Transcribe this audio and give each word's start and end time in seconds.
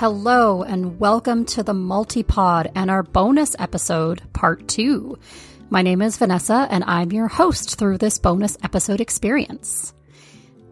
Hello, 0.00 0.62
and 0.62 0.98
welcome 0.98 1.44
to 1.44 1.62
the 1.62 1.74
Multipod 1.74 2.72
and 2.74 2.90
our 2.90 3.02
bonus 3.02 3.54
episode, 3.58 4.22
part 4.32 4.66
two. 4.66 5.18
My 5.68 5.82
name 5.82 6.00
is 6.00 6.16
Vanessa, 6.16 6.66
and 6.70 6.84
I'm 6.84 7.12
your 7.12 7.28
host 7.28 7.78
through 7.78 7.98
this 7.98 8.18
bonus 8.18 8.56
episode 8.62 9.02
experience. 9.02 9.92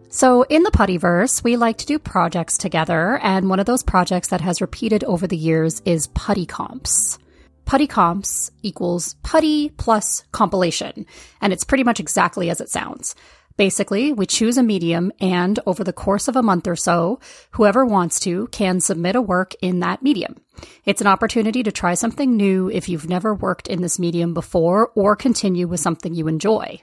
So, 0.09 0.41
in 0.49 0.63
the 0.63 0.71
Puttyverse, 0.71 1.43
we 1.43 1.57
like 1.57 1.77
to 1.77 1.85
do 1.85 1.99
projects 1.99 2.57
together, 2.57 3.19
and 3.21 3.51
one 3.51 3.59
of 3.59 3.67
those 3.67 3.83
projects 3.83 4.29
that 4.29 4.41
has 4.41 4.61
repeated 4.61 5.03
over 5.03 5.27
the 5.27 5.37
years 5.37 5.79
is 5.85 6.07
Putty 6.07 6.47
Comps. 6.47 7.19
Putty 7.65 7.85
Comps 7.85 8.49
equals 8.63 9.13
putty 9.21 9.69
plus 9.69 10.23
compilation, 10.31 11.05
and 11.39 11.53
it's 11.53 11.65
pretty 11.65 11.83
much 11.83 11.99
exactly 11.99 12.49
as 12.49 12.61
it 12.61 12.69
sounds. 12.71 13.13
Basically, 13.59 14.13
we 14.13 14.25
choose 14.25 14.57
a 14.57 14.63
medium, 14.63 15.11
and 15.19 15.59
over 15.65 15.83
the 15.83 15.91
course 15.91 16.29
of 16.29 16.37
a 16.37 16.41
month 16.41 16.65
or 16.65 16.77
so, 16.77 17.19
whoever 17.51 17.85
wants 17.85 18.21
to 18.21 18.47
can 18.53 18.79
submit 18.79 19.17
a 19.17 19.21
work 19.21 19.53
in 19.61 19.81
that 19.81 20.01
medium. 20.01 20.37
It's 20.85 21.01
an 21.01 21.07
opportunity 21.07 21.61
to 21.63 21.71
try 21.73 21.95
something 21.95 22.37
new 22.37 22.69
if 22.69 22.87
you've 22.87 23.09
never 23.09 23.35
worked 23.35 23.67
in 23.67 23.81
this 23.81 23.99
medium 23.99 24.33
before 24.33 24.93
or 24.95 25.17
continue 25.17 25.67
with 25.67 25.81
something 25.81 26.13
you 26.13 26.29
enjoy. 26.29 26.81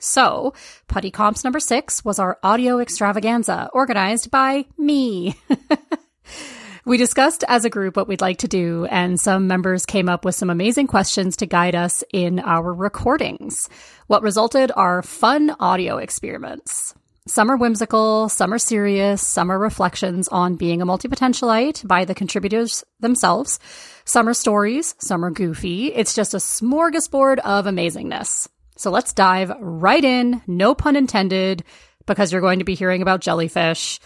So, 0.00 0.52
Putty 0.86 1.10
Comps 1.10 1.44
number 1.44 1.60
six 1.60 2.04
was 2.04 2.18
our 2.18 2.38
audio 2.42 2.78
extravaganza 2.78 3.70
organized 3.72 4.30
by 4.30 4.66
me. 4.76 5.34
We 6.88 6.96
discussed 6.96 7.44
as 7.46 7.66
a 7.66 7.68
group 7.68 7.98
what 7.98 8.08
we'd 8.08 8.22
like 8.22 8.38
to 8.38 8.48
do, 8.48 8.86
and 8.86 9.20
some 9.20 9.46
members 9.46 9.84
came 9.84 10.08
up 10.08 10.24
with 10.24 10.34
some 10.34 10.48
amazing 10.48 10.86
questions 10.86 11.36
to 11.36 11.44
guide 11.44 11.74
us 11.74 12.02
in 12.14 12.38
our 12.38 12.72
recordings. 12.72 13.68
What 14.06 14.22
resulted 14.22 14.72
are 14.74 15.02
fun 15.02 15.54
audio 15.60 15.98
experiments. 15.98 16.94
Some 17.26 17.50
are 17.50 17.58
whimsical, 17.58 18.30
some 18.30 18.54
are 18.54 18.58
serious, 18.58 19.20
some 19.20 19.52
are 19.52 19.58
reflections 19.58 20.28
on 20.28 20.56
being 20.56 20.80
a 20.80 20.86
multipotentialite 20.86 21.86
by 21.86 22.06
the 22.06 22.14
contributors 22.14 22.84
themselves. 23.00 23.60
Some 24.06 24.26
are 24.26 24.32
stories, 24.32 24.94
some 24.98 25.22
are 25.26 25.30
goofy. 25.30 25.92
It's 25.92 26.14
just 26.14 26.32
a 26.32 26.38
smorgasbord 26.38 27.40
of 27.40 27.66
amazingness. 27.66 28.48
So 28.78 28.90
let's 28.90 29.12
dive 29.12 29.52
right 29.60 30.02
in, 30.02 30.40
no 30.46 30.74
pun 30.74 30.96
intended, 30.96 31.64
because 32.06 32.32
you're 32.32 32.40
going 32.40 32.60
to 32.60 32.64
be 32.64 32.74
hearing 32.74 33.02
about 33.02 33.20
jellyfish. 33.20 34.00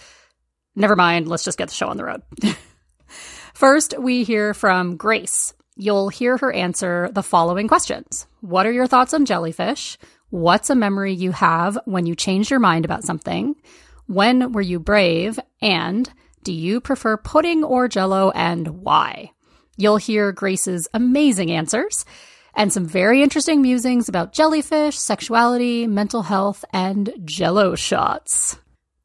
Never 0.75 0.97
mind, 0.97 1.29
let's 1.29 1.45
just 1.45 1.59
get 1.59 1.69
the 1.69 1.75
show 1.75 1.87
on 1.87 1.97
the 1.97 2.05
road. 2.05 2.23
First, 3.55 3.95
we 3.99 4.25
hear 4.25 4.55
from 4.55 4.97
Grace. 4.97 5.55
You'll 5.77 6.09
hear 6.09 6.37
her 6.39 6.53
answer 6.53 7.11
the 7.13 7.23
following 7.23 7.69
questions 7.69 8.27
What 8.41 8.67
are 8.67 8.73
your 8.73 8.87
thoughts 8.87 9.15
on 9.15 9.25
jellyfish? 9.25 9.99
What's 10.31 10.71
a 10.71 10.75
memory 10.75 11.13
you 11.13 11.33
have 11.33 11.79
when 11.85 12.07
you 12.07 12.15
changed 12.15 12.51
your 12.51 12.61
mind 12.61 12.85
about 12.85 13.05
something? 13.05 13.55
When 14.07 14.53
were 14.53 14.63
you 14.63 14.81
brave? 14.81 15.39
And 15.61 16.11
do 16.43 16.53
you 16.53 16.81
prefer 16.81 17.17
pudding 17.17 17.63
or 17.63 17.89
jello 17.89 18.31
and 18.31 18.83
why? 18.83 19.33
You'll 19.77 19.99
hear 19.99 20.33
Grace's 20.33 20.89
amazing 20.95 21.51
answers 21.51 22.05
and 22.55 22.73
some 22.73 22.87
very 22.87 23.23
interesting 23.23 23.63
musings 23.63 24.09
about 24.09 24.33
jellyfish, 24.33 24.99
sexuality, 24.99 25.87
mental 25.87 26.23
health, 26.23 26.65
and 26.73 27.13
jello 27.25 27.75
shots. 27.75 28.59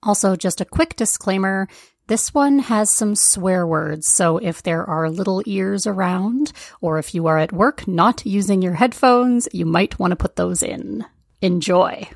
Also, 0.03 0.35
just 0.35 0.61
a 0.61 0.65
quick 0.65 0.95
disclaimer 0.95 1.67
this 2.07 2.33
one 2.33 2.59
has 2.59 2.89
some 2.89 3.15
swear 3.15 3.67
words, 3.67 4.07
so 4.07 4.37
if 4.37 4.63
there 4.63 4.85
are 4.85 5.09
little 5.09 5.43
ears 5.45 5.85
around, 5.85 6.53
or 6.81 6.99
if 6.99 7.13
you 7.13 7.27
are 7.27 7.37
at 7.37 7.51
work 7.51 7.87
not 7.87 8.25
using 8.25 8.61
your 8.61 8.73
headphones, 8.73 9.47
you 9.51 9.65
might 9.65 9.99
want 9.99 10.11
to 10.11 10.15
put 10.15 10.37
those 10.37 10.63
in. 10.63 11.05
Enjoy. 11.41 12.09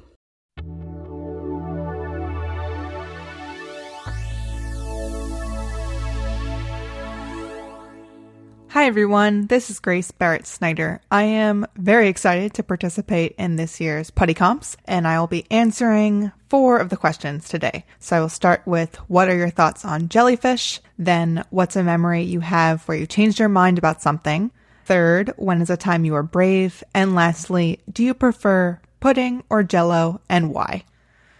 Hi, 8.72 8.86
everyone. 8.86 9.48
This 9.48 9.70
is 9.70 9.82
Grace 9.82 10.12
Barrett 10.12 10.48
Snyder. 10.48 11.02
I 11.12 11.24
am 11.24 11.68
very 11.76 12.08
excited 12.08 12.54
to 12.54 12.64
participate 12.64 13.36
in 13.38 13.58
this 13.58 13.82
year's 13.82 14.12
Putty 14.12 14.34
Comps, 14.34 14.78
and 14.86 15.06
I 15.06 15.20
will 15.20 15.28
be 15.28 15.46
answering 15.52 16.32
four 16.48 16.78
of 16.78 16.88
the 16.88 16.96
questions 16.96 17.50
today. 17.50 17.84
So 18.00 18.16
I 18.16 18.22
will 18.22 18.30
start 18.30 18.62
with 18.66 18.96
what 19.10 19.28
are 19.28 19.36
your 19.36 19.50
thoughts 19.50 19.84
on 19.84 20.08
jellyfish? 20.08 20.80
Then, 20.98 21.44
what's 21.50 21.76
a 21.76 21.84
memory 21.84 22.22
you 22.22 22.40
have 22.40 22.88
where 22.88 22.96
you 22.96 23.06
changed 23.06 23.40
your 23.40 23.50
mind 23.50 23.78
about 23.78 24.02
something? 24.02 24.52
Third, 24.86 25.34
when 25.36 25.62
is 25.62 25.70
a 25.70 25.76
time 25.76 26.06
you 26.06 26.14
were 26.14 26.24
brave? 26.24 26.82
And 26.96 27.14
lastly, 27.14 27.82
do 27.92 28.06
you 28.06 28.14
prefer 28.14 28.80
pudding 29.02 29.44
or 29.50 29.64
jello 29.64 30.22
and 30.30 30.54
why? 30.54 30.86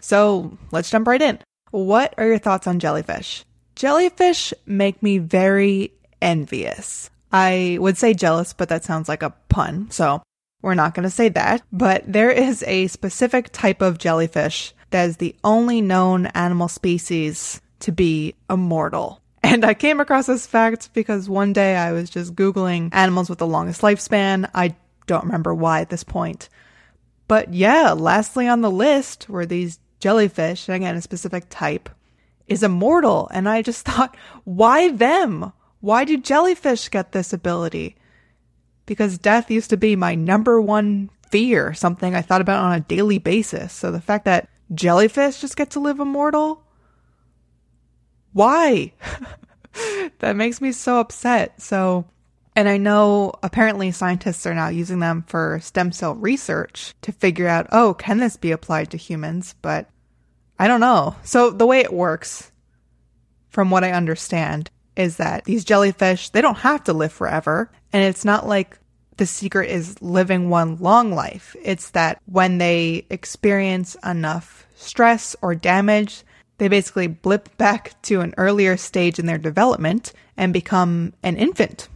So 0.00 0.58
let's 0.70 0.90
jump 0.90 1.08
right 1.08 1.22
in. 1.22 1.38
What 1.70 2.12
are 2.18 2.26
your 2.26 2.36
thoughts 2.36 2.66
on 2.66 2.78
jellyfish? 2.78 3.46
Jellyfish 3.74 4.52
make 4.66 5.02
me 5.02 5.16
very 5.16 5.94
envious. 6.20 7.08
I 7.32 7.78
would 7.80 7.96
say 7.96 8.14
jealous, 8.14 8.52
but 8.52 8.68
that 8.68 8.84
sounds 8.84 9.08
like 9.08 9.22
a 9.22 9.34
pun, 9.48 9.90
so 9.90 10.22
we're 10.60 10.74
not 10.74 10.94
going 10.94 11.04
to 11.04 11.10
say 11.10 11.28
that. 11.30 11.62
But 11.72 12.04
there 12.06 12.30
is 12.30 12.62
a 12.64 12.86
specific 12.88 13.50
type 13.52 13.82
of 13.82 13.98
jellyfish 13.98 14.74
that 14.90 15.08
is 15.08 15.16
the 15.16 15.34
only 15.42 15.80
known 15.80 16.26
animal 16.26 16.68
species 16.68 17.60
to 17.80 17.92
be 17.92 18.34
immortal. 18.48 19.20
And 19.42 19.64
I 19.64 19.74
came 19.74 19.98
across 19.98 20.26
this 20.26 20.46
fact 20.46 20.90
because 20.92 21.28
one 21.28 21.52
day 21.52 21.74
I 21.76 21.92
was 21.92 22.08
just 22.08 22.36
Googling 22.36 22.90
animals 22.92 23.28
with 23.28 23.40
the 23.40 23.46
longest 23.46 23.80
lifespan. 23.80 24.48
I 24.54 24.76
don't 25.06 25.24
remember 25.24 25.52
why 25.52 25.80
at 25.80 25.90
this 25.90 26.04
point. 26.04 26.48
But 27.26 27.52
yeah, 27.52 27.92
lastly 27.92 28.46
on 28.46 28.60
the 28.60 28.70
list 28.70 29.28
were 29.28 29.46
these 29.46 29.80
jellyfish, 29.98 30.68
and 30.68 30.76
again, 30.76 30.96
a 30.96 31.02
specific 31.02 31.46
type, 31.48 31.88
is 32.46 32.62
immortal. 32.62 33.28
And 33.32 33.48
I 33.48 33.62
just 33.62 33.84
thought, 33.86 34.16
why 34.44 34.90
them? 34.92 35.52
Why 35.82 36.04
do 36.04 36.16
jellyfish 36.16 36.88
get 36.90 37.10
this 37.10 37.32
ability? 37.32 37.96
Because 38.86 39.18
death 39.18 39.50
used 39.50 39.68
to 39.70 39.76
be 39.76 39.96
my 39.96 40.14
number 40.14 40.60
one 40.60 41.10
fear, 41.28 41.74
something 41.74 42.14
I 42.14 42.22
thought 42.22 42.40
about 42.40 42.62
on 42.62 42.72
a 42.72 42.80
daily 42.80 43.18
basis. 43.18 43.72
So 43.72 43.90
the 43.90 44.00
fact 44.00 44.24
that 44.26 44.48
jellyfish 44.72 45.40
just 45.40 45.56
get 45.56 45.70
to 45.72 45.80
live 45.80 45.98
immortal? 45.98 46.62
Why? 48.32 48.92
that 50.20 50.36
makes 50.36 50.60
me 50.60 50.70
so 50.70 51.00
upset. 51.00 51.60
So, 51.60 52.04
and 52.54 52.68
I 52.68 52.76
know 52.76 53.32
apparently 53.42 53.90
scientists 53.90 54.46
are 54.46 54.54
now 54.54 54.68
using 54.68 55.00
them 55.00 55.24
for 55.26 55.58
stem 55.60 55.90
cell 55.90 56.14
research 56.14 56.94
to 57.02 57.10
figure 57.10 57.48
out, 57.48 57.66
oh, 57.72 57.94
can 57.94 58.18
this 58.18 58.36
be 58.36 58.52
applied 58.52 58.92
to 58.92 58.96
humans? 58.96 59.56
But 59.62 59.90
I 60.60 60.68
don't 60.68 60.80
know. 60.80 61.16
So 61.24 61.50
the 61.50 61.66
way 61.66 61.80
it 61.80 61.92
works, 61.92 62.52
from 63.48 63.68
what 63.70 63.82
I 63.82 63.90
understand, 63.90 64.70
is 64.96 65.16
that 65.16 65.44
these 65.44 65.64
jellyfish, 65.64 66.30
they 66.30 66.40
don't 66.40 66.58
have 66.58 66.84
to 66.84 66.92
live 66.92 67.12
forever. 67.12 67.70
And 67.92 68.02
it's 68.04 68.24
not 68.24 68.46
like 68.46 68.78
the 69.16 69.26
secret 69.26 69.70
is 69.70 70.00
living 70.02 70.50
one 70.50 70.76
long 70.76 71.12
life. 71.12 71.54
It's 71.62 71.90
that 71.90 72.20
when 72.26 72.58
they 72.58 73.06
experience 73.10 73.96
enough 74.04 74.66
stress 74.74 75.36
or 75.42 75.54
damage, 75.54 76.22
they 76.58 76.68
basically 76.68 77.06
blip 77.06 77.56
back 77.56 78.00
to 78.02 78.20
an 78.20 78.34
earlier 78.36 78.76
stage 78.76 79.18
in 79.18 79.26
their 79.26 79.38
development 79.38 80.12
and 80.36 80.52
become 80.52 81.12
an 81.22 81.36
infant 81.36 81.88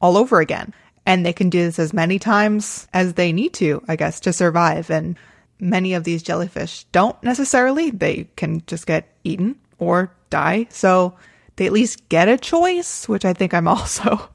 all 0.00 0.16
over 0.16 0.40
again. 0.40 0.72
And 1.04 1.24
they 1.24 1.32
can 1.32 1.50
do 1.50 1.58
this 1.58 1.78
as 1.78 1.92
many 1.92 2.18
times 2.18 2.88
as 2.92 3.14
they 3.14 3.32
need 3.32 3.54
to, 3.54 3.82
I 3.86 3.96
guess, 3.96 4.20
to 4.20 4.32
survive. 4.32 4.90
And 4.90 5.16
many 5.60 5.94
of 5.94 6.04
these 6.04 6.22
jellyfish 6.22 6.84
don't 6.92 7.20
necessarily. 7.22 7.90
They 7.90 8.28
can 8.36 8.62
just 8.66 8.86
get 8.86 9.12
eaten 9.24 9.56
or 9.78 10.10
die. 10.30 10.66
So 10.70 11.14
they 11.56 11.66
at 11.66 11.72
least 11.72 12.08
get 12.08 12.28
a 12.28 12.38
choice, 12.38 13.08
which 13.08 13.24
I 13.24 13.32
think 13.32 13.52
I'm 13.52 13.68
also, 13.68 14.30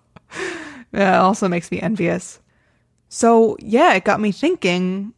also 0.94 1.48
makes 1.48 1.72
me 1.72 1.80
envious. 1.80 2.40
So 3.10 3.58
yeah, 3.60 3.94
it 3.94 4.04
got 4.04 4.22
me 4.22 4.32
thinking, 4.32 5.14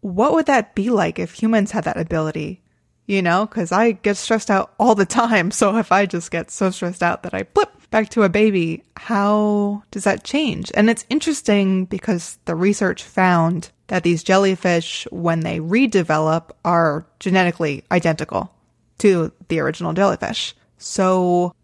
what 0.00 0.32
would 0.32 0.46
that 0.46 0.74
be 0.74 0.90
like 0.90 1.18
if 1.18 1.32
humans 1.32 1.70
had 1.70 1.84
that 1.84 1.98
ability? 1.98 2.62
You 3.06 3.20
know, 3.20 3.46
cause 3.46 3.72
I 3.72 3.92
get 3.92 4.16
stressed 4.16 4.50
out 4.50 4.72
all 4.78 4.94
the 4.94 5.06
time. 5.06 5.50
So 5.52 5.76
if 5.76 5.92
I 5.92 6.06
just 6.06 6.30
get 6.30 6.50
so 6.50 6.70
stressed 6.70 7.02
out 7.02 7.24
that 7.24 7.34
I 7.34 7.42
blip 7.42 7.90
back 7.90 8.08
to 8.10 8.22
a 8.22 8.28
baby, 8.28 8.84
how 8.96 9.82
does 9.90 10.04
that 10.04 10.24
change? 10.24 10.70
And 10.74 10.88
it's 10.88 11.04
interesting 11.10 11.84
because 11.84 12.38
the 12.46 12.54
research 12.54 13.02
found 13.02 13.70
that 13.88 14.02
these 14.02 14.22
jellyfish, 14.22 15.06
when 15.10 15.40
they 15.40 15.58
redevelop, 15.58 16.50
are 16.64 17.06
genetically 17.20 17.84
identical 17.90 18.50
to 18.98 19.32
the 19.48 19.58
original 19.58 19.92
jellyfish. 19.92 20.54
So, 20.82 21.54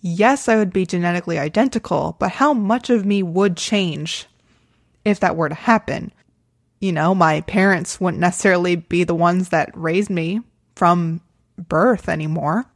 yes, 0.00 0.48
I 0.48 0.56
would 0.56 0.72
be 0.72 0.84
genetically 0.84 1.38
identical, 1.38 2.16
but 2.18 2.32
how 2.32 2.52
much 2.52 2.90
of 2.90 3.06
me 3.06 3.22
would 3.22 3.56
change 3.56 4.26
if 5.04 5.20
that 5.20 5.36
were 5.36 5.48
to 5.48 5.54
happen? 5.54 6.12
You 6.80 6.92
know, 6.92 7.14
my 7.14 7.42
parents 7.42 8.00
wouldn't 8.00 8.20
necessarily 8.20 8.76
be 8.76 9.04
the 9.04 9.14
ones 9.14 9.50
that 9.50 9.70
raised 9.74 10.10
me 10.10 10.40
from 10.74 11.20
birth 11.56 12.08
anymore. 12.08 12.66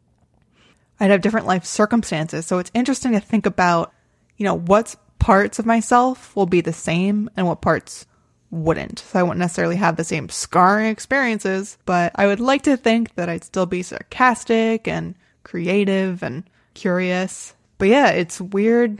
I'd 1.00 1.10
have 1.10 1.20
different 1.20 1.46
life 1.46 1.64
circumstances. 1.64 2.46
So 2.46 2.58
it's 2.58 2.70
interesting 2.72 3.12
to 3.12 3.20
think 3.20 3.44
about, 3.44 3.92
you 4.36 4.44
know, 4.44 4.54
what 4.54 4.94
parts 5.18 5.58
of 5.58 5.66
myself 5.66 6.34
will 6.36 6.46
be 6.46 6.60
the 6.60 6.72
same 6.72 7.28
and 7.36 7.46
what 7.46 7.60
parts 7.60 8.06
wouldn't. 8.50 9.00
So 9.00 9.18
I 9.18 9.22
wouldn't 9.24 9.40
necessarily 9.40 9.76
have 9.76 9.96
the 9.96 10.04
same 10.04 10.28
scarring 10.28 10.86
experiences, 10.86 11.76
but 11.84 12.12
I 12.14 12.26
would 12.26 12.40
like 12.40 12.62
to 12.62 12.76
think 12.76 13.16
that 13.16 13.28
I'd 13.28 13.44
still 13.44 13.66
be 13.66 13.82
sarcastic 13.82 14.86
and 14.86 15.16
creative 15.46 16.24
and 16.24 16.42
curious. 16.74 17.54
But 17.78 17.88
yeah, 17.88 18.08
it's 18.08 18.40
weird. 18.40 18.98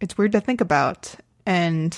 It's 0.00 0.18
weird 0.18 0.32
to 0.32 0.40
think 0.40 0.60
about. 0.60 1.14
And 1.46 1.96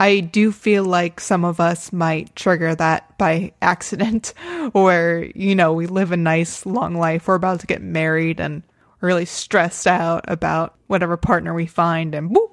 I 0.00 0.20
do 0.20 0.50
feel 0.50 0.84
like 0.84 1.20
some 1.20 1.44
of 1.44 1.60
us 1.60 1.92
might 1.92 2.34
trigger 2.34 2.74
that 2.74 3.16
by 3.18 3.52
accident, 3.62 4.34
where, 4.72 5.24
you 5.34 5.54
know, 5.54 5.72
we 5.72 5.86
live 5.86 6.10
a 6.10 6.16
nice 6.16 6.66
long 6.66 6.96
life, 6.96 7.28
we're 7.28 7.36
about 7.36 7.60
to 7.60 7.66
get 7.66 7.82
married, 7.82 8.40
and 8.40 8.62
really 9.00 9.24
stressed 9.24 9.86
out 9.86 10.24
about 10.26 10.74
whatever 10.88 11.16
partner 11.16 11.54
we 11.54 11.66
find, 11.66 12.14
and 12.14 12.34
whoop, 12.34 12.50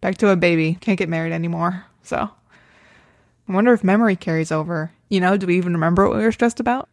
back 0.00 0.16
to 0.18 0.30
a 0.30 0.36
baby. 0.36 0.78
Can't 0.80 0.98
get 0.98 1.10
married 1.10 1.32
anymore. 1.32 1.84
So 2.02 2.16
I 2.16 3.52
wonder 3.52 3.74
if 3.74 3.84
memory 3.84 4.16
carries 4.16 4.50
over. 4.50 4.92
You 5.10 5.20
know, 5.20 5.36
do 5.36 5.46
we 5.46 5.58
even 5.58 5.74
remember 5.74 6.08
what 6.08 6.16
we 6.16 6.24
were 6.24 6.32
stressed 6.32 6.60
about? 6.60 6.88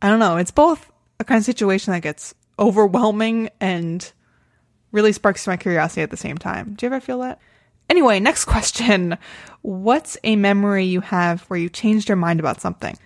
I 0.00 0.08
don't 0.08 0.20
know. 0.20 0.36
It's 0.36 0.52
both 0.52 0.90
a 1.20 1.24
kind 1.24 1.38
of 1.38 1.44
situation 1.44 1.92
that 1.92 2.02
gets 2.02 2.34
overwhelming 2.58 3.50
and 3.60 4.12
really 4.92 5.12
sparks 5.12 5.46
my 5.46 5.56
curiosity 5.56 6.02
at 6.02 6.10
the 6.10 6.16
same 6.16 6.38
time. 6.38 6.74
Do 6.74 6.86
you 6.86 6.92
ever 6.92 7.00
feel 7.00 7.18
that? 7.20 7.40
Anyway, 7.90 8.20
next 8.20 8.44
question. 8.46 9.18
What's 9.62 10.16
a 10.24 10.36
memory 10.36 10.84
you 10.84 11.00
have 11.00 11.42
where 11.42 11.58
you 11.58 11.68
changed 11.68 12.08
your 12.08 12.16
mind 12.16 12.40
about 12.40 12.60
something? 12.60 12.96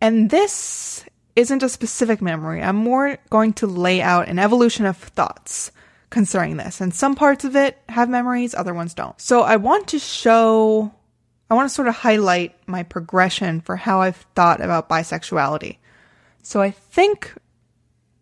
And 0.00 0.30
this 0.30 1.04
isn't 1.34 1.62
a 1.62 1.68
specific 1.68 2.20
memory. 2.20 2.62
I'm 2.62 2.76
more 2.76 3.18
going 3.30 3.52
to 3.54 3.66
lay 3.66 4.02
out 4.02 4.28
an 4.28 4.38
evolution 4.38 4.86
of 4.86 4.96
thoughts 4.96 5.72
concerning 6.10 6.56
this. 6.56 6.80
And 6.80 6.94
some 6.94 7.14
parts 7.14 7.44
of 7.44 7.56
it 7.56 7.78
have 7.88 8.08
memories, 8.08 8.54
other 8.54 8.74
ones 8.74 8.94
don't. 8.94 9.18
So 9.20 9.42
I 9.42 9.56
want 9.56 9.88
to 9.88 9.98
show, 9.98 10.92
I 11.50 11.54
want 11.54 11.68
to 11.68 11.74
sort 11.74 11.88
of 11.88 11.94
highlight 11.94 12.56
my 12.66 12.82
progression 12.82 13.60
for 13.60 13.76
how 13.76 14.00
I've 14.00 14.26
thought 14.34 14.60
about 14.60 14.88
bisexuality. 14.88 15.78
So 16.48 16.62
I 16.62 16.70
think 16.70 17.34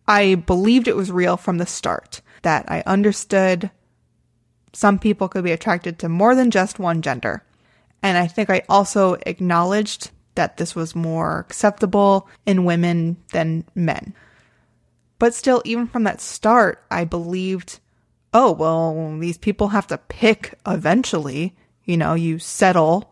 I 0.05 0.35
believed 0.35 0.89
it 0.89 0.97
was 0.97 1.13
real 1.13 1.37
from 1.37 1.59
the 1.59 1.65
start, 1.65 2.19
that 2.41 2.69
I 2.69 2.83
understood 2.85 3.71
some 4.73 4.99
people 4.99 5.29
could 5.29 5.45
be 5.45 5.53
attracted 5.53 5.97
to 5.99 6.09
more 6.09 6.35
than 6.35 6.51
just 6.51 6.77
one 6.77 7.01
gender. 7.01 7.45
And 8.03 8.17
I 8.17 8.27
think 8.27 8.49
I 8.49 8.63
also 8.67 9.15
acknowledged 9.25 10.11
that 10.35 10.57
this 10.57 10.75
was 10.75 10.93
more 10.93 11.39
acceptable 11.39 12.27
in 12.45 12.65
women 12.65 13.15
than 13.31 13.63
men. 13.75 14.13
But 15.19 15.33
still, 15.33 15.61
even 15.63 15.87
from 15.87 16.03
that 16.03 16.19
start, 16.19 16.83
I 16.91 17.05
believed, 17.05 17.79
oh, 18.33 18.51
well, 18.51 19.17
these 19.19 19.37
people 19.37 19.69
have 19.69 19.87
to 19.87 19.97
pick 19.97 20.53
eventually. 20.67 21.55
You 21.85 21.95
know, 21.95 22.13
you 22.13 22.39
settle 22.39 23.09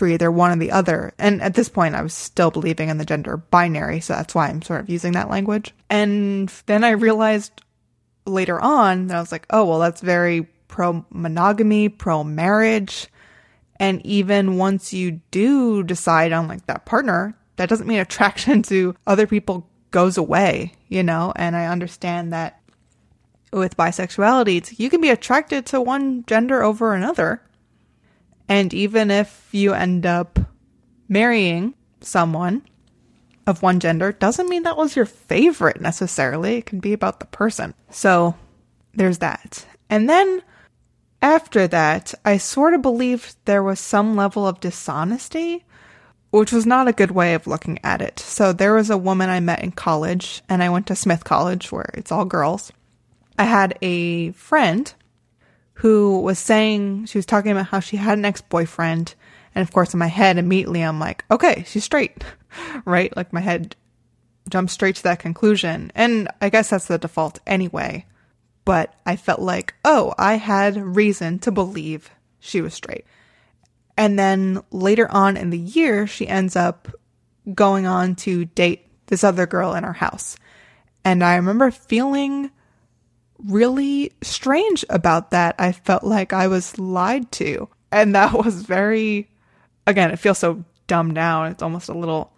for 0.00 0.08
either 0.08 0.30
one 0.30 0.50
or 0.50 0.56
the 0.56 0.72
other. 0.72 1.12
And 1.18 1.42
at 1.42 1.52
this 1.52 1.68
point, 1.68 1.94
I 1.94 2.00
was 2.00 2.14
still 2.14 2.50
believing 2.50 2.88
in 2.88 2.96
the 2.96 3.04
gender 3.04 3.36
binary, 3.36 4.00
so 4.00 4.14
that's 4.14 4.34
why 4.34 4.48
I'm 4.48 4.62
sort 4.62 4.80
of 4.80 4.88
using 4.88 5.12
that 5.12 5.28
language. 5.28 5.74
And 5.90 6.48
then 6.64 6.84
I 6.84 6.92
realized 6.92 7.60
later 8.24 8.58
on 8.58 9.08
that 9.08 9.18
I 9.18 9.20
was 9.20 9.30
like, 9.30 9.44
oh, 9.50 9.66
well, 9.66 9.78
that's 9.78 10.00
very 10.00 10.44
pro 10.68 11.04
monogamy, 11.10 11.90
pro 11.90 12.24
marriage. 12.24 13.08
And 13.78 14.00
even 14.06 14.56
once 14.56 14.94
you 14.94 15.20
do 15.30 15.82
decide 15.82 16.32
on 16.32 16.48
like 16.48 16.64
that 16.64 16.86
partner, 16.86 17.36
that 17.56 17.68
doesn't 17.68 17.86
mean 17.86 18.00
attraction 18.00 18.62
to 18.62 18.96
other 19.06 19.26
people 19.26 19.68
goes 19.90 20.16
away, 20.16 20.72
you 20.88 21.02
know? 21.02 21.30
And 21.36 21.54
I 21.54 21.66
understand 21.66 22.32
that 22.32 22.58
with 23.52 23.76
bisexuality, 23.76 24.78
you 24.78 24.88
can 24.88 25.02
be 25.02 25.10
attracted 25.10 25.66
to 25.66 25.80
one 25.82 26.24
gender 26.26 26.62
over 26.62 26.94
another. 26.94 27.42
And 28.50 28.74
even 28.74 29.10
if 29.10 29.48
you 29.52 29.72
end 29.72 30.04
up 30.04 30.38
marrying 31.08 31.72
someone 32.00 32.62
of 33.46 33.62
one 33.62 33.80
gender, 33.80 34.12
doesn't 34.12 34.48
mean 34.48 34.64
that 34.64 34.76
was 34.76 34.96
your 34.96 35.06
favorite 35.06 35.80
necessarily. 35.80 36.56
It 36.56 36.66
can 36.66 36.80
be 36.80 36.92
about 36.92 37.20
the 37.20 37.26
person. 37.26 37.72
So 37.90 38.34
there's 38.92 39.18
that. 39.18 39.64
And 39.88 40.10
then 40.10 40.42
after 41.22 41.68
that, 41.68 42.12
I 42.24 42.36
sort 42.36 42.74
of 42.74 42.82
believed 42.82 43.36
there 43.44 43.62
was 43.62 43.80
some 43.80 44.16
level 44.16 44.46
of 44.46 44.60
dishonesty 44.60 45.64
which 46.30 46.52
was 46.52 46.64
not 46.64 46.88
a 46.88 46.92
good 46.92 47.10
way 47.10 47.34
of 47.34 47.46
looking 47.46 47.78
at 47.82 48.00
it. 48.00 48.18
So 48.20 48.52
there 48.52 48.74
was 48.74 48.88
a 48.88 48.96
woman 48.96 49.28
I 49.28 49.40
met 49.40 49.62
in 49.62 49.72
college, 49.72 50.42
and 50.48 50.62
I 50.62 50.68
went 50.68 50.86
to 50.86 50.94
Smith 50.96 51.24
College 51.24 51.72
where 51.72 51.90
it's 51.94 52.12
all 52.12 52.24
girls. 52.24 52.72
I 53.38 53.44
had 53.44 53.76
a 53.82 54.30
friend 54.32 54.92
who 55.80 56.20
was 56.20 56.38
saying, 56.38 57.06
she 57.06 57.16
was 57.16 57.24
talking 57.24 57.50
about 57.50 57.68
how 57.68 57.80
she 57.80 57.96
had 57.96 58.18
an 58.18 58.26
ex 58.26 58.42
boyfriend. 58.42 59.14
And 59.54 59.62
of 59.62 59.72
course, 59.72 59.94
in 59.94 59.98
my 59.98 60.08
head, 60.08 60.36
immediately 60.36 60.82
I'm 60.82 61.00
like, 61.00 61.24
okay, 61.30 61.64
she's 61.66 61.84
straight, 61.84 62.22
right? 62.84 63.16
Like 63.16 63.32
my 63.32 63.40
head 63.40 63.76
jumped 64.50 64.72
straight 64.72 64.96
to 64.96 65.02
that 65.04 65.20
conclusion. 65.20 65.90
And 65.94 66.28
I 66.42 66.50
guess 66.50 66.68
that's 66.68 66.84
the 66.84 66.98
default 66.98 67.38
anyway. 67.46 68.04
But 68.66 68.92
I 69.06 69.16
felt 69.16 69.40
like, 69.40 69.72
oh, 69.82 70.12
I 70.18 70.34
had 70.34 70.76
reason 70.76 71.38
to 71.40 71.50
believe 71.50 72.10
she 72.40 72.60
was 72.60 72.74
straight. 72.74 73.06
And 73.96 74.18
then 74.18 74.60
later 74.70 75.10
on 75.10 75.38
in 75.38 75.48
the 75.48 75.58
year, 75.58 76.06
she 76.06 76.28
ends 76.28 76.56
up 76.56 76.88
going 77.54 77.86
on 77.86 78.16
to 78.16 78.44
date 78.44 78.86
this 79.06 79.24
other 79.24 79.46
girl 79.46 79.72
in 79.72 79.84
our 79.84 79.94
house. 79.94 80.36
And 81.06 81.24
I 81.24 81.36
remember 81.36 81.70
feeling 81.70 82.50
really 83.46 84.12
strange 84.22 84.84
about 84.88 85.30
that. 85.30 85.54
I 85.58 85.72
felt 85.72 86.04
like 86.04 86.32
I 86.32 86.46
was 86.46 86.78
lied 86.78 87.30
to. 87.32 87.68
And 87.92 88.14
that 88.14 88.32
was 88.32 88.62
very, 88.62 89.28
again, 89.86 90.10
it 90.10 90.18
feels 90.18 90.38
so 90.38 90.64
dumbed 90.86 91.14
down. 91.14 91.48
It's 91.48 91.62
almost 91.62 91.88
a 91.88 91.94
little 91.94 92.32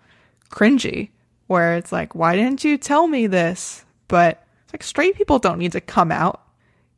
cringy, 0.51 1.11
where 1.47 1.77
it's 1.77 1.93
like, 1.93 2.15
why 2.15 2.37
didn't 2.37 2.65
you 2.65 2.79
tell 2.79 3.07
me 3.07 3.27
this? 3.27 3.85
But 4.09 4.47
it's 4.65 4.73
like 4.73 4.83
straight 4.83 5.17
people 5.17 5.39
don't 5.39 5.59
need 5.59 5.73
to 5.73 5.81
come 5.81 6.13
out, 6.13 6.43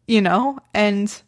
you 0.06 0.20
know? 0.20 0.58
And 0.72 1.22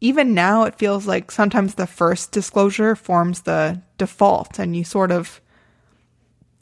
even 0.00 0.34
now 0.34 0.64
it 0.64 0.76
feels 0.78 1.06
like 1.06 1.30
sometimes 1.30 1.74
the 1.74 1.86
first 1.86 2.32
disclosure 2.32 2.96
forms 2.96 3.42
the 3.42 3.80
default 3.98 4.58
and 4.58 4.74
you 4.76 4.82
sort 4.82 5.12
of 5.12 5.40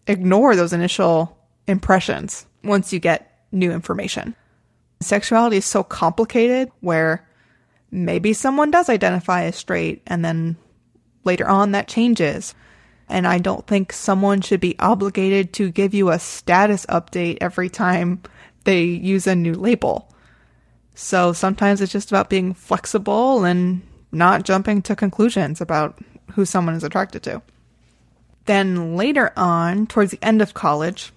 ignore 0.07 0.57
those 0.57 0.73
initial 0.73 1.39
impressions 1.67 2.47
once 2.65 2.93
you 2.93 2.99
get 2.99 3.45
new 3.53 3.71
information. 3.71 4.35
Sexuality 5.01 5.59
is 5.59 5.65
so 5.65 5.83
complicated 5.83 6.71
where 6.81 7.27
maybe 7.91 8.33
someone 8.33 8.71
does 8.71 8.89
identify 8.89 9.45
as 9.45 9.57
straight 9.57 10.03
and 10.07 10.25
then 10.25 10.57
later 11.25 11.49
on 11.49 11.73
that 11.73 11.89
changes. 11.89 12.55
And 13.09 13.27
I 13.27 13.39
don't 13.39 13.67
think 13.67 13.93
someone 13.93 14.41
should 14.41 14.61
be 14.61 14.79
obligated 14.79 15.53
to 15.55 15.71
give 15.71 15.95
you 15.95 16.11
a 16.11 16.19
status 16.19 16.85
update 16.87 17.39
every 17.41 17.69
time 17.69 18.23
they 18.65 18.83
use 18.83 19.27
a 19.27 19.35
new 19.35 19.55
label. 19.55 20.13
So 20.95 21.33
sometimes 21.33 21.81
it's 21.81 21.93
just 21.93 22.11
about 22.11 22.29
being 22.29 22.55
flexible 22.55 23.45
and 23.45 23.83
not 24.11 24.43
jumping 24.43 24.83
to 24.83 24.97
conclusions 24.97 25.61
about 25.61 25.99
who 26.33 26.45
someone 26.45 26.75
is 26.75 26.85
attracted 26.85 27.23
to. 27.23 27.41
Then 28.47 28.97
later 28.97 29.33
on, 29.37 29.87
towards 29.87 30.11
the 30.11 30.23
end 30.23 30.43
of 30.43 30.55
college, 30.55 31.13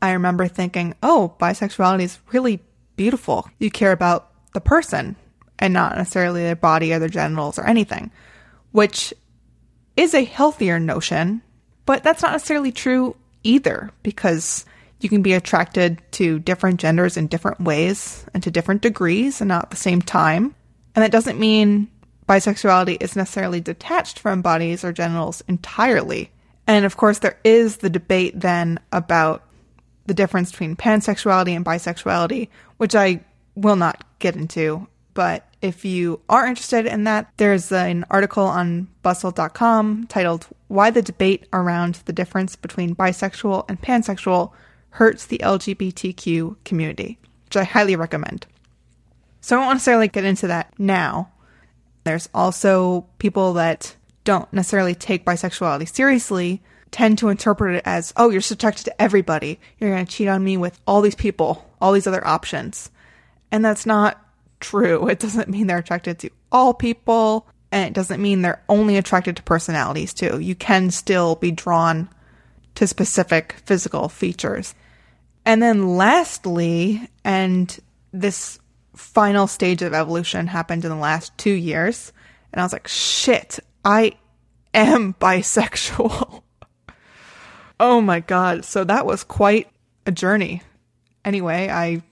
I 0.00 0.12
remember 0.12 0.48
thinking, 0.48 0.94
oh, 1.02 1.34
bisexuality 1.38 2.02
is 2.02 2.18
really 2.32 2.60
beautiful. 3.00 3.48
You 3.58 3.70
care 3.70 3.92
about 3.92 4.30
the 4.52 4.60
person 4.60 5.16
and 5.58 5.72
not 5.72 5.96
necessarily 5.96 6.42
their 6.42 6.54
body 6.54 6.92
or 6.92 6.98
their 6.98 7.08
genitals 7.08 7.58
or 7.58 7.64
anything, 7.64 8.10
which 8.72 9.14
is 9.96 10.12
a 10.12 10.22
healthier 10.22 10.78
notion, 10.78 11.40
but 11.86 12.02
that's 12.02 12.20
not 12.20 12.32
necessarily 12.32 12.72
true 12.72 13.16
either 13.42 13.90
because 14.02 14.66
you 15.00 15.08
can 15.08 15.22
be 15.22 15.32
attracted 15.32 16.02
to 16.10 16.40
different 16.40 16.78
genders 16.78 17.16
in 17.16 17.26
different 17.26 17.58
ways 17.58 18.26
and 18.34 18.42
to 18.42 18.50
different 18.50 18.82
degrees 18.82 19.40
and 19.40 19.48
not 19.48 19.64
at 19.64 19.70
the 19.70 19.78
same 19.78 20.02
time. 20.02 20.54
And 20.94 21.02
that 21.02 21.10
doesn't 21.10 21.40
mean 21.40 21.88
bisexuality 22.28 22.98
is 23.00 23.16
necessarily 23.16 23.62
detached 23.62 24.18
from 24.18 24.42
bodies 24.42 24.84
or 24.84 24.92
genitals 24.92 25.42
entirely. 25.48 26.30
And 26.66 26.84
of 26.84 26.98
course, 26.98 27.20
there 27.20 27.38
is 27.44 27.78
the 27.78 27.88
debate 27.88 28.38
then 28.38 28.78
about 28.92 29.42
the 30.06 30.14
difference 30.14 30.50
between 30.50 30.76
pansexuality 30.76 31.54
and 31.54 31.64
bisexuality, 31.64 32.48
which 32.78 32.94
I 32.94 33.20
will 33.54 33.76
not 33.76 34.04
get 34.18 34.36
into. 34.36 34.86
But 35.14 35.46
if 35.60 35.84
you 35.84 36.20
are 36.28 36.46
interested 36.46 36.86
in 36.86 37.04
that, 37.04 37.30
there's 37.36 37.70
an 37.72 38.04
article 38.10 38.44
on 38.44 38.88
bustle.com 39.02 40.06
titled 40.06 40.46
Why 40.68 40.90
the 40.90 41.02
Debate 41.02 41.46
Around 41.52 41.96
the 42.06 42.12
Difference 42.12 42.56
Between 42.56 42.94
Bisexual 42.94 43.66
and 43.68 43.80
Pansexual 43.80 44.52
hurts 44.90 45.26
the 45.26 45.38
LGBTQ 45.38 46.56
community, 46.64 47.18
which 47.44 47.56
I 47.56 47.64
highly 47.64 47.96
recommend. 47.96 48.46
So 49.40 49.56
I 49.56 49.60
won't 49.60 49.74
necessarily 49.74 50.08
get 50.08 50.24
into 50.24 50.46
that 50.46 50.72
now. 50.78 51.30
There's 52.04 52.28
also 52.34 53.06
people 53.18 53.52
that 53.54 53.96
don't 54.24 54.52
necessarily 54.52 54.94
take 54.94 55.24
bisexuality 55.24 55.88
seriously, 55.88 56.62
tend 56.90 57.18
to 57.18 57.28
interpret 57.28 57.76
it 57.76 57.82
as, 57.84 58.12
oh, 58.16 58.30
you're 58.30 58.42
attracted 58.50 58.84
to 58.84 59.02
everybody. 59.02 59.60
You're 59.78 59.90
going 59.90 60.06
to 60.06 60.12
cheat 60.12 60.28
on 60.28 60.42
me 60.42 60.56
with 60.56 60.78
all 60.86 61.00
these 61.00 61.14
people, 61.14 61.70
all 61.80 61.92
these 61.92 62.06
other 62.06 62.26
options. 62.26 62.90
And 63.52 63.64
that's 63.64 63.86
not 63.86 64.22
true. 64.60 65.08
It 65.08 65.18
doesn't 65.18 65.48
mean 65.48 65.66
they're 65.66 65.78
attracted 65.78 66.18
to 66.20 66.30
all 66.52 66.74
people, 66.74 67.46
and 67.72 67.86
it 67.86 67.94
doesn't 67.94 68.20
mean 68.20 68.42
they're 68.42 68.62
only 68.68 68.96
attracted 68.96 69.36
to 69.36 69.42
personalities, 69.42 70.12
too. 70.12 70.40
You 70.40 70.54
can 70.54 70.90
still 70.90 71.36
be 71.36 71.50
drawn 71.50 72.08
to 72.74 72.86
specific 72.86 73.54
physical 73.64 74.08
features. 74.08 74.74
And 75.44 75.62
then 75.62 75.96
lastly, 75.96 77.08
and 77.24 77.78
this 78.12 78.58
final 78.94 79.46
stage 79.46 79.82
of 79.82 79.94
evolution 79.94 80.46
happened 80.46 80.84
in 80.84 80.90
the 80.90 80.96
last 80.96 81.36
two 81.38 81.52
years. 81.52 82.12
And 82.52 82.60
I 82.60 82.64
was 82.64 82.72
like, 82.72 82.88
shit, 82.88 83.60
I 83.84 84.12
am 84.74 85.14
bisexual. 85.20 86.42
Oh 87.80 88.00
my 88.00 88.20
God. 88.20 88.64
So 88.64 88.84
that 88.84 89.06
was 89.06 89.24
quite 89.24 89.68
a 90.06 90.12
journey. 90.12 90.62
Anyway, 91.24 91.68
I 91.68 92.02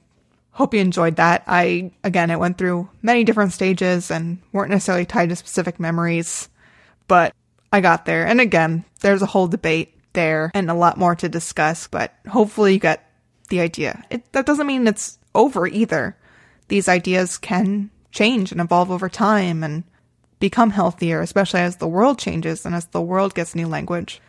hope 0.51 0.75
you 0.75 0.81
enjoyed 0.81 1.17
that. 1.17 1.45
I, 1.47 1.93
again, 2.03 2.31
it 2.31 2.41
went 2.41 2.59
through 2.59 2.89
many 3.03 3.23
different 3.23 3.53
stages 3.53 4.11
and 4.11 4.39
weren't 4.53 4.71
necessarily 4.71 5.05
tied 5.05 5.29
to 5.29 5.37
specific 5.37 5.79
memories, 5.79 6.49
but 7.07 7.33
I 7.73 7.81
got 7.81 8.07
there. 8.07 8.27
And 8.27 8.41
again, 8.41 8.85
there's 9.01 9.23
a 9.23 9.27
whole 9.27 9.47
debate 9.47 9.95
there 10.15 10.51
and 10.55 10.71
a 10.71 10.75
lot 10.75 10.99
more 10.99 11.15
to 11.15 11.29
discuss, 11.29 11.87
but 11.87 12.15
hopefully 12.29 12.73
you 12.73 12.81
got 12.81 13.01
the 13.51 13.61
idea. 13.61 14.05
It, 14.11 14.33
that 14.33 14.47
doesn't 14.47 14.67
mean 14.67 14.87
it's 14.87 15.19
over 15.35 15.67
either. 15.67 16.17
These 16.69 16.89
ideas 16.89 17.39
can 17.39 17.91
change 18.11 18.53
and 18.53 18.61
evolve 18.61 18.91
over 18.91 19.09
time 19.09 19.63
and 19.63 19.85
become 20.41 20.71
healthier, 20.71 21.21
especially 21.21 21.61
as 21.61 21.77
the 21.77 21.89
world 21.89 22.19
changes 22.19 22.65
and 22.65 22.75
as 22.75 22.87
the 22.87 23.03
world 23.03 23.35
gets 23.35 23.55
new 23.55 23.69
language. 23.69 24.21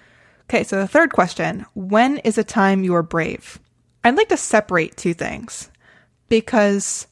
Okay, 0.49 0.63
so 0.63 0.77
the 0.77 0.87
third 0.87 1.13
question 1.13 1.67
When 1.75 2.17
is 2.17 2.39
a 2.39 2.43
time 2.43 2.83
you 2.83 2.95
are 2.95 3.03
brave? 3.03 3.59
I'd 4.03 4.17
like 4.17 4.29
to 4.29 4.37
separate 4.37 4.97
two 4.97 5.13
things 5.13 5.69
because 6.27 7.05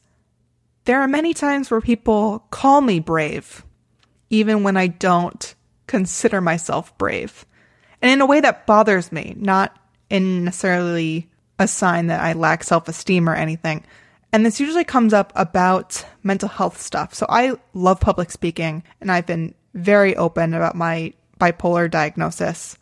there 0.86 1.00
are 1.00 1.06
many 1.06 1.34
times 1.34 1.70
where 1.70 1.80
people 1.80 2.40
call 2.50 2.80
me 2.80 2.98
brave, 2.98 3.64
even 4.28 4.64
when 4.64 4.76
I 4.76 4.88
don't 4.88 5.54
consider 5.86 6.40
myself 6.40 6.96
brave. 6.98 7.46
And 8.02 8.10
in 8.10 8.20
a 8.20 8.26
way 8.26 8.40
that 8.40 8.66
bothers 8.66 9.12
me, 9.12 9.34
not 9.36 9.78
in 10.10 10.44
necessarily 10.44 11.30
a 11.60 11.68
sign 11.68 12.08
that 12.08 12.20
I 12.20 12.32
lack 12.32 12.64
self 12.64 12.88
esteem 12.88 13.28
or 13.28 13.36
anything. 13.36 13.84
And 14.32 14.44
this 14.44 14.58
usually 14.58 14.84
comes 14.84 15.12
up 15.12 15.32
about 15.36 16.04
mental 16.24 16.48
health 16.48 16.80
stuff. 16.80 17.14
So 17.14 17.24
I 17.28 17.54
love 17.72 18.00
public 18.00 18.32
speaking 18.32 18.82
and 19.00 19.12
I've 19.12 19.26
been 19.26 19.54
very 19.74 20.16
open 20.16 20.54
about 20.54 20.74
my 20.74 21.12
bipolar 21.38 21.88
diagnosis. 21.88 22.76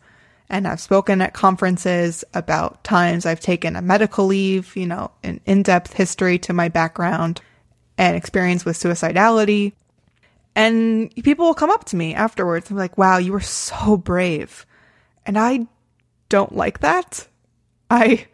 And 0.49 0.67
I've 0.67 0.79
spoken 0.79 1.21
at 1.21 1.33
conferences 1.33 2.23
about 2.33 2.83
times 2.83 3.25
I've 3.25 3.39
taken 3.39 3.75
a 3.75 3.81
medical 3.81 4.25
leave, 4.25 4.75
you 4.75 4.87
know, 4.87 5.11
an 5.23 5.41
in 5.45 5.63
depth 5.63 5.93
history 5.93 6.39
to 6.39 6.53
my 6.53 6.69
background 6.69 7.41
and 7.97 8.15
experience 8.15 8.63
with 8.63 8.77
suicidality. 8.77 9.73
And 10.55 11.13
people 11.23 11.45
will 11.45 11.53
come 11.53 11.69
up 11.69 11.83
to 11.85 11.95
me 11.95 12.13
afterwards 12.13 12.69
and 12.69 12.77
be 12.77 12.81
like, 12.81 12.97
wow, 12.97 13.17
you 13.17 13.33
were 13.33 13.41
so 13.41 13.97
brave. 13.97 14.65
And 15.25 15.37
I 15.37 15.67
don't 16.29 16.55
like 16.55 16.79
that. 16.79 17.27
I 17.89 18.27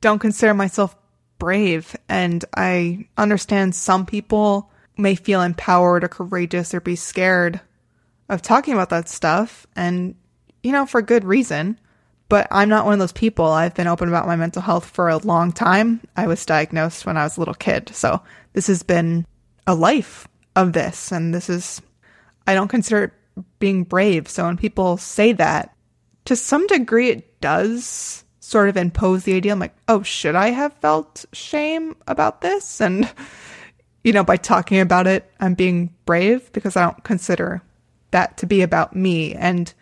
don't 0.00 0.20
consider 0.20 0.54
myself 0.54 0.96
brave. 1.38 1.96
And 2.08 2.44
I 2.56 3.08
understand 3.18 3.74
some 3.74 4.06
people 4.06 4.70
may 4.96 5.16
feel 5.16 5.42
empowered 5.42 6.04
or 6.04 6.08
courageous 6.08 6.72
or 6.72 6.80
be 6.80 6.96
scared 6.96 7.60
of 8.28 8.40
talking 8.40 8.72
about 8.72 8.90
that 8.90 9.08
stuff. 9.08 9.66
And, 9.74 10.14
you 10.66 10.72
know, 10.72 10.84
for 10.84 11.00
good 11.00 11.24
reason. 11.24 11.78
But 12.28 12.48
I'm 12.50 12.68
not 12.68 12.84
one 12.84 12.94
of 12.94 12.98
those 12.98 13.12
people. 13.12 13.46
I've 13.46 13.74
been 13.74 13.86
open 13.86 14.08
about 14.08 14.26
my 14.26 14.34
mental 14.34 14.60
health 14.60 14.84
for 14.84 15.08
a 15.08 15.18
long 15.18 15.52
time. 15.52 16.00
I 16.16 16.26
was 16.26 16.44
diagnosed 16.44 17.06
when 17.06 17.16
I 17.16 17.22
was 17.22 17.36
a 17.36 17.40
little 17.40 17.54
kid. 17.54 17.90
So 17.94 18.20
this 18.52 18.66
has 18.66 18.82
been 18.82 19.24
a 19.64 19.76
life 19.76 20.26
of 20.56 20.72
this. 20.72 21.12
And 21.12 21.32
this 21.32 21.48
is, 21.48 21.80
I 22.44 22.54
don't 22.54 22.66
consider 22.66 23.04
it 23.04 23.12
being 23.60 23.84
brave. 23.84 24.28
So 24.28 24.44
when 24.44 24.56
people 24.56 24.96
say 24.96 25.34
that, 25.34 25.72
to 26.24 26.34
some 26.34 26.66
degree, 26.66 27.10
it 27.10 27.40
does 27.40 28.24
sort 28.40 28.68
of 28.68 28.76
impose 28.76 29.22
the 29.22 29.34
idea. 29.34 29.52
I'm 29.52 29.60
like, 29.60 29.76
oh, 29.86 30.02
should 30.02 30.34
I 30.34 30.50
have 30.50 30.72
felt 30.74 31.24
shame 31.32 31.94
about 32.08 32.40
this? 32.40 32.80
And, 32.80 33.08
you 34.02 34.12
know, 34.12 34.24
by 34.24 34.36
talking 34.36 34.80
about 34.80 35.06
it, 35.06 35.30
I'm 35.38 35.54
being 35.54 35.94
brave 36.06 36.52
because 36.52 36.76
I 36.76 36.82
don't 36.82 37.04
consider 37.04 37.62
that 38.10 38.36
to 38.38 38.46
be 38.46 38.62
about 38.62 38.96
me. 38.96 39.32
And 39.34 39.72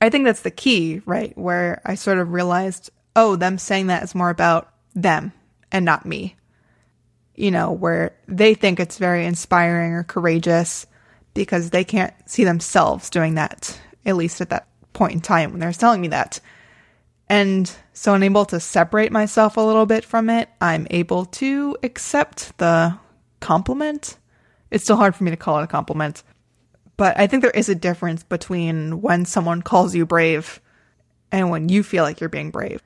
I 0.00 0.10
think 0.10 0.24
that's 0.24 0.42
the 0.42 0.50
key, 0.50 1.02
right? 1.06 1.36
Where 1.36 1.80
I 1.84 1.94
sort 1.94 2.18
of 2.18 2.32
realized, 2.32 2.90
oh, 3.16 3.36
them 3.36 3.58
saying 3.58 3.88
that 3.88 4.02
is 4.02 4.14
more 4.14 4.30
about 4.30 4.72
them 4.94 5.32
and 5.72 5.84
not 5.84 6.06
me. 6.06 6.36
You 7.34 7.50
know, 7.50 7.72
where 7.72 8.16
they 8.26 8.54
think 8.54 8.80
it's 8.80 8.98
very 8.98 9.24
inspiring 9.24 9.92
or 9.92 10.02
courageous 10.02 10.86
because 11.34 11.70
they 11.70 11.84
can't 11.84 12.14
see 12.26 12.44
themselves 12.44 13.10
doing 13.10 13.34
that, 13.34 13.80
at 14.04 14.16
least 14.16 14.40
at 14.40 14.50
that 14.50 14.66
point 14.92 15.12
in 15.12 15.20
time 15.20 15.50
when 15.50 15.60
they're 15.60 15.72
telling 15.72 16.00
me 16.00 16.08
that. 16.08 16.40
And 17.28 17.70
so 17.92 18.14
I'm 18.14 18.22
able 18.22 18.44
to 18.46 18.58
separate 18.58 19.12
myself 19.12 19.56
a 19.56 19.60
little 19.60 19.86
bit 19.86 20.04
from 20.04 20.30
it. 20.30 20.48
I'm 20.60 20.86
able 20.90 21.26
to 21.26 21.76
accept 21.82 22.56
the 22.58 22.98
compliment. 23.40 24.16
It's 24.70 24.84
still 24.84 24.96
hard 24.96 25.14
for 25.14 25.24
me 25.24 25.30
to 25.30 25.36
call 25.36 25.60
it 25.60 25.64
a 25.64 25.68
compliment. 25.68 26.22
But 26.98 27.18
I 27.18 27.28
think 27.28 27.42
there 27.42 27.50
is 27.52 27.70
a 27.70 27.74
difference 27.74 28.24
between 28.24 29.00
when 29.00 29.24
someone 29.24 29.62
calls 29.62 29.94
you 29.94 30.04
brave 30.04 30.60
and 31.32 31.48
when 31.48 31.70
you 31.70 31.82
feel 31.82 32.04
like 32.04 32.20
you're 32.20 32.28
being 32.28 32.50
brave. 32.50 32.82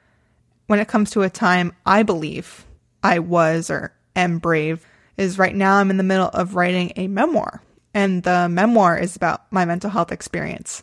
When 0.66 0.78
it 0.78 0.87
comes 0.87 1.11
to 1.11 1.23
a 1.23 1.31
time 1.31 1.73
I 1.85 2.04
believe 2.04 2.64
I 3.02 3.19
was 3.19 3.71
or 3.71 3.92
am 4.14 4.38
brave, 4.38 4.87
is 5.16 5.38
right 5.38 5.54
now 5.54 5.76
I'm 5.76 5.90
in 5.90 5.97
the 5.97 6.02
middle 6.02 6.28
of 6.28 6.54
writing 6.54 6.92
a 6.97 7.09
memoir. 7.09 7.62
And 7.95 8.23
the 8.23 8.49
memoir 8.49 8.99
is 8.99 9.16
about 9.16 9.50
my 9.50 9.64
mental 9.64 9.90
health 9.90 10.12
experience. 10.12 10.83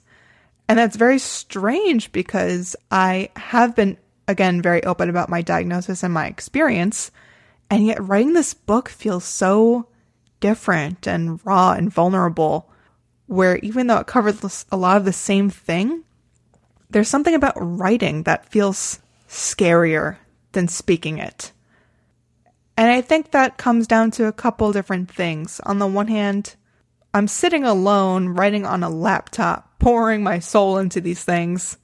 And 0.68 0.78
that's 0.78 0.96
very 0.96 1.20
strange 1.20 2.12
because 2.12 2.76
I 2.92 3.30
have 3.36 3.76
been, 3.76 3.98
again, 4.28 4.62
very 4.62 4.84
open 4.84 5.10
about 5.10 5.30
my 5.30 5.42
diagnosis 5.42 6.04
and 6.04 6.14
my 6.14 6.28
experience. 6.28 7.12
And 7.70 7.86
yet, 7.86 8.04
writing 8.04 8.34
this 8.34 8.54
book 8.56 8.90
feels 8.90 9.24
so 9.24 9.88
different 10.40 11.08
and 11.08 11.44
raw 11.46 11.74
and 11.74 11.92
vulnerable, 11.92 12.72
where 13.30 13.58
even 13.58 13.86
though 13.86 14.00
it 14.00 14.08
covers 14.08 14.66
a 14.72 14.76
lot 14.76 14.98
of 14.98 15.06
the 15.06 15.14
same 15.14 15.52
thing, 15.52 16.04
there's 16.90 17.08
something 17.08 17.36
about 17.36 17.54
writing 17.56 18.24
that 18.24 18.50
feels 18.50 19.00
scarier 19.28 20.18
than 20.54 20.68
speaking 20.68 21.20
it. 21.20 21.52
And 22.76 22.90
I 22.90 23.02
think 23.02 23.30
that 23.30 23.60
comes 23.60 23.86
down 23.86 24.10
to 24.12 24.26
a 24.26 24.34
couple 24.34 24.72
different 24.72 25.12
things. 25.12 25.60
On 25.68 25.78
the 25.78 25.86
one 25.86 26.08
hand, 26.08 26.56
I'm 27.14 27.28
sitting 27.28 27.64
alone 27.64 28.30
writing 28.30 28.66
on 28.66 28.82
a 28.82 28.90
laptop 28.90 29.78
pouring 29.78 30.24
my 30.24 30.40
soul 30.40 30.80
into 30.80 31.00
these 31.00 31.24
things, 31.24 31.78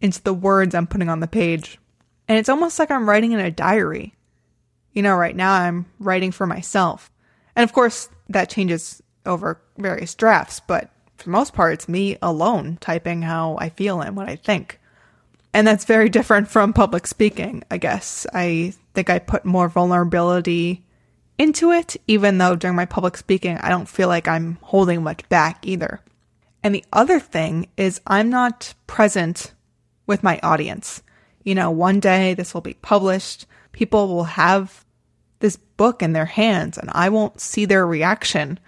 into 0.00 0.22
the 0.22 0.32
words 0.32 0.74
I'm 0.74 0.86
putting 0.86 1.10
on 1.10 1.20
the 1.20 1.26
page. 1.26 1.78
And 2.26 2.38
it's 2.38 2.48
almost 2.48 2.78
like 2.78 2.90
I'm 2.90 3.06
writing 3.06 3.32
in 3.32 3.40
a 3.40 3.50
diary. 3.50 4.14
You 4.94 5.02
know, 5.02 5.14
right 5.14 5.36
now 5.36 5.52
I'm 5.52 5.84
writing 5.98 6.32
for 6.32 6.46
myself. 6.46 7.10
And 7.54 7.64
of 7.64 7.74
course, 7.74 8.08
that 8.30 8.48
changes 8.48 9.02
over 9.26 9.60
various 9.76 10.14
drafts, 10.14 10.60
but 10.60 10.90
for 11.16 11.24
the 11.24 11.30
most 11.30 11.54
part, 11.54 11.74
it's 11.74 11.88
me 11.88 12.18
alone 12.22 12.78
typing 12.80 13.22
how 13.22 13.56
I 13.58 13.70
feel 13.70 14.00
and 14.00 14.16
what 14.16 14.28
I 14.28 14.36
think. 14.36 14.78
And 15.52 15.66
that's 15.66 15.84
very 15.84 16.08
different 16.10 16.48
from 16.48 16.72
public 16.72 17.06
speaking, 17.06 17.62
I 17.70 17.78
guess. 17.78 18.26
I 18.32 18.74
think 18.94 19.10
I 19.10 19.18
put 19.18 19.44
more 19.44 19.68
vulnerability 19.68 20.84
into 21.38 21.72
it, 21.72 21.96
even 22.06 22.38
though 22.38 22.56
during 22.56 22.76
my 22.76 22.86
public 22.86 23.16
speaking, 23.16 23.58
I 23.58 23.68
don't 23.68 23.88
feel 23.88 24.08
like 24.08 24.28
I'm 24.28 24.58
holding 24.62 25.02
much 25.02 25.28
back 25.28 25.66
either. 25.66 26.00
And 26.62 26.74
the 26.74 26.84
other 26.92 27.20
thing 27.20 27.68
is, 27.76 28.00
I'm 28.06 28.30
not 28.30 28.74
present 28.86 29.52
with 30.06 30.22
my 30.22 30.40
audience. 30.42 31.02
You 31.44 31.54
know, 31.54 31.70
one 31.70 32.00
day 32.00 32.34
this 32.34 32.54
will 32.54 32.60
be 32.60 32.74
published, 32.74 33.46
people 33.72 34.08
will 34.08 34.24
have 34.24 34.84
this 35.40 35.56
book 35.56 36.02
in 36.02 36.12
their 36.12 36.24
hands, 36.24 36.78
and 36.78 36.90
I 36.92 37.08
won't 37.10 37.40
see 37.40 37.66
their 37.66 37.86
reaction, 37.86 38.58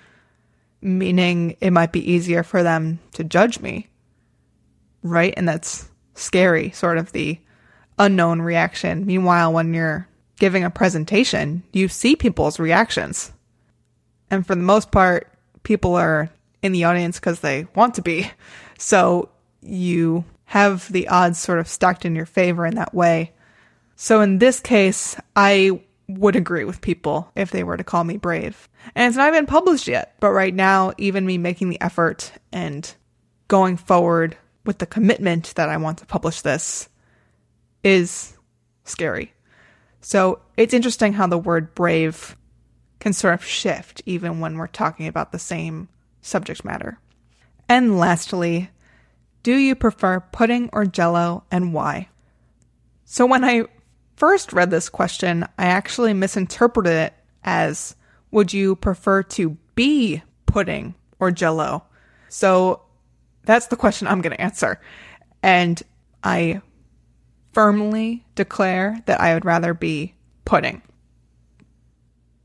meaning 0.80 1.56
it 1.61 1.73
might 1.73 1.92
be 1.92 2.12
easier 2.12 2.42
for 2.42 2.62
them 2.62 3.00
to 3.12 3.25
judge 3.25 3.61
me. 3.61 3.88
Right? 5.02 5.35
And 5.37 5.49
that's 5.49 5.88
scary, 6.14 6.70
sort 6.70 6.99
of 6.99 7.12
the 7.12 7.38
unknown 7.99 8.42
reaction. 8.42 9.06
Meanwhile, 9.06 9.52
when 9.52 9.75
you're 9.75 10.08
giving 10.38 10.64
a 10.64 10.70
presentation, 10.70 11.62
you 11.73 11.88
see 11.88 12.16
people's 12.16 12.58
reactions. 12.58 13.32
And 14.30 14.47
for 14.47 14.54
the 14.54 14.62
most 14.62 14.90
part, 14.90 15.32
people 15.62 15.94
are 15.94 16.30
in 16.62 16.73
the 16.73 16.85
audience 16.85 17.18
because 17.18 17.40
they 17.40 17.66
want 17.75 17.94
to 17.94 18.02
be. 18.02 18.30
So 18.78 19.30
you 19.61 20.25
have 20.44 20.90
the 20.92 21.08
odds 21.08 21.38
sort 21.38 21.58
of 21.58 21.68
stacked 21.68 22.04
in 22.04 22.14
your 22.14 22.26
favor 22.26 22.64
in 22.64 22.76
that 22.76 22.94
way. 22.94 23.32
So 23.97 24.20
in 24.20 24.38
this 24.38 24.61
case, 24.61 25.16
I 25.35 25.82
would 26.08 26.36
agree 26.36 26.64
with 26.64 26.80
people 26.80 27.30
if 27.36 27.50
they 27.50 27.62
were 27.62 27.76
to 27.76 27.84
call 27.84 28.02
me 28.02 28.16
brave. 28.16 28.68
And 28.94 29.08
it's 29.08 29.16
not 29.16 29.28
even 29.28 29.46
published 29.46 29.86
yet, 29.86 30.14
but 30.20 30.32
right 30.32 30.54
now, 30.54 30.92
even 30.96 31.26
me 31.26 31.38
making 31.38 31.68
the 31.68 31.80
effort 31.80 32.32
and 32.50 32.92
going 33.46 33.76
forward 33.76 34.36
with 34.64 34.78
the 34.78 34.86
commitment 34.86 35.54
that 35.56 35.68
I 35.68 35.76
want 35.76 35.98
to 35.98 36.06
publish 36.06 36.40
this 36.40 36.88
is 37.84 38.36
scary. 38.84 39.32
So 40.00 40.40
it's 40.56 40.74
interesting 40.74 41.12
how 41.12 41.26
the 41.26 41.38
word 41.38 41.74
brave 41.74 42.36
can 43.00 43.12
sort 43.12 43.34
of 43.34 43.44
shift 43.44 44.02
even 44.06 44.40
when 44.40 44.56
we're 44.56 44.66
talking 44.66 45.06
about 45.06 45.32
the 45.32 45.38
same 45.38 45.88
subject 46.20 46.64
matter. 46.64 46.98
And 47.68 47.98
lastly, 47.98 48.70
do 49.42 49.54
you 49.54 49.74
prefer 49.74 50.20
pudding 50.20 50.70
or 50.72 50.84
jello 50.86 51.44
and 51.50 51.72
why? 51.72 52.08
So 53.04 53.26
when 53.26 53.44
I 53.44 53.64
first 54.18 54.52
read 54.52 54.70
this 54.70 54.88
question, 54.88 55.44
I 55.56 55.66
actually 55.66 56.12
misinterpreted 56.12 56.92
it 56.92 57.14
as 57.44 57.94
would 58.32 58.52
you 58.52 58.75
prefer 58.75 59.22
to 59.22 59.56
be 59.75 60.22
pudding 60.46 60.94
or 61.20 61.30
jello? 61.30 61.84
So 62.28 62.82
that's 63.44 63.68
the 63.68 63.76
question 63.76 64.08
I'm 64.08 64.20
going 64.20 64.37
to 64.37 64.40
answer. 64.40 64.80
And 65.42 65.80
I 66.22 66.60
firmly 67.52 68.26
declare 68.34 69.02
that 69.06 69.20
I 69.20 69.34
would 69.34 69.44
rather 69.44 69.72
be 69.72 70.14
pudding. 70.44 70.82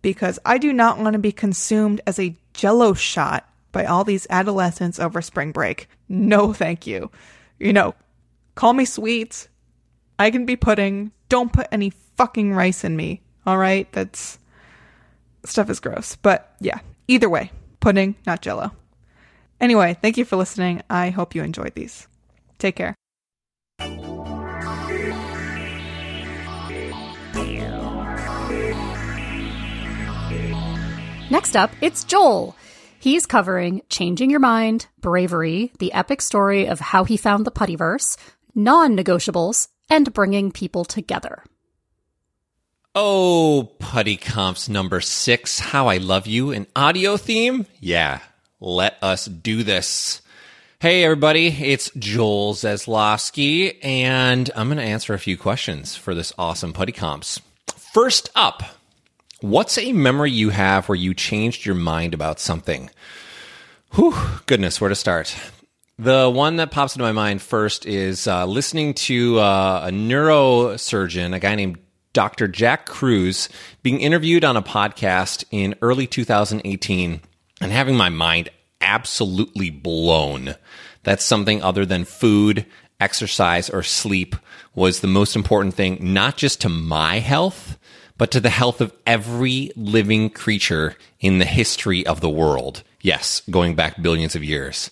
Because 0.03 0.37
I 0.45 0.59
do 0.59 0.71
not 0.73 0.99
want 0.99 1.13
to 1.13 1.19
be 1.19 1.31
consumed 1.31 2.01
as 2.05 2.19
a 2.19 2.37
jello 2.53 2.93
shot 2.93 3.49
by 3.71 3.85
all 3.85 4.03
these 4.03 4.27
adolescents 4.29 4.99
over 4.99 5.21
spring 5.21 5.51
break. 5.51 5.87
No, 6.07 6.53
thank 6.53 6.85
you. 6.85 7.09
You 7.57 7.73
know, 7.73 7.95
call 8.53 8.73
me 8.73 8.85
sweet. 8.85 9.47
I 10.19 10.29
can 10.29 10.45
be 10.45 10.55
pudding. 10.55 11.11
Don't 11.33 11.51
put 11.51 11.67
any 11.71 11.89
fucking 12.15 12.53
rice 12.53 12.83
in 12.83 12.95
me. 12.95 13.23
All 13.47 13.57
right? 13.57 13.91
That's 13.91 14.37
stuff 15.43 15.67
is 15.67 15.79
gross. 15.79 16.15
But 16.15 16.53
yeah, 16.59 16.77
either 17.07 17.27
way, 17.27 17.49
pudding, 17.79 18.13
not 18.27 18.43
jello. 18.43 18.71
Anyway, 19.59 19.97
thank 19.99 20.15
you 20.15 20.25
for 20.25 20.35
listening. 20.35 20.83
I 20.91 21.09
hope 21.09 21.33
you 21.33 21.41
enjoyed 21.41 21.73
these. 21.73 22.07
Take 22.59 22.75
care. 22.75 22.93
Next 31.31 31.55
up, 31.55 31.71
it's 31.81 32.03
Joel. 32.03 32.55
He's 32.99 33.25
covering 33.25 33.81
Changing 33.89 34.29
Your 34.29 34.39
Mind, 34.39 34.85
Bravery, 35.01 35.71
the 35.79 35.93
epic 35.93 36.21
story 36.21 36.67
of 36.67 36.79
how 36.79 37.05
he 37.05 37.17
found 37.17 37.43
the 37.43 37.51
Puttyverse, 37.51 38.17
non 38.53 38.95
negotiables, 38.95 39.69
and 39.89 40.13
bringing 40.13 40.51
people 40.51 40.85
together. 40.85 41.43
Oh, 42.95 43.71
Putty 43.79 44.17
Comps 44.17 44.69
number 44.69 45.01
six, 45.01 45.59
How 45.59 45.87
I 45.87 45.97
Love 45.97 46.27
You, 46.27 46.51
an 46.51 46.67
audio 46.75 47.17
theme? 47.17 47.65
Yeah, 47.79 48.19
let 48.59 48.97
us 49.01 49.25
do 49.25 49.63
this. 49.63 50.21
Hey, 50.79 51.03
everybody, 51.03 51.47
it's 51.47 51.89
Joel 51.97 52.53
Zaslofsky, 52.53 53.77
and 53.81 54.51
I'm 54.55 54.67
going 54.67 54.77
to 54.77 54.83
answer 54.83 55.13
a 55.13 55.19
few 55.19 55.37
questions 55.37 55.95
for 55.95 56.13
this 56.13 56.33
awesome 56.37 56.73
Putty 56.73 56.91
Comps. 56.91 57.39
First 57.93 58.29
up, 58.35 58.63
what's 59.39 59.77
a 59.77 59.93
memory 59.93 60.31
you 60.31 60.49
have 60.49 60.87
where 60.89 60.95
you 60.95 61.13
changed 61.13 61.65
your 61.65 61.75
mind 61.75 62.13
about 62.13 62.39
something? 62.39 62.89
Whew, 63.93 64.13
goodness, 64.45 64.81
where 64.81 64.89
to 64.89 64.95
start? 64.95 65.35
The 65.99 66.27
one 66.27 66.55
that 66.55 66.71
pops 66.71 66.95
into 66.95 67.03
my 67.03 67.11
mind 67.11 67.39
first 67.39 67.85
is 67.85 68.25
uh, 68.27 68.47
listening 68.47 68.95
to 68.95 69.39
uh, 69.39 69.85
a 69.87 69.91
neurosurgeon, 69.91 71.35
a 71.35 71.39
guy 71.39 71.53
named 71.53 71.77
Dr. 72.13 72.47
Jack 72.47 72.87
Kruse, 72.87 73.47
being 73.83 73.99
interviewed 74.01 74.43
on 74.43 74.57
a 74.57 74.63
podcast 74.63 75.43
in 75.51 75.75
early 75.83 76.07
2018 76.07 77.21
and 77.61 77.71
having 77.71 77.95
my 77.95 78.09
mind 78.09 78.49
absolutely 78.81 79.69
blown 79.69 80.55
that 81.03 81.21
something 81.21 81.61
other 81.61 81.85
than 81.85 82.05
food, 82.05 82.65
exercise, 82.99 83.69
or 83.69 83.83
sleep 83.83 84.35
was 84.73 84.99
the 84.99 85.07
most 85.07 85.35
important 85.35 85.75
thing, 85.75 85.99
not 86.01 86.37
just 86.37 86.59
to 86.61 86.69
my 86.69 87.19
health, 87.19 87.77
but 88.17 88.31
to 88.31 88.39
the 88.39 88.49
health 88.49 88.81
of 88.81 88.91
every 89.05 89.71
living 89.75 90.31
creature 90.31 90.95
in 91.19 91.37
the 91.37 91.45
history 91.45 92.03
of 92.07 92.19
the 92.19 92.29
world. 92.29 92.81
Yes, 93.01 93.43
going 93.51 93.75
back 93.75 94.01
billions 94.01 94.35
of 94.35 94.43
years. 94.43 94.89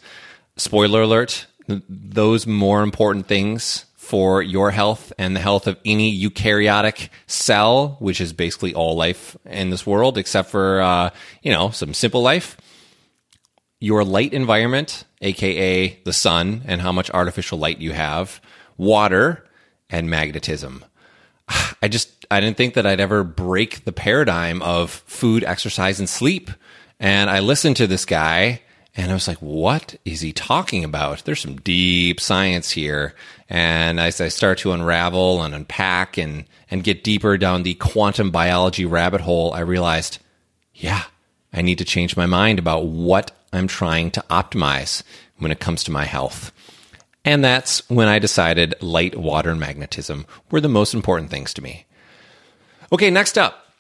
Spoiler 0.61 1.01
alert, 1.01 1.47
those 1.67 2.45
more 2.45 2.83
important 2.83 3.25
things 3.25 3.85
for 3.95 4.43
your 4.43 4.69
health 4.69 5.11
and 5.17 5.35
the 5.35 5.39
health 5.39 5.65
of 5.65 5.79
any 5.83 6.15
eukaryotic 6.15 7.09
cell, 7.25 7.97
which 7.97 8.21
is 8.21 8.31
basically 8.31 8.75
all 8.75 8.95
life 8.95 9.35
in 9.47 9.71
this 9.71 9.87
world, 9.87 10.19
except 10.19 10.51
for, 10.51 10.79
uh, 10.79 11.09
you 11.41 11.51
know, 11.51 11.71
some 11.71 11.95
simple 11.95 12.21
life. 12.21 12.57
Your 13.79 14.03
light 14.03 14.33
environment, 14.33 15.05
aka 15.23 15.99
the 16.03 16.13
sun 16.13 16.61
and 16.67 16.79
how 16.79 16.91
much 16.91 17.09
artificial 17.09 17.57
light 17.57 17.79
you 17.79 17.93
have, 17.93 18.39
water, 18.77 19.43
and 19.89 20.11
magnetism. 20.11 20.85
I 21.81 21.87
just, 21.87 22.27
I 22.29 22.39
didn't 22.39 22.57
think 22.57 22.75
that 22.75 22.85
I'd 22.85 23.01
ever 23.01 23.23
break 23.23 23.83
the 23.83 23.91
paradigm 23.91 24.61
of 24.61 24.91
food, 24.91 25.43
exercise, 25.43 25.97
and 25.97 26.07
sleep. 26.07 26.51
And 26.99 27.31
I 27.31 27.39
listened 27.39 27.77
to 27.77 27.87
this 27.87 28.05
guy 28.05 28.61
and 28.95 29.09
I 29.09 29.13
was 29.13 29.27
like, 29.27 29.37
what 29.37 29.95
is 30.03 30.21
he 30.21 30.33
talking 30.33 30.83
about? 30.83 31.23
There's 31.23 31.39
some 31.39 31.61
deep 31.61 32.19
science 32.19 32.71
here. 32.71 33.13
And 33.49 33.99
as 33.99 34.19
I 34.19 34.27
start 34.27 34.57
to 34.59 34.73
unravel 34.73 35.41
and 35.43 35.55
unpack 35.55 36.17
and, 36.17 36.45
and 36.69 36.83
get 36.83 37.03
deeper 37.03 37.37
down 37.37 37.63
the 37.63 37.75
quantum 37.75 38.31
biology 38.31 38.85
rabbit 38.85 39.21
hole, 39.21 39.53
I 39.53 39.61
realized, 39.61 40.19
yeah, 40.73 41.03
I 41.53 41.61
need 41.61 41.77
to 41.77 41.85
change 41.85 42.17
my 42.17 42.25
mind 42.25 42.59
about 42.59 42.85
what 42.85 43.31
I'm 43.53 43.67
trying 43.67 44.11
to 44.11 44.25
optimize 44.29 45.03
when 45.37 45.51
it 45.51 45.59
comes 45.59 45.83
to 45.85 45.91
my 45.91 46.03
health. 46.03 46.51
And 47.23 47.43
that's 47.43 47.87
when 47.89 48.07
I 48.07 48.19
decided 48.19 48.75
light, 48.81 49.15
water, 49.15 49.51
and 49.51 49.59
magnetism 49.59 50.25
were 50.49 50.61
the 50.61 50.67
most 50.67 50.93
important 50.93 51.29
things 51.29 51.53
to 51.53 51.61
me. 51.61 51.85
Okay, 52.91 53.09
next 53.09 53.37
up. 53.37 53.73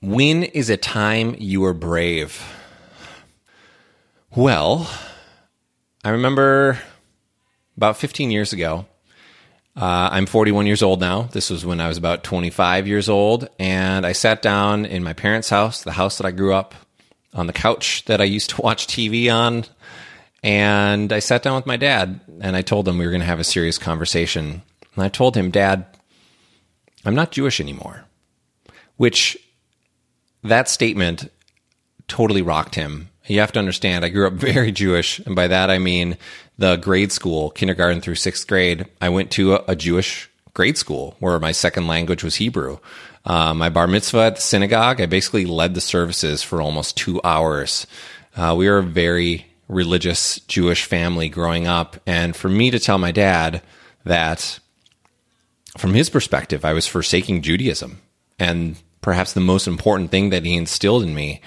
When 0.00 0.42
is 0.42 0.68
a 0.68 0.76
time 0.76 1.36
you 1.38 1.64
are 1.64 1.74
brave? 1.74 2.42
Well, 4.34 4.88
I 6.02 6.08
remember 6.08 6.78
about 7.76 7.98
15 7.98 8.30
years 8.30 8.54
ago. 8.54 8.86
Uh, 9.76 10.08
I'm 10.10 10.24
41 10.24 10.66
years 10.66 10.82
old 10.82 11.00
now. 11.00 11.24
This 11.24 11.50
was 11.50 11.66
when 11.66 11.82
I 11.82 11.88
was 11.88 11.98
about 11.98 12.24
25 12.24 12.88
years 12.88 13.10
old. 13.10 13.50
And 13.58 14.06
I 14.06 14.12
sat 14.12 14.40
down 14.40 14.86
in 14.86 15.04
my 15.04 15.12
parents' 15.12 15.50
house, 15.50 15.82
the 15.82 15.92
house 15.92 16.16
that 16.16 16.26
I 16.26 16.30
grew 16.30 16.54
up, 16.54 16.74
on 17.34 17.46
the 17.46 17.52
couch 17.52 18.06
that 18.06 18.22
I 18.22 18.24
used 18.24 18.48
to 18.50 18.62
watch 18.62 18.86
TV 18.86 19.30
on. 19.30 19.66
And 20.42 21.12
I 21.12 21.18
sat 21.18 21.42
down 21.42 21.56
with 21.56 21.66
my 21.66 21.76
dad 21.76 22.22
and 22.40 22.56
I 22.56 22.62
told 22.62 22.88
him 22.88 22.96
we 22.96 23.04
were 23.04 23.12
going 23.12 23.20
to 23.20 23.26
have 23.26 23.38
a 23.38 23.44
serious 23.44 23.76
conversation. 23.76 24.62
And 24.94 25.04
I 25.04 25.10
told 25.10 25.36
him, 25.36 25.50
Dad, 25.50 25.84
I'm 27.04 27.14
not 27.14 27.32
Jewish 27.32 27.60
anymore. 27.60 28.06
Which 28.96 29.36
that 30.42 30.70
statement 30.70 31.30
totally 32.08 32.40
rocked 32.40 32.76
him 32.76 33.10
you 33.26 33.40
have 33.40 33.52
to 33.52 33.58
understand, 33.58 34.04
I 34.04 34.08
grew 34.08 34.26
up 34.26 34.32
very 34.34 34.72
Jewish, 34.72 35.18
and 35.20 35.34
by 35.34 35.48
that 35.48 35.70
I 35.70 35.78
mean 35.78 36.16
the 36.58 36.76
grade 36.76 37.12
school, 37.12 37.50
kindergarten 37.50 38.00
through 38.00 38.16
sixth 38.16 38.46
grade. 38.46 38.86
I 39.00 39.08
went 39.08 39.30
to 39.32 39.54
a, 39.54 39.64
a 39.68 39.76
Jewish 39.76 40.30
grade 40.54 40.76
school 40.76 41.16
where 41.18 41.38
my 41.38 41.52
second 41.52 41.86
language 41.86 42.22
was 42.22 42.36
Hebrew. 42.36 42.78
My 43.24 43.68
bar 43.68 43.86
mitzvah 43.86 44.18
at 44.18 44.36
the 44.36 44.42
synagogue, 44.42 45.00
I 45.00 45.06
basically 45.06 45.46
led 45.46 45.74
the 45.74 45.80
services 45.80 46.42
for 46.42 46.60
almost 46.60 46.96
two 46.96 47.20
hours. 47.24 47.86
Uh, 48.36 48.54
we 48.56 48.68
were 48.68 48.78
a 48.78 48.82
very 48.82 49.46
religious 49.68 50.40
Jewish 50.40 50.84
family 50.84 51.28
growing 51.28 51.66
up, 51.66 51.96
and 52.06 52.34
for 52.34 52.48
me 52.48 52.70
to 52.70 52.78
tell 52.78 52.98
my 52.98 53.12
dad 53.12 53.62
that, 54.04 54.58
from 55.78 55.94
his 55.94 56.10
perspective, 56.10 56.64
I 56.64 56.72
was 56.72 56.86
forsaking 56.86 57.42
Judaism, 57.42 58.00
and 58.38 58.76
perhaps 59.00 59.32
the 59.32 59.40
most 59.40 59.66
important 59.66 60.10
thing 60.10 60.30
that 60.30 60.44
he 60.44 60.56
instilled 60.56 61.02
in 61.02 61.14
me 61.14 61.40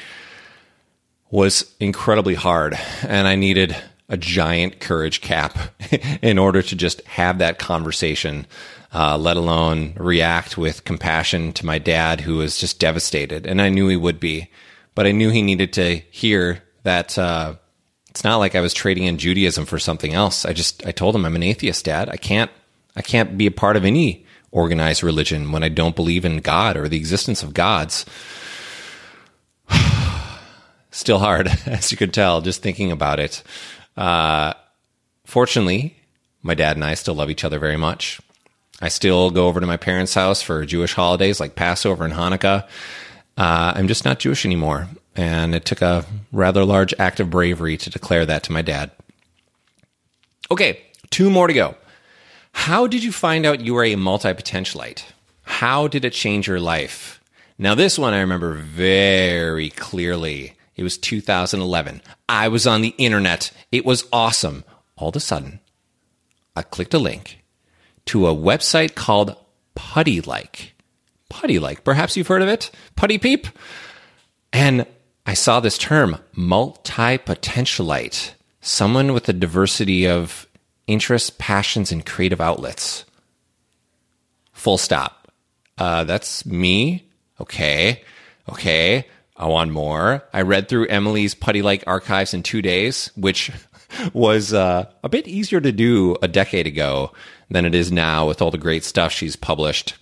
was 1.36 1.70
incredibly 1.82 2.34
hard, 2.34 2.80
and 3.04 3.28
I 3.28 3.36
needed 3.36 3.76
a 4.08 4.16
giant 4.16 4.80
courage 4.80 5.20
cap 5.20 5.58
in 6.22 6.40
order 6.40 6.62
to 6.62 6.76
just 6.78 7.02
have 7.08 7.40
that 7.40 7.60
conversation, 7.60 8.48
uh, 8.94 9.18
let 9.18 9.36
alone 9.36 9.94
react 9.98 10.58
with 10.58 10.86
compassion 10.86 11.52
to 11.52 11.66
my 11.66 11.78
dad, 11.78 12.22
who 12.22 12.38
was 12.38 12.58
just 12.58 12.80
devastated. 12.80 13.46
And 13.46 13.62
I 13.62 13.68
knew 13.68 13.90
he 13.90 13.98
would 13.98 14.18
be, 14.18 14.50
but 14.96 15.06
I 15.06 15.12
knew 15.12 15.30
he 15.30 15.42
needed 15.42 15.74
to 15.74 15.98
hear 16.10 16.64
that. 16.84 17.18
Uh, 17.18 17.56
it's 18.10 18.24
not 18.24 18.38
like 18.38 18.56
I 18.56 18.62
was 18.62 18.74
trading 18.74 19.04
in 19.04 19.18
Judaism 19.18 19.66
for 19.66 19.78
something 19.78 20.14
else. 20.14 20.46
I 20.46 20.54
just 20.54 20.88
I 20.88 20.94
told 20.94 21.18
him 21.18 21.26
I'm 21.26 21.36
an 21.36 21.44
atheist, 21.44 21.84
Dad. 21.84 22.08
I 22.08 22.16
can't 22.16 22.50
I 22.96 23.02
can't 23.02 23.38
be 23.38 23.46
a 23.46 23.52
part 23.52 23.76
of 23.76 23.84
any 23.84 24.26
organized 24.52 25.04
religion 25.04 25.52
when 25.52 25.64
I 25.64 25.68
don't 25.68 25.98
believe 25.98 26.24
in 26.24 26.38
God 26.38 26.78
or 26.78 26.88
the 26.88 26.96
existence 26.96 27.44
of 27.44 27.54
gods 27.54 28.06
still 30.96 31.20
hard, 31.20 31.48
as 31.66 31.92
you 31.92 31.98
could 31.98 32.14
tell, 32.14 32.42
just 32.42 32.62
thinking 32.62 32.92
about 32.92 33.20
it. 33.20 33.44
Uh, 33.98 34.54
fortunately, 35.26 35.98
my 36.42 36.54
dad 36.54 36.78
and 36.78 36.86
I 36.86 36.94
still 36.94 37.16
love 37.16 37.30
each 37.30 37.44
other 37.44 37.60
very 37.60 37.78
much. 37.78 38.20
I 38.82 38.90
still 38.90 39.32
go 39.32 39.48
over 39.48 39.60
to 39.60 39.68
my 39.68 39.78
parents' 39.78 40.14
house 40.14 40.42
for 40.42 40.66
Jewish 40.66 40.94
holidays 40.94 41.40
like 41.40 41.56
Passover 41.56 42.04
and 42.04 42.14
Hanukkah. 42.14 42.68
Uh, 43.38 43.74
I'm 43.76 43.88
just 43.88 44.06
not 44.06 44.20
Jewish 44.20 44.46
anymore. 44.46 44.88
And 45.16 45.56
it 45.56 45.64
took 45.64 45.82
a 45.82 46.06
rather 46.34 46.66
large 46.66 46.94
act 47.00 47.22
of 47.22 47.30
bravery 47.30 47.78
to 47.78 47.90
declare 47.90 48.26
that 48.26 48.44
to 48.44 48.52
my 48.52 48.62
dad. 48.62 48.92
Okay, 50.52 50.82
two 51.10 51.30
more 51.30 51.48
to 51.48 51.54
go. 51.54 51.76
How 52.52 52.86
did 52.86 53.04
you 53.04 53.12
find 53.12 53.46
out 53.46 53.62
you 53.62 53.74
were 53.74 53.86
a 53.86 53.96
multi 53.96 54.34
potentialite? 54.34 55.04
How 55.44 55.88
did 55.88 56.04
it 56.04 56.14
change 56.14 56.48
your 56.48 56.60
life? 56.60 57.22
Now, 57.58 57.76
this 57.76 57.98
one 57.98 58.14
I 58.14 58.20
remember 58.20 58.54
very 58.54 59.70
clearly. 59.70 60.56
It 60.76 60.84
was 60.84 60.98
2011. 60.98 62.02
I 62.28 62.48
was 62.48 62.68
on 62.68 62.82
the 62.82 62.96
internet. 62.98 63.52
It 63.72 63.86
was 63.86 64.06
awesome. 64.12 64.64
All 64.98 65.10
of 65.10 65.16
a 65.16 65.20
sudden, 65.20 65.60
I 66.56 66.62
clicked 66.62 66.94
a 66.94 67.00
link 67.00 67.44
to 68.06 68.28
a 68.28 68.36
website 68.36 68.96
called 68.96 69.36
Puttylike. 69.76 70.72
Putty 71.30 71.60
like. 71.60 71.84
Perhaps 71.84 72.16
you've 72.16 72.28
heard 72.28 72.42
of 72.42 72.48
it? 72.48 72.72
Putty 72.96 73.18
Peep? 73.18 73.48
And 74.54 74.86
I 75.26 75.34
saw 75.34 75.60
this 75.60 75.78
term, 75.78 76.18
multi 76.34 77.18
potentialite, 77.18 78.34
someone 78.62 79.12
with 79.14 79.28
a 79.28 79.34
diversity 79.34 80.08
of 80.08 80.48
interests, 80.88 81.32
passions, 81.38 81.92
and 81.92 82.06
creative 82.06 82.40
outlets. 82.40 83.06
Full 84.54 84.78
stop. 84.78 85.32
Uh, 85.78 86.04
that's 86.04 86.46
me. 86.46 87.10
Okay. 87.42 88.04
Okay. 88.50 89.08
I 89.38 89.48
want 89.48 89.72
more. 89.72 90.24
I 90.34 90.42
read 90.42 90.70
through 90.70 90.88
Emily's 90.88 91.36
Puttylike 91.36 91.84
archives 91.88 92.34
in 92.34 92.42
two 92.42 92.62
days, 92.62 93.12
which 93.16 93.52
was 94.14 94.54
uh, 94.54 94.86
a 95.04 95.10
bit 95.10 95.28
easier 95.28 95.60
to 95.60 95.72
do 95.72 96.16
a 96.22 96.28
decade 96.28 96.68
ago 96.68 97.12
than 97.50 97.66
it 97.66 97.76
is 97.76 97.92
now 97.92 98.28
with 98.28 98.42
all 98.42 98.52
the 98.52 98.58
great 98.58 98.84
stuff 98.84 99.12
she's 99.12 99.36
published. 99.36 99.96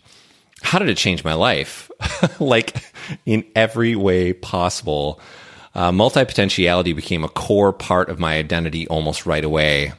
How 0.61 0.79
did 0.79 0.89
it 0.89 0.97
change 0.97 1.23
my 1.23 1.33
life? 1.33 1.91
like 2.39 2.83
in 3.25 3.43
every 3.55 3.95
way 3.95 4.33
possible. 4.33 5.19
Uh, 5.75 5.91
multi 5.91 6.23
potentiality 6.23 6.93
became 6.93 7.23
a 7.23 7.29
core 7.29 7.73
part 7.73 8.09
of 8.09 8.19
my 8.19 8.37
identity 8.37 8.87
almost 8.87 9.25
right 9.25 9.43
away. 9.43 9.93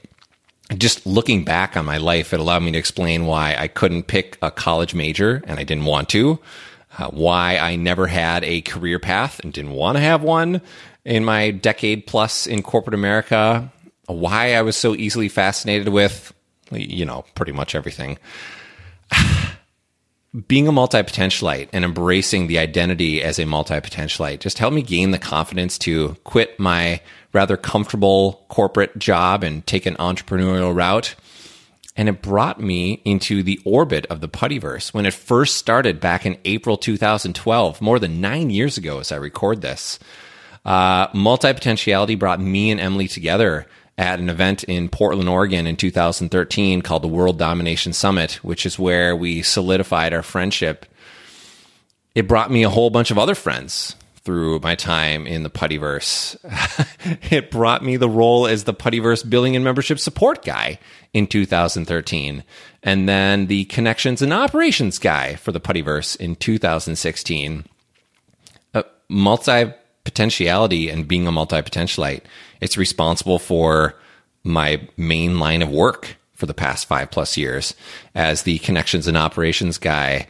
Just 0.78 1.04
looking 1.04 1.44
back 1.44 1.76
on 1.76 1.84
my 1.84 1.98
life, 1.98 2.32
it 2.32 2.40
allowed 2.40 2.62
me 2.62 2.72
to 2.72 2.78
explain 2.78 3.26
why 3.26 3.54
I 3.58 3.68
couldn't 3.68 4.04
pick 4.04 4.38
a 4.40 4.50
college 4.50 4.94
major 4.94 5.42
and 5.46 5.58
I 5.58 5.64
didn't 5.64 5.84
want 5.84 6.08
to, 6.10 6.38
uh, 6.98 7.08
why 7.08 7.58
I 7.58 7.76
never 7.76 8.06
had 8.06 8.44
a 8.44 8.60
career 8.62 8.98
path 8.98 9.40
and 9.40 9.52
didn't 9.52 9.72
want 9.72 9.96
to 9.96 10.02
have 10.02 10.22
one 10.22 10.60
in 11.04 11.24
my 11.24 11.50
decade 11.50 12.06
plus 12.06 12.46
in 12.46 12.62
corporate 12.62 12.94
America, 12.94 13.70
why 14.06 14.54
I 14.54 14.62
was 14.62 14.76
so 14.76 14.94
easily 14.94 15.28
fascinated 15.28 15.88
with, 15.88 16.32
you 16.70 17.04
know, 17.04 17.24
pretty 17.34 17.52
much 17.52 17.74
everything. 17.74 18.18
Being 20.48 20.66
a 20.66 20.72
multi 20.72 20.98
potentialite 20.98 21.68
and 21.72 21.84
embracing 21.84 22.48
the 22.48 22.58
identity 22.58 23.22
as 23.22 23.38
a 23.38 23.44
multi 23.44 23.74
potentialite 23.74 24.40
just 24.40 24.58
helped 24.58 24.74
me 24.74 24.82
gain 24.82 25.12
the 25.12 25.18
confidence 25.18 25.78
to 25.78 26.16
quit 26.24 26.58
my 26.58 27.00
rather 27.32 27.56
comfortable 27.56 28.44
corporate 28.48 28.98
job 28.98 29.44
and 29.44 29.64
take 29.66 29.86
an 29.86 29.94
entrepreneurial 29.96 30.74
route. 30.74 31.14
And 31.96 32.08
it 32.08 32.22
brought 32.22 32.60
me 32.60 33.00
into 33.04 33.42
the 33.42 33.60
orbit 33.64 34.06
of 34.06 34.20
the 34.20 34.28
Puttyverse 34.28 34.92
when 34.92 35.06
it 35.06 35.14
first 35.14 35.56
started 35.56 36.00
back 36.00 36.26
in 36.26 36.38
April 36.44 36.76
2012, 36.76 37.80
more 37.80 37.98
than 37.98 38.20
nine 38.20 38.50
years 38.50 38.76
ago 38.76 38.98
as 38.98 39.12
I 39.12 39.16
record 39.16 39.60
this. 39.60 39.98
Uh, 40.64 41.06
multi 41.14 41.52
potentiality 41.52 42.16
brought 42.16 42.40
me 42.40 42.70
and 42.70 42.80
Emily 42.80 43.06
together 43.06 43.66
at 43.96 44.18
an 44.18 44.28
event 44.28 44.64
in 44.64 44.88
Portland, 44.88 45.28
Oregon 45.28 45.66
in 45.66 45.76
2013 45.76 46.82
called 46.82 47.02
the 47.02 47.08
World 47.08 47.38
Domination 47.38 47.92
Summit, 47.92 48.34
which 48.42 48.66
is 48.66 48.78
where 48.78 49.14
we 49.14 49.42
solidified 49.42 50.12
our 50.12 50.22
friendship. 50.22 50.86
It 52.14 52.26
brought 52.26 52.50
me 52.50 52.64
a 52.64 52.70
whole 52.70 52.90
bunch 52.90 53.10
of 53.10 53.18
other 53.18 53.34
friends 53.34 53.94
through 54.24 54.58
my 54.60 54.74
time 54.74 55.26
in 55.26 55.42
the 55.42 55.50
Puttyverse. 55.50 56.36
it 57.30 57.50
brought 57.50 57.84
me 57.84 57.96
the 57.96 58.08
role 58.08 58.46
as 58.46 58.64
the 58.64 58.74
Puttyverse 58.74 59.28
billing 59.28 59.54
and 59.54 59.64
membership 59.64 59.98
support 59.98 60.44
guy 60.44 60.78
in 61.12 61.26
2013, 61.26 62.42
and 62.82 63.08
then 63.08 63.46
the 63.46 63.64
connections 63.66 64.22
and 64.22 64.32
operations 64.32 64.98
guy 64.98 65.34
for 65.36 65.52
the 65.52 65.60
Puttyverse 65.60 66.16
in 66.16 66.36
2016. 66.36 67.64
Uh, 68.72 68.82
multi 69.08 69.72
potentiality 70.04 70.90
and 70.90 71.08
being 71.08 71.26
a 71.26 71.32
multi 71.32 71.56
potentialite, 71.56 72.22
it's 72.60 72.76
responsible 72.76 73.38
for 73.38 73.94
my 74.42 74.86
main 74.96 75.38
line 75.38 75.62
of 75.62 75.70
work 75.70 76.16
for 76.34 76.46
the 76.46 76.54
past 76.54 76.86
five 76.86 77.10
plus 77.10 77.36
years 77.36 77.74
as 78.14 78.42
the 78.42 78.58
connections 78.58 79.06
and 79.06 79.16
operations 79.16 79.78
guy. 79.78 80.26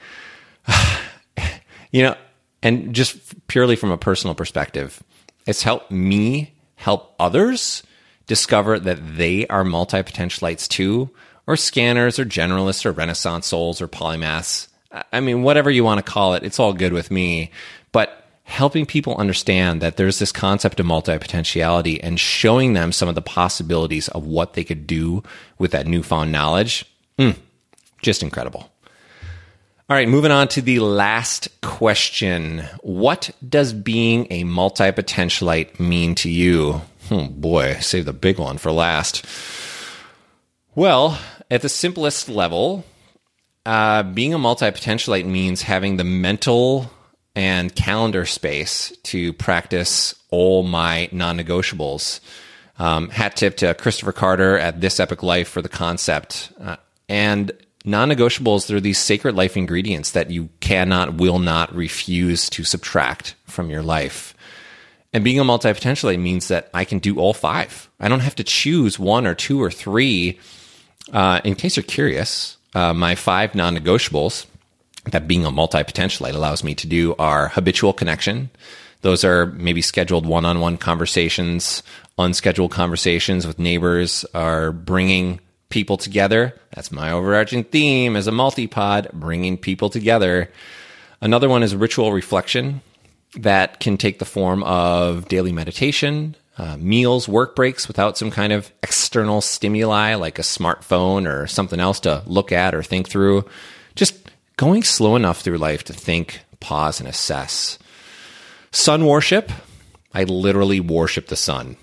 you 1.90 2.02
know, 2.02 2.16
and 2.64 2.94
just 2.94 3.46
purely 3.46 3.77
from 3.77 3.92
a 3.92 3.98
personal 3.98 4.35
perspective, 4.35 5.03
it's 5.46 5.62
helped 5.62 5.90
me 5.90 6.55
help 6.74 7.14
others 7.20 7.83
discover 8.27 8.81
that 8.81 9.16
they 9.16 9.46
are 9.48 9.64
multi 9.64 9.98
potentialites 9.98 10.66
too, 10.66 11.11
or 11.46 11.57
scanners, 11.57 12.18
or 12.18 12.24
generalists, 12.24 12.87
or 12.87 12.92
renaissance 12.92 13.46
souls, 13.46 13.83
or 13.83 13.87
polymaths. 13.87 14.68
I 15.12 15.20
mean, 15.20 15.42
whatever 15.42 15.70
you 15.70 15.85
want 15.85 16.05
to 16.05 16.11
call 16.11 16.35
it, 16.35 16.42
it's 16.42 16.59
all 16.59 16.72
good 16.72 16.94
with 16.94 17.11
me. 17.11 17.50
But 17.92 18.24
helping 18.44 18.87
people 18.87 19.16
understand 19.16 19.83
that 19.83 19.96
there's 19.96 20.18
this 20.18 20.33
concept 20.33 20.81
of 20.81 20.87
multi-potentiality 20.87 22.00
and 22.03 22.18
showing 22.18 22.72
them 22.72 22.92
some 22.92 23.09
of 23.09 23.14
the 23.14 23.22
possibilities 23.22 24.09
of 24.09 24.27
what 24.27 24.55
they 24.55 24.64
could 24.64 24.87
do 24.87 25.22
with 25.59 25.72
that 25.72 25.87
newfound 25.87 26.33
knowledge. 26.33 26.87
Mm, 27.18 27.37
just 28.00 28.22
incredible. 28.22 28.70
All 29.86 29.94
right, 29.94 30.08
moving 30.08 30.30
on 30.30 30.48
to 30.48 30.62
the 30.62 30.78
last 30.78 31.60
question. 31.60 32.60
What 32.80 33.30
does 33.46 33.74
being 33.74 34.26
a 34.30 34.44
multi 34.44 34.84
potentialite 34.84 35.78
mean 35.78 36.14
to 36.16 36.30
you? 36.30 36.80
Oh 37.10 37.26
boy, 37.28 37.74
save 37.80 38.06
the 38.06 38.14
big 38.14 38.38
one 38.38 38.56
for 38.56 38.72
last. 38.72 39.26
Well, 40.74 41.20
at 41.50 41.60
the 41.60 41.68
simplest 41.68 42.30
level, 42.30 42.86
uh, 43.66 44.04
being 44.04 44.32
a 44.32 44.38
multi 44.38 44.64
potentialite 44.64 45.26
means 45.26 45.60
having 45.60 45.98
the 45.98 46.04
mental 46.04 46.90
and 47.34 47.74
calendar 47.74 48.24
space 48.24 48.90
to 49.02 49.34
practice 49.34 50.14
all 50.30 50.62
my 50.62 51.10
non 51.12 51.36
negotiables. 51.36 52.20
Um, 52.78 53.10
hat 53.10 53.36
tip 53.36 53.58
to 53.58 53.74
Christopher 53.74 54.12
Carter 54.12 54.58
at 54.58 54.80
This 54.80 54.98
Epic 54.98 55.22
Life 55.22 55.48
for 55.48 55.60
the 55.60 55.68
concept. 55.68 56.54
Uh, 56.58 56.76
and 57.06 57.52
non 57.84 58.08
negotiables, 58.08 58.66
they're 58.66 58.80
these 58.80 58.98
sacred 58.98 59.34
life 59.34 59.56
ingredients 59.56 60.12
that 60.12 60.30
you 60.30 60.48
cannot, 60.60 61.14
will 61.14 61.38
not 61.38 61.74
refuse 61.74 62.48
to 62.50 62.64
subtract 62.64 63.34
from 63.46 63.70
your 63.70 63.82
life. 63.82 64.34
And 65.12 65.22
being 65.22 65.38
a 65.38 65.44
multi 65.44 65.68
potentialite 65.68 66.20
means 66.20 66.48
that 66.48 66.70
I 66.74 66.84
can 66.84 66.98
do 66.98 67.20
all 67.20 67.34
five. 67.34 67.88
I 68.00 68.08
don't 68.08 68.20
have 68.20 68.34
to 68.36 68.44
choose 68.44 68.98
one 68.98 69.26
or 69.26 69.34
two 69.34 69.62
or 69.62 69.70
three. 69.70 70.40
Uh, 71.12 71.40
in 71.44 71.54
case 71.54 71.76
you're 71.76 71.84
curious, 71.84 72.56
uh, 72.74 72.92
my 72.92 73.14
five 73.14 73.54
non 73.54 73.76
negotiables 73.76 74.46
that 75.10 75.28
being 75.28 75.44
a 75.44 75.50
multi 75.50 75.78
potentialite 75.78 76.34
allows 76.34 76.64
me 76.64 76.74
to 76.74 76.86
do 76.86 77.14
are 77.18 77.48
habitual 77.48 77.92
connection. 77.92 78.50
Those 79.02 79.22
are 79.22 79.46
maybe 79.46 79.82
scheduled 79.82 80.26
one 80.26 80.46
on 80.46 80.60
one 80.60 80.78
conversations, 80.78 81.82
unscheduled 82.18 82.70
conversations 82.70 83.46
with 83.46 83.58
neighbors, 83.58 84.24
are 84.34 84.72
bringing 84.72 85.40
people 85.74 85.96
together. 85.96 86.54
That's 86.72 86.92
my 86.92 87.10
overarching 87.10 87.64
theme 87.64 88.14
as 88.14 88.28
a 88.28 88.32
multipod, 88.32 89.10
bringing 89.12 89.58
people 89.58 89.90
together. 89.90 90.48
Another 91.20 91.48
one 91.48 91.64
is 91.64 91.74
ritual 91.74 92.12
reflection 92.12 92.80
that 93.38 93.80
can 93.80 93.96
take 93.96 94.20
the 94.20 94.24
form 94.24 94.62
of 94.62 95.26
daily 95.26 95.50
meditation, 95.50 96.37
uh, 96.58 96.76
meals, 96.76 97.28
work 97.28 97.56
breaks 97.56 97.88
without 97.88 98.16
some 98.16 98.30
kind 98.30 98.52
of 98.52 98.70
external 98.84 99.40
stimuli 99.40 100.14
like 100.14 100.38
a 100.38 100.42
smartphone 100.42 101.28
or 101.28 101.48
something 101.48 101.80
else 101.80 101.98
to 101.98 102.22
look 102.24 102.52
at 102.52 102.72
or 102.72 102.84
think 102.84 103.08
through. 103.08 103.44
Just 103.96 104.30
going 104.56 104.84
slow 104.84 105.16
enough 105.16 105.40
through 105.40 105.58
life 105.58 105.82
to 105.84 105.92
think, 105.92 106.42
pause, 106.60 107.00
and 107.00 107.08
assess. 107.08 107.80
Sun 108.70 109.06
worship, 109.06 109.50
I 110.12 110.22
literally 110.22 110.78
worship 110.78 111.26
the 111.26 111.37
sun. 111.37 111.76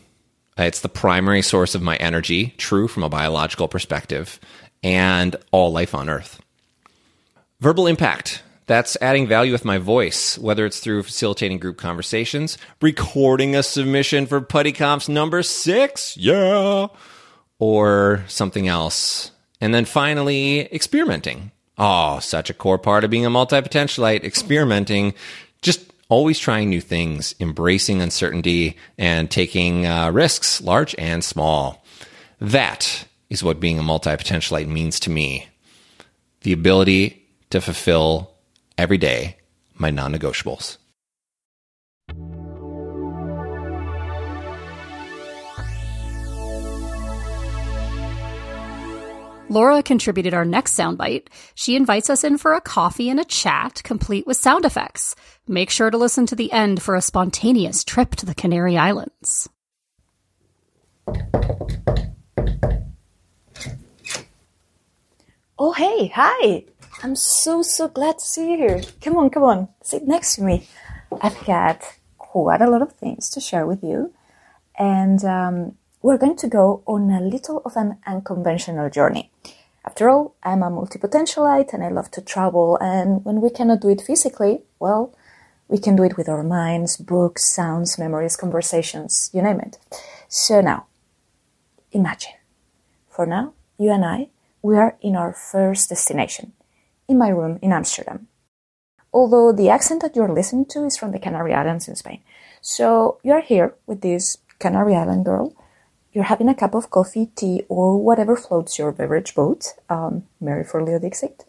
Uh, 0.59 0.63
it's 0.63 0.81
the 0.81 0.89
primary 0.89 1.41
source 1.41 1.75
of 1.75 1.81
my 1.81 1.95
energy, 1.97 2.53
true 2.57 2.87
from 2.87 3.03
a 3.03 3.09
biological 3.09 3.67
perspective, 3.67 4.39
and 4.83 5.35
all 5.51 5.71
life 5.71 5.95
on 5.95 6.09
Earth. 6.09 6.41
Verbal 7.59 7.87
impact. 7.87 8.43
That's 8.67 8.97
adding 9.01 9.27
value 9.27 9.51
with 9.51 9.65
my 9.65 9.77
voice, 9.77 10.37
whether 10.37 10.65
it's 10.65 10.79
through 10.79 11.03
facilitating 11.03 11.59
group 11.59 11.77
conversations, 11.77 12.57
recording 12.81 13.55
a 13.55 13.63
submission 13.63 14.25
for 14.27 14.39
Putty 14.39 14.71
Comps 14.71 15.09
number 15.09 15.43
six, 15.43 16.15
yeah, 16.15 16.87
or 17.59 18.23
something 18.27 18.67
else. 18.67 19.31
And 19.59 19.73
then 19.73 19.85
finally, 19.85 20.61
experimenting. 20.73 21.51
Oh, 21.77 22.19
such 22.19 22.49
a 22.49 22.53
core 22.53 22.77
part 22.77 23.03
of 23.03 23.09
being 23.09 23.25
a 23.25 23.29
multi 23.29 23.57
potentialite, 23.57 24.23
experimenting, 24.23 25.13
just 25.61 25.90
always 26.11 26.37
trying 26.37 26.69
new 26.69 26.81
things, 26.81 27.33
embracing 27.39 28.01
uncertainty, 28.01 28.75
and 28.97 29.31
taking 29.31 29.85
uh, 29.85 30.11
risks, 30.11 30.59
large 30.61 30.93
and 30.97 31.23
small. 31.23 31.83
That 32.41 33.07
is 33.29 33.43
what 33.43 33.61
being 33.61 33.79
a 33.79 33.83
multi 33.83 34.09
potentialite 34.09 34.67
means 34.67 34.99
to 34.99 35.09
me. 35.09 35.47
The 36.41 36.51
ability 36.51 37.25
to 37.51 37.61
fulfill 37.61 38.31
every 38.77 38.97
day 38.97 39.37
my 39.75 39.89
non 39.89 40.13
negotiables. 40.13 40.77
Laura 49.51 49.83
contributed 49.83 50.33
our 50.33 50.45
next 50.45 50.77
soundbite. 50.77 51.27
She 51.55 51.75
invites 51.75 52.09
us 52.09 52.23
in 52.23 52.37
for 52.37 52.53
a 52.53 52.61
coffee 52.61 53.09
and 53.09 53.19
a 53.19 53.25
chat, 53.25 53.83
complete 53.83 54.25
with 54.25 54.37
sound 54.37 54.63
effects. 54.63 55.13
Make 55.45 55.69
sure 55.69 55.91
to 55.91 55.97
listen 55.97 56.25
to 56.27 56.37
the 56.37 56.53
end 56.53 56.81
for 56.81 56.95
a 56.95 57.01
spontaneous 57.01 57.83
trip 57.83 58.15
to 58.15 58.25
the 58.25 58.33
Canary 58.33 58.77
Islands. 58.77 59.49
Oh, 65.59 65.73
hey, 65.75 66.07
hi. 66.15 66.63
I'm 67.03 67.17
so, 67.17 67.61
so 67.61 67.89
glad 67.89 68.19
to 68.19 68.25
see 68.25 68.51
you 68.51 68.57
here. 68.57 68.81
Come 69.01 69.17
on, 69.17 69.29
come 69.29 69.43
on, 69.43 69.67
sit 69.83 70.07
next 70.07 70.35
to 70.35 70.43
me. 70.43 70.65
I've 71.21 71.45
got 71.45 71.81
quite 72.17 72.61
a 72.61 72.69
lot 72.69 72.81
of 72.81 72.93
things 72.93 73.29
to 73.31 73.41
share 73.41 73.65
with 73.65 73.83
you, 73.83 74.13
and 74.79 75.21
um, 75.25 75.75
we're 76.01 76.17
going 76.17 76.35
to 76.37 76.47
go 76.47 76.83
on 76.85 77.11
a 77.11 77.21
little 77.21 77.61
of 77.63 77.75
an 77.75 77.97
unconventional 78.07 78.89
journey. 78.89 79.31
After 79.85 80.09
all, 80.09 80.35
I'm 80.43 80.63
a 80.63 80.69
multipotentialite 80.69 81.73
and 81.73 81.83
I 81.83 81.89
love 81.89 82.11
to 82.11 82.21
travel, 82.21 82.77
and 82.79 83.23
when 83.25 83.41
we 83.41 83.49
cannot 83.49 83.81
do 83.81 83.89
it 83.89 84.01
physically, 84.01 84.61
well, 84.79 85.13
we 85.67 85.77
can 85.77 85.95
do 85.95 86.03
it 86.03 86.17
with 86.17 86.27
our 86.27 86.43
minds, 86.43 86.97
books, 86.97 87.53
sounds, 87.53 87.97
memories, 87.97 88.35
conversations, 88.35 89.29
you 89.33 89.41
name 89.41 89.59
it. 89.59 89.77
So 90.27 90.61
now, 90.61 90.85
imagine. 91.91 92.33
For 93.09 93.25
now, 93.25 93.53
you 93.77 93.91
and 93.91 94.05
I, 94.05 94.27
we 94.61 94.77
are 94.77 94.97
in 95.01 95.15
our 95.15 95.33
first 95.33 95.89
destination, 95.89 96.53
in 97.07 97.17
my 97.17 97.29
room 97.29 97.57
in 97.61 97.73
Amsterdam. 97.73 98.27
Although 99.13 99.51
the 99.51 99.69
accent 99.69 100.01
that 100.01 100.15
you're 100.15 100.33
listening 100.33 100.65
to 100.67 100.85
is 100.85 100.97
from 100.97 101.11
the 101.11 101.19
Canary 101.19 101.53
Islands 101.53 101.87
in 101.87 101.95
Spain. 101.95 102.21
So 102.61 103.19
you're 103.23 103.41
here 103.41 103.75
with 103.87 104.01
this 104.01 104.37
Canary 104.59 104.95
Island 104.95 105.25
girl. 105.25 105.53
You're 106.13 106.25
having 106.25 106.49
a 106.49 106.55
cup 106.55 106.75
of 106.75 106.89
coffee, 106.89 107.31
tea, 107.35 107.63
or 107.69 107.97
whatever 107.97 108.35
floats 108.35 108.77
your 108.77 108.91
beverage 108.91 109.33
boat. 109.33 109.73
Um, 109.89 110.23
Mary 110.41 110.63
for 110.63 110.83
Leo 110.83 110.99
Dixit. 110.99 111.45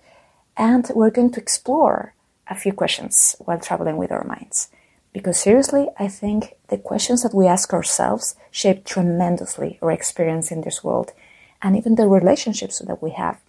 And 0.56 0.88
we're 0.94 1.10
going 1.10 1.32
to 1.32 1.40
explore 1.40 2.14
a 2.48 2.54
few 2.54 2.72
questions 2.72 3.34
while 3.40 3.58
traveling 3.58 3.96
with 3.96 4.12
our 4.12 4.24
minds. 4.24 4.68
Because 5.12 5.38
seriously, 5.38 5.88
I 5.98 6.08
think 6.08 6.54
the 6.68 6.78
questions 6.78 7.22
that 7.22 7.34
we 7.34 7.46
ask 7.46 7.72
ourselves 7.72 8.36
shape 8.50 8.84
tremendously 8.84 9.78
our 9.82 9.90
experience 9.90 10.52
in 10.52 10.62
this 10.62 10.82
world 10.84 11.12
and 11.60 11.76
even 11.76 11.96
the 11.96 12.08
relationships 12.08 12.78
that 12.78 13.02
we 13.02 13.10
have. 13.10 13.40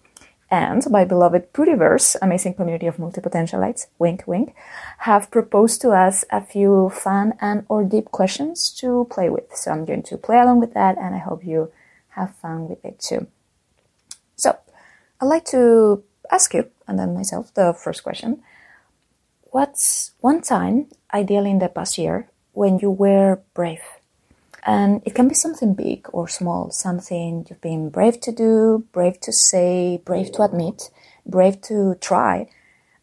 And 0.54 0.88
my 0.88 1.04
beloved 1.04 1.52
Puttyverse, 1.52 2.14
amazing 2.22 2.54
community 2.54 2.86
of 2.86 2.98
multipotentialites, 2.98 3.88
wink 3.98 4.22
wink, 4.24 4.54
have 4.98 5.28
proposed 5.32 5.80
to 5.80 5.90
us 5.90 6.24
a 6.30 6.40
few 6.40 6.90
fun 6.90 7.34
and 7.40 7.66
or 7.68 7.82
deep 7.82 8.12
questions 8.12 8.70
to 8.78 9.08
play 9.10 9.28
with. 9.28 9.50
So 9.56 9.72
I'm 9.72 9.84
going 9.84 10.04
to 10.04 10.16
play 10.16 10.38
along 10.38 10.60
with 10.60 10.72
that 10.74 10.96
and 10.96 11.12
I 11.12 11.18
hope 11.18 11.44
you 11.44 11.72
have 12.10 12.36
fun 12.36 12.68
with 12.68 12.84
it 12.84 13.00
too. 13.00 13.26
So 14.36 14.56
I'd 15.20 15.26
like 15.26 15.44
to 15.46 16.04
ask 16.30 16.54
you, 16.54 16.70
and 16.86 17.00
then 17.00 17.14
myself, 17.14 17.52
the 17.54 17.74
first 17.74 18.04
question. 18.04 18.40
What's 19.50 20.12
one 20.20 20.40
time, 20.40 20.86
ideally 21.12 21.50
in 21.50 21.58
the 21.58 21.68
past 21.68 21.98
year, 21.98 22.30
when 22.52 22.78
you 22.78 22.92
were 22.92 23.40
brave? 23.54 23.82
And 24.64 25.02
it 25.04 25.14
can 25.14 25.28
be 25.28 25.34
something 25.34 25.74
big 25.74 26.08
or 26.12 26.26
small, 26.26 26.70
something 26.70 27.46
you've 27.48 27.60
been 27.60 27.90
brave 27.90 28.20
to 28.22 28.32
do, 28.32 28.86
brave 28.92 29.20
to 29.20 29.32
say, 29.32 30.00
brave 30.04 30.32
to 30.32 30.42
admit, 30.42 30.90
brave 31.26 31.60
to 31.62 31.96
try. 32.00 32.48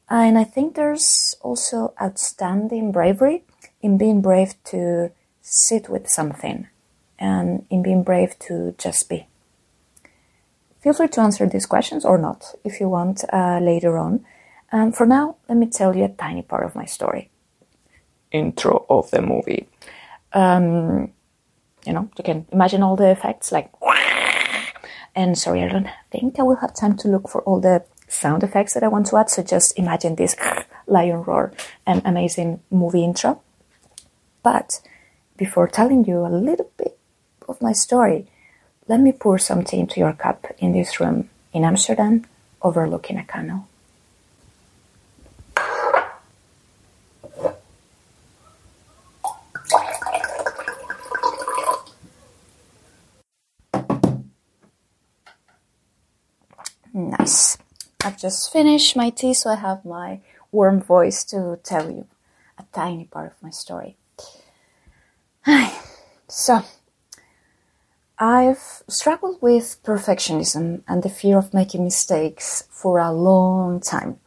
And 0.10 0.38
I 0.38 0.44
think 0.44 0.76
there's 0.76 1.36
also 1.42 1.94
outstanding 2.02 2.92
bravery 2.92 3.44
in 3.82 3.98
being 3.98 4.22
brave 4.22 4.56
to 4.66 5.12
sit 5.42 5.88
with 5.88 6.10
something 6.10 6.68
and 7.20 7.66
in 7.70 7.84
being 7.84 8.04
brave 8.04 8.38
to 8.40 8.74
just 8.80 9.08
be. 9.08 9.28
Feel 10.82 10.94
free 10.94 11.08
to 11.10 11.22
answer 11.22 11.48
these 11.48 11.68
questions 11.68 12.04
or 12.04 12.18
not 12.18 12.56
if 12.64 12.80
you 12.80 12.90
want 12.90 13.24
uh, 13.32 13.60
later 13.60 14.00
on. 14.00 14.26
Um, 14.72 14.92
for 14.92 15.06
now, 15.06 15.36
let 15.48 15.58
me 15.58 15.68
tell 15.68 15.96
you 15.96 16.06
a 16.06 16.10
tiny 16.10 16.42
part 16.42 16.66
of 16.66 16.76
my 16.76 16.86
story. 16.86 17.30
Intro 18.32 18.86
of 18.90 19.12
the 19.12 19.22
movie. 19.22 19.68
Um, 20.34 21.12
you 21.86 21.94
know, 21.94 22.10
you 22.18 22.24
can 22.24 22.46
imagine 22.52 22.84
all 22.84 22.96
the 22.96 23.10
effects 23.10 23.52
like. 23.52 23.70
And 25.14 25.38
sorry, 25.38 25.64
I 25.64 25.68
don't 25.68 25.88
think 26.10 26.40
I 26.40 26.44
will 26.44 26.56
have 26.58 26.74
time 26.74 26.96
to 26.98 27.08
look 27.10 27.28
for 27.28 27.42
all 27.42 27.60
the 27.60 27.84
sound 28.08 28.44
effects 28.44 28.74
that 28.74 28.84
I 28.84 28.88
want 28.88 29.08
to 29.08 29.18
add. 29.18 29.30
So 29.30 29.44
just 29.44 29.78
imagine 29.78 30.16
this 30.16 30.36
lion 30.88 31.24
roar 31.24 31.52
and 31.86 32.02
amazing 32.06 32.62
movie 32.70 33.04
intro. 33.04 33.42
But 34.44 34.82
before 35.38 35.68
telling 35.68 36.06
you 36.06 36.26
a 36.26 36.30
little 36.30 36.70
bit 36.78 36.98
of 37.48 37.62
my 37.62 37.74
story, 37.74 38.28
let 38.88 39.00
me 39.00 39.12
pour 39.12 39.38
some 39.38 39.64
tea 39.64 39.80
into 39.80 40.00
your 40.00 40.14
cup 40.14 40.48
in 40.60 40.72
this 40.74 41.00
room 41.00 41.30
in 41.54 41.64
Amsterdam 41.64 42.26
overlooking 42.62 43.18
a 43.18 43.24
canal. 43.24 43.68
Nice. 56.94 57.58
I've 58.04 58.18
just 58.18 58.52
finished 58.52 58.96
my 58.96 59.12
tea, 59.12 59.36
so 59.36 59.52
I 59.52 59.56
have 59.56 59.86
my 59.86 60.22
warm 60.52 60.82
voice 60.82 61.24
to 61.26 61.60
tell 61.62 61.92
you 61.92 62.08
a 62.58 62.64
tiny 62.74 63.06
part 63.06 63.34
of 63.34 63.44
my 63.44 63.52
story. 63.52 63.96
so, 66.28 66.64
I've 68.18 68.82
struggled 68.88 69.40
with 69.40 69.78
perfectionism 69.84 70.82
and 70.88 71.04
the 71.04 71.10
fear 71.10 71.38
of 71.38 71.54
making 71.54 71.84
mistakes 71.84 72.64
for 72.72 72.98
a 72.98 73.12
long 73.12 73.80
time, 73.80 74.20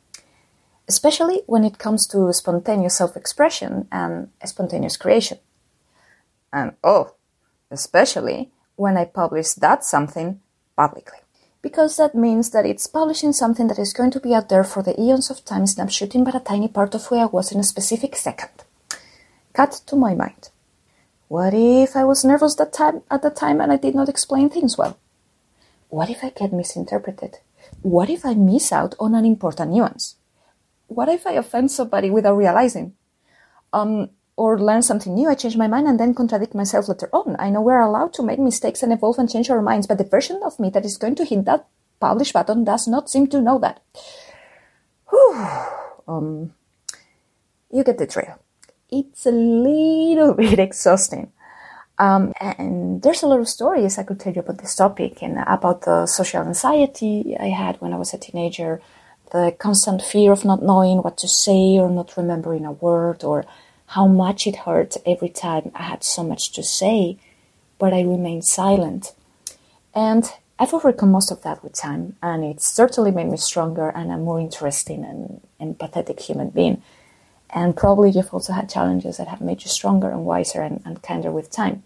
especially 0.86 1.42
when 1.46 1.64
it 1.64 1.78
comes 1.78 2.06
to 2.08 2.32
spontaneous 2.32 2.98
self 2.98 3.16
expression 3.16 3.88
and 3.90 4.30
spontaneous 4.44 4.96
creation. 4.96 5.38
And 6.52 6.74
oh, 6.84 7.14
especially 7.72 8.52
when 8.76 8.96
I 8.96 9.04
publish 9.04 9.54
that 9.54 9.82
something 9.84 10.40
publicly 10.76 11.23
because 11.64 11.96
that 11.96 12.14
means 12.14 12.50
that 12.50 12.66
it's 12.66 12.86
publishing 12.86 13.32
something 13.32 13.68
that 13.68 13.78
is 13.78 13.94
going 13.94 14.10
to 14.10 14.20
be 14.20 14.34
out 14.34 14.50
there 14.50 14.64
for 14.64 14.82
the 14.82 15.00
eons 15.00 15.30
of 15.30 15.42
time 15.46 15.64
snapshotting 15.64 16.22
but 16.22 16.34
a 16.34 16.40
tiny 16.40 16.68
part 16.68 16.94
of 16.94 17.10
where 17.10 17.22
I 17.22 17.24
was 17.36 17.50
in 17.52 17.58
a 17.58 17.64
specific 17.64 18.16
second. 18.16 18.50
Cut 19.54 19.80
to 19.86 19.96
my 19.96 20.12
mind. 20.14 20.50
What 21.28 21.54
if 21.54 21.96
I 21.96 22.04
was 22.04 22.22
nervous 22.22 22.54
that 22.56 22.74
time 22.74 23.00
at 23.10 23.22
the 23.22 23.30
time 23.30 23.62
and 23.62 23.72
I 23.72 23.78
did 23.78 23.94
not 23.94 24.10
explain 24.10 24.50
things 24.50 24.76
well? 24.76 24.98
What 25.88 26.10
if 26.10 26.22
I 26.22 26.28
get 26.28 26.52
misinterpreted? 26.52 27.38
What 27.80 28.10
if 28.10 28.26
I 28.26 28.34
miss 28.34 28.70
out 28.70 28.94
on 29.00 29.14
an 29.14 29.24
important 29.24 29.72
nuance? 29.72 30.16
What 30.88 31.08
if 31.08 31.26
I 31.26 31.32
offend 31.32 31.70
somebody 31.70 32.10
without 32.10 32.36
realizing? 32.36 32.92
Um, 33.72 34.10
or 34.36 34.58
learn 34.58 34.82
something 34.82 35.14
new, 35.14 35.28
I 35.28 35.34
change 35.34 35.56
my 35.56 35.68
mind 35.68 35.86
and 35.86 35.98
then 35.98 36.14
contradict 36.14 36.54
myself 36.54 36.88
later 36.88 37.08
on. 37.12 37.36
I 37.38 37.50
know 37.50 37.60
we're 37.60 37.80
allowed 37.80 38.12
to 38.14 38.22
make 38.22 38.38
mistakes 38.38 38.82
and 38.82 38.92
evolve 38.92 39.18
and 39.18 39.30
change 39.30 39.50
our 39.50 39.62
minds, 39.62 39.86
but 39.86 39.98
the 39.98 40.04
version 40.04 40.40
of 40.44 40.58
me 40.58 40.70
that 40.70 40.84
is 40.84 40.96
going 40.96 41.14
to 41.16 41.24
hit 41.24 41.44
that 41.44 41.66
publish 42.00 42.32
button 42.32 42.64
does 42.64 42.88
not 42.88 43.08
seem 43.08 43.26
to 43.28 43.40
know 43.40 43.58
that. 43.58 43.80
Whew. 45.10 45.46
Um, 46.08 46.54
you 47.70 47.84
get 47.84 47.98
the 47.98 48.06
drill. 48.06 48.38
It's 48.90 49.26
a 49.26 49.30
little 49.30 50.34
bit 50.42 50.58
exhausting. 50.58 51.30
Um, 51.96 52.32
and 52.40 53.02
there's 53.02 53.22
a 53.22 53.28
lot 53.28 53.38
of 53.38 53.48
stories 53.48 53.98
I 53.98 54.02
could 54.02 54.18
tell 54.18 54.32
you 54.32 54.40
about 54.40 54.58
this 54.58 54.74
topic 54.74 55.22
and 55.22 55.38
about 55.46 55.82
the 55.82 56.06
social 56.06 56.42
anxiety 56.42 57.36
I 57.38 57.50
had 57.50 57.80
when 57.80 57.92
I 57.92 57.96
was 57.98 58.12
a 58.12 58.18
teenager, 58.18 58.80
the 59.30 59.54
constant 59.58 60.02
fear 60.02 60.32
of 60.32 60.44
not 60.44 60.62
knowing 60.62 60.98
what 60.98 61.16
to 61.18 61.28
say 61.28 61.78
or 61.78 61.88
not 61.88 62.16
remembering 62.16 62.64
a 62.64 62.72
word 62.72 63.22
or 63.22 63.44
how 63.94 64.08
much 64.08 64.44
it 64.44 64.56
hurt 64.56 64.96
every 65.06 65.28
time 65.28 65.70
I 65.72 65.84
had 65.84 66.02
so 66.02 66.24
much 66.24 66.50
to 66.52 66.64
say, 66.64 67.16
but 67.78 67.94
I 67.94 68.00
remained 68.02 68.44
silent. 68.44 69.12
And 69.94 70.24
I've 70.58 70.74
overcome 70.74 71.12
most 71.12 71.30
of 71.30 71.42
that 71.42 71.62
with 71.62 71.74
time, 71.74 72.16
and 72.20 72.42
it's 72.44 72.66
certainly 72.66 73.12
made 73.12 73.28
me 73.28 73.36
stronger 73.36 73.88
and 73.88 74.10
a 74.10 74.16
more 74.16 74.40
interesting 74.40 75.04
and 75.04 75.40
empathetic 75.60 76.18
human 76.20 76.50
being. 76.50 76.82
And 77.50 77.76
probably 77.76 78.10
you've 78.10 78.34
also 78.34 78.52
had 78.52 78.68
challenges 78.68 79.18
that 79.18 79.28
have 79.28 79.40
made 79.40 79.62
you 79.62 79.70
stronger 79.70 80.10
and 80.10 80.24
wiser 80.24 80.60
and, 80.60 80.82
and 80.84 81.00
kinder 81.00 81.30
with 81.30 81.52
time. 81.52 81.84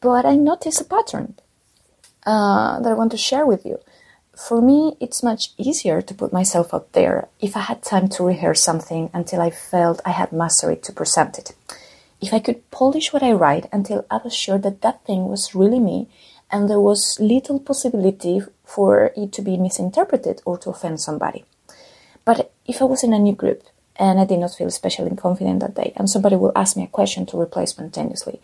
But 0.00 0.24
I 0.24 0.36
noticed 0.36 0.80
a 0.80 0.84
pattern 0.84 1.34
uh, 2.24 2.78
that 2.80 2.88
I 2.88 2.94
want 2.94 3.10
to 3.10 3.18
share 3.18 3.46
with 3.46 3.66
you. 3.66 3.80
For 4.36 4.60
me, 4.62 4.96
it's 5.00 5.22
much 5.22 5.52
easier 5.58 6.00
to 6.00 6.14
put 6.14 6.32
myself 6.32 6.72
out 6.72 6.92
there 6.92 7.28
if 7.40 7.56
I 7.56 7.60
had 7.60 7.82
time 7.82 8.08
to 8.10 8.24
rehearse 8.24 8.62
something 8.62 9.10
until 9.12 9.40
I 9.40 9.50
felt 9.50 10.00
I 10.04 10.10
had 10.10 10.32
mastered 10.32 10.82
to 10.84 10.92
present 10.92 11.38
it. 11.38 11.52
If 12.20 12.32
I 12.32 12.38
could 12.38 12.70
polish 12.70 13.12
what 13.12 13.22
I 13.22 13.32
write 13.32 13.68
until 13.72 14.06
I 14.10 14.20
was 14.22 14.34
sure 14.34 14.58
that 14.58 14.82
that 14.82 15.04
thing 15.04 15.26
was 15.26 15.54
really 15.54 15.80
me 15.80 16.08
and 16.50 16.68
there 16.68 16.80
was 16.80 17.18
little 17.20 17.58
possibility 17.58 18.42
for 18.64 19.12
it 19.16 19.32
to 19.32 19.42
be 19.42 19.56
misinterpreted 19.56 20.42
or 20.44 20.58
to 20.58 20.70
offend 20.70 21.00
somebody. 21.00 21.44
But 22.24 22.52
if 22.66 22.80
I 22.80 22.84
was 22.84 23.02
in 23.02 23.12
a 23.12 23.18
new 23.18 23.34
group 23.34 23.62
and 23.96 24.20
I 24.20 24.24
did 24.24 24.38
not 24.38 24.54
feel 24.54 24.68
especially 24.68 25.14
confident 25.16 25.60
that 25.60 25.74
day 25.74 25.92
and 25.96 26.08
somebody 26.08 26.36
will 26.36 26.52
ask 26.54 26.76
me 26.76 26.84
a 26.84 26.88
question 26.98 27.26
to 27.26 27.38
reply 27.38 27.64
spontaneously, 27.64 28.40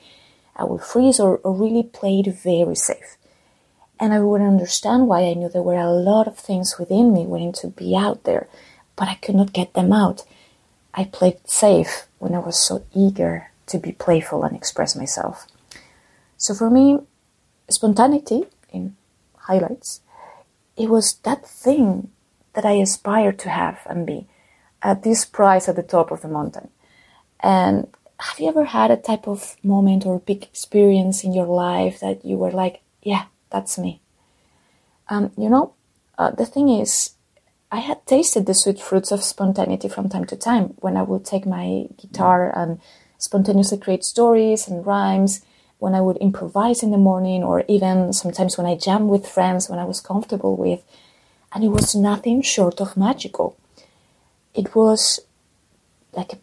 I 0.56 0.64
will 0.64 0.78
freeze 0.78 1.20
or, 1.20 1.38
or 1.38 1.52
really 1.52 1.82
play 1.82 2.20
it 2.20 2.34
very 2.34 2.74
safe 2.74 3.16
and 3.98 4.12
I 4.12 4.20
would 4.20 4.40
understand 4.40 5.08
why 5.08 5.22
I 5.22 5.34
knew 5.34 5.48
there 5.48 5.62
were 5.62 5.78
a 5.78 5.90
lot 5.90 6.28
of 6.28 6.36
things 6.36 6.78
within 6.78 7.12
me 7.12 7.26
waiting 7.26 7.52
to 7.54 7.68
be 7.68 7.96
out 7.96 8.24
there, 8.24 8.48
but 8.94 9.08
I 9.08 9.14
could 9.14 9.34
not 9.34 9.52
get 9.52 9.74
them 9.74 9.92
out. 9.92 10.24
I 10.94 11.04
played 11.04 11.48
safe 11.48 12.06
when 12.18 12.34
I 12.34 12.38
was 12.38 12.58
so 12.58 12.84
eager 12.94 13.50
to 13.66 13.78
be 13.78 13.92
playful 13.92 14.44
and 14.44 14.56
express 14.56 14.96
myself. 14.96 15.46
So 16.36 16.54
for 16.54 16.70
me, 16.70 17.00
spontaneity 17.68 18.44
in 18.70 18.96
highlights, 19.36 20.00
it 20.76 20.88
was 20.88 21.14
that 21.24 21.46
thing 21.46 22.10
that 22.52 22.64
I 22.64 22.72
aspired 22.72 23.38
to 23.40 23.50
have 23.50 23.80
and 23.86 24.06
be 24.06 24.26
at 24.82 25.02
this 25.02 25.24
price 25.24 25.68
at 25.68 25.76
the 25.76 25.82
top 25.82 26.10
of 26.10 26.22
the 26.22 26.28
mountain. 26.28 26.68
And 27.40 27.88
have 28.18 28.38
you 28.38 28.48
ever 28.48 28.64
had 28.64 28.90
a 28.90 28.96
type 28.96 29.26
of 29.26 29.56
moment 29.62 30.06
or 30.06 30.20
big 30.20 30.42
experience 30.42 31.24
in 31.24 31.32
your 31.32 31.46
life 31.46 32.00
that 32.00 32.24
you 32.24 32.36
were 32.36 32.50
like, 32.50 32.80
yeah, 33.02 33.24
that's 33.56 33.78
me? 33.78 34.00
Um, 35.08 35.32
you 35.36 35.48
know, 35.48 35.72
uh, 36.18 36.30
the 36.30 36.46
thing 36.46 36.68
is, 36.68 37.12
I 37.72 37.80
had 37.80 38.04
tasted 38.06 38.44
the 38.44 38.54
sweet 38.54 38.78
fruits 38.78 39.10
of 39.10 39.22
spontaneity 39.22 39.88
from 39.88 40.08
time 40.08 40.26
to 40.26 40.36
time 40.36 40.74
when 40.84 40.96
I 40.96 41.02
would 41.02 41.24
take 41.24 41.46
my 41.46 41.86
guitar 42.00 42.52
and 42.56 42.80
spontaneously 43.18 43.78
create 43.78 44.04
stories 44.04 44.68
and 44.68 44.86
rhymes, 44.86 45.40
when 45.78 45.94
I 45.94 46.00
would 46.00 46.16
improvise 46.18 46.82
in 46.82 46.90
the 46.90 47.06
morning, 47.10 47.42
or 47.42 47.64
even 47.68 48.12
sometimes 48.12 48.56
when 48.56 48.66
I 48.66 48.76
jam 48.76 49.08
with 49.08 49.28
friends 49.28 49.68
when 49.68 49.78
I 49.78 49.84
was 49.84 50.00
comfortable 50.00 50.56
with. 50.56 50.82
And 51.52 51.64
it 51.64 51.68
was 51.68 51.94
nothing 51.94 52.42
short 52.42 52.80
of 52.80 52.96
magical. 52.96 53.56
It 54.54 54.74
was 54.74 55.20
like 56.12 56.32
a 56.34 56.38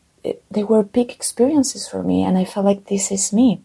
they 0.50 0.64
were 0.64 0.84
big 0.84 1.10
experiences 1.12 1.88
for 1.88 2.02
me, 2.02 2.24
and 2.24 2.38
I 2.38 2.46
felt 2.46 2.66
like 2.66 2.86
this 2.86 3.12
is 3.12 3.34
me. 3.34 3.62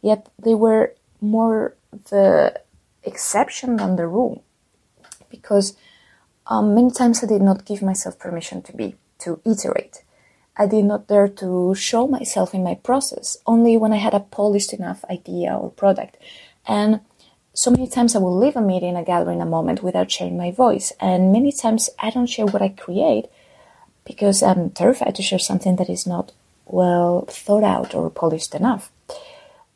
Yet 0.00 0.28
they 0.38 0.54
were 0.54 0.94
more 1.20 1.74
the 2.10 2.60
exception 3.08 3.76
than 3.76 3.96
the 3.96 4.06
rule, 4.06 4.44
because 5.30 5.76
um, 6.46 6.74
many 6.74 6.90
times 6.90 7.22
I 7.22 7.26
did 7.26 7.42
not 7.42 7.64
give 7.64 7.82
myself 7.82 8.18
permission 8.18 8.62
to 8.62 8.72
be, 8.72 8.96
to 9.20 9.40
iterate. 9.44 10.04
I 10.56 10.66
did 10.66 10.84
not 10.84 11.06
dare 11.06 11.28
to 11.28 11.74
show 11.74 12.08
myself 12.08 12.54
in 12.54 12.64
my 12.64 12.74
process, 12.74 13.36
only 13.46 13.76
when 13.76 13.92
I 13.92 13.96
had 13.96 14.14
a 14.14 14.20
polished 14.20 14.72
enough 14.72 15.04
idea 15.08 15.54
or 15.54 15.70
product. 15.70 16.16
And 16.66 17.00
so 17.54 17.70
many 17.70 17.88
times 17.88 18.14
I 18.14 18.18
will 18.18 18.36
leave 18.36 18.56
a 18.56 18.60
meeting, 18.60 18.96
a 18.96 19.04
gathering, 19.04 19.40
a 19.40 19.46
moment 19.46 19.82
without 19.82 20.10
sharing 20.10 20.36
my 20.36 20.50
voice. 20.50 20.92
And 21.00 21.32
many 21.32 21.52
times 21.52 21.90
I 21.98 22.10
don't 22.10 22.26
share 22.26 22.46
what 22.46 22.62
I 22.62 22.68
create 22.68 23.26
because 24.04 24.42
I'm 24.42 24.70
terrified 24.70 25.14
to 25.16 25.22
share 25.22 25.38
something 25.38 25.76
that 25.76 25.90
is 25.90 26.06
not 26.06 26.32
well 26.66 27.24
thought 27.28 27.64
out 27.64 27.94
or 27.94 28.10
polished 28.10 28.54
enough. 28.54 28.90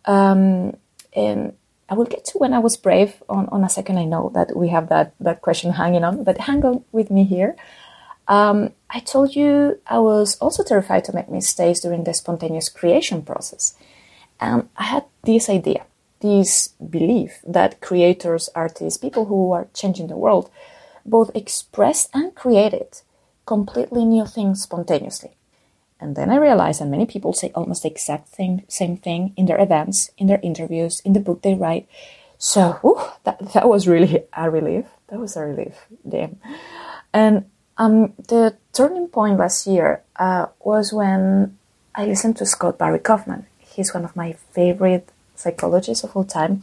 Um, 0.04 0.76
and 1.14 1.54
I 1.92 1.94
will 1.94 2.06
get 2.06 2.24
to 2.24 2.38
when 2.38 2.54
I 2.54 2.58
was 2.58 2.78
brave 2.78 3.22
on, 3.28 3.50
on 3.52 3.64
a 3.64 3.68
second. 3.68 3.98
I 3.98 4.06
know 4.06 4.30
that 4.32 4.56
we 4.56 4.68
have 4.68 4.88
that, 4.88 5.12
that 5.20 5.42
question 5.42 5.72
hanging 5.72 6.04
on, 6.04 6.24
but 6.24 6.38
hang 6.38 6.64
on 6.64 6.84
with 6.90 7.10
me 7.10 7.24
here. 7.24 7.54
Um, 8.28 8.72
I 8.88 9.00
told 9.00 9.36
you 9.36 9.78
I 9.86 9.98
was 9.98 10.38
also 10.38 10.62
terrified 10.62 11.04
to 11.04 11.14
make 11.14 11.28
mistakes 11.28 11.80
during 11.80 12.04
the 12.04 12.14
spontaneous 12.14 12.70
creation 12.70 13.20
process. 13.20 13.74
And 14.40 14.70
I 14.74 14.84
had 14.84 15.04
this 15.24 15.50
idea, 15.50 15.84
this 16.20 16.68
belief 16.96 17.40
that 17.46 17.82
creators, 17.82 18.48
artists, 18.54 18.98
people 18.98 19.26
who 19.26 19.52
are 19.52 19.68
changing 19.74 20.06
the 20.06 20.16
world, 20.16 20.50
both 21.04 21.30
express 21.34 22.08
and 22.14 22.34
create 22.34 22.72
it 22.72 23.02
completely 23.44 24.06
new 24.06 24.24
things 24.24 24.62
spontaneously. 24.62 25.32
And 26.02 26.16
then 26.16 26.30
I 26.30 26.36
realized 26.36 26.80
that 26.80 26.86
many 26.86 27.06
people 27.06 27.32
say 27.32 27.52
almost 27.54 27.84
the 27.84 27.90
exact 27.90 28.28
thing, 28.28 28.64
same 28.66 28.96
thing 28.96 29.32
in 29.36 29.46
their 29.46 29.60
events, 29.60 30.10
in 30.18 30.26
their 30.26 30.40
interviews, 30.42 31.00
in 31.04 31.12
the 31.12 31.20
book 31.20 31.42
they 31.42 31.54
write. 31.54 31.86
So 32.38 33.14
that 33.24 33.38
that 33.54 33.68
was 33.68 33.86
really 33.86 34.24
a 34.34 34.50
relief. 34.50 34.86
That 35.08 35.20
was 35.20 35.36
a 35.36 35.46
relief. 35.46 35.86
Damn. 36.02 36.40
And 37.14 37.46
um, 37.78 38.14
the 38.18 38.56
turning 38.72 39.06
point 39.06 39.38
last 39.38 39.66
year 39.66 40.02
uh, 40.16 40.46
was 40.58 40.92
when 40.92 41.56
I 41.94 42.04
listened 42.04 42.36
to 42.38 42.46
Scott 42.46 42.78
Barry 42.78 42.98
Kaufman. 42.98 43.46
He's 43.60 43.94
one 43.94 44.04
of 44.04 44.16
my 44.16 44.32
favorite 44.50 45.08
psychologists 45.36 46.04
of 46.04 46.16
all 46.16 46.24
time, 46.24 46.62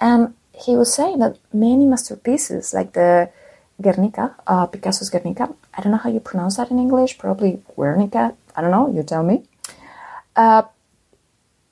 and 0.00 0.34
he 0.52 0.76
was 0.76 0.94
saying 0.94 1.18
that 1.18 1.36
many 1.52 1.84
masterpieces, 1.84 2.72
like 2.72 2.92
the 2.94 3.28
Guernica, 3.80 4.34
uh, 4.46 4.66
Picasso's 4.66 5.10
Guernica. 5.10 5.54
I 5.74 5.82
don't 5.82 5.92
know 5.92 5.98
how 5.98 6.10
you 6.10 6.20
pronounce 6.20 6.56
that 6.56 6.70
in 6.70 6.78
English. 6.78 7.18
Probably 7.18 7.60
Guernica. 7.76 8.34
I 8.54 8.60
don't 8.60 8.70
know. 8.70 8.92
You 8.92 9.02
tell 9.02 9.22
me. 9.22 9.44
Uh, 10.36 10.62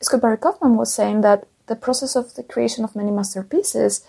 Scott 0.01 0.21
Barry 0.21 0.39
Kaufman 0.39 0.77
was 0.77 0.93
saying 0.93 1.21
that 1.23 1.47
the 1.67 1.77
process 1.77 2.17
of 2.17 2.35
the 2.35 2.43
creation 2.43 2.85
of 2.85 2.97
many 2.97 3.11
masterpieces, 3.11 4.05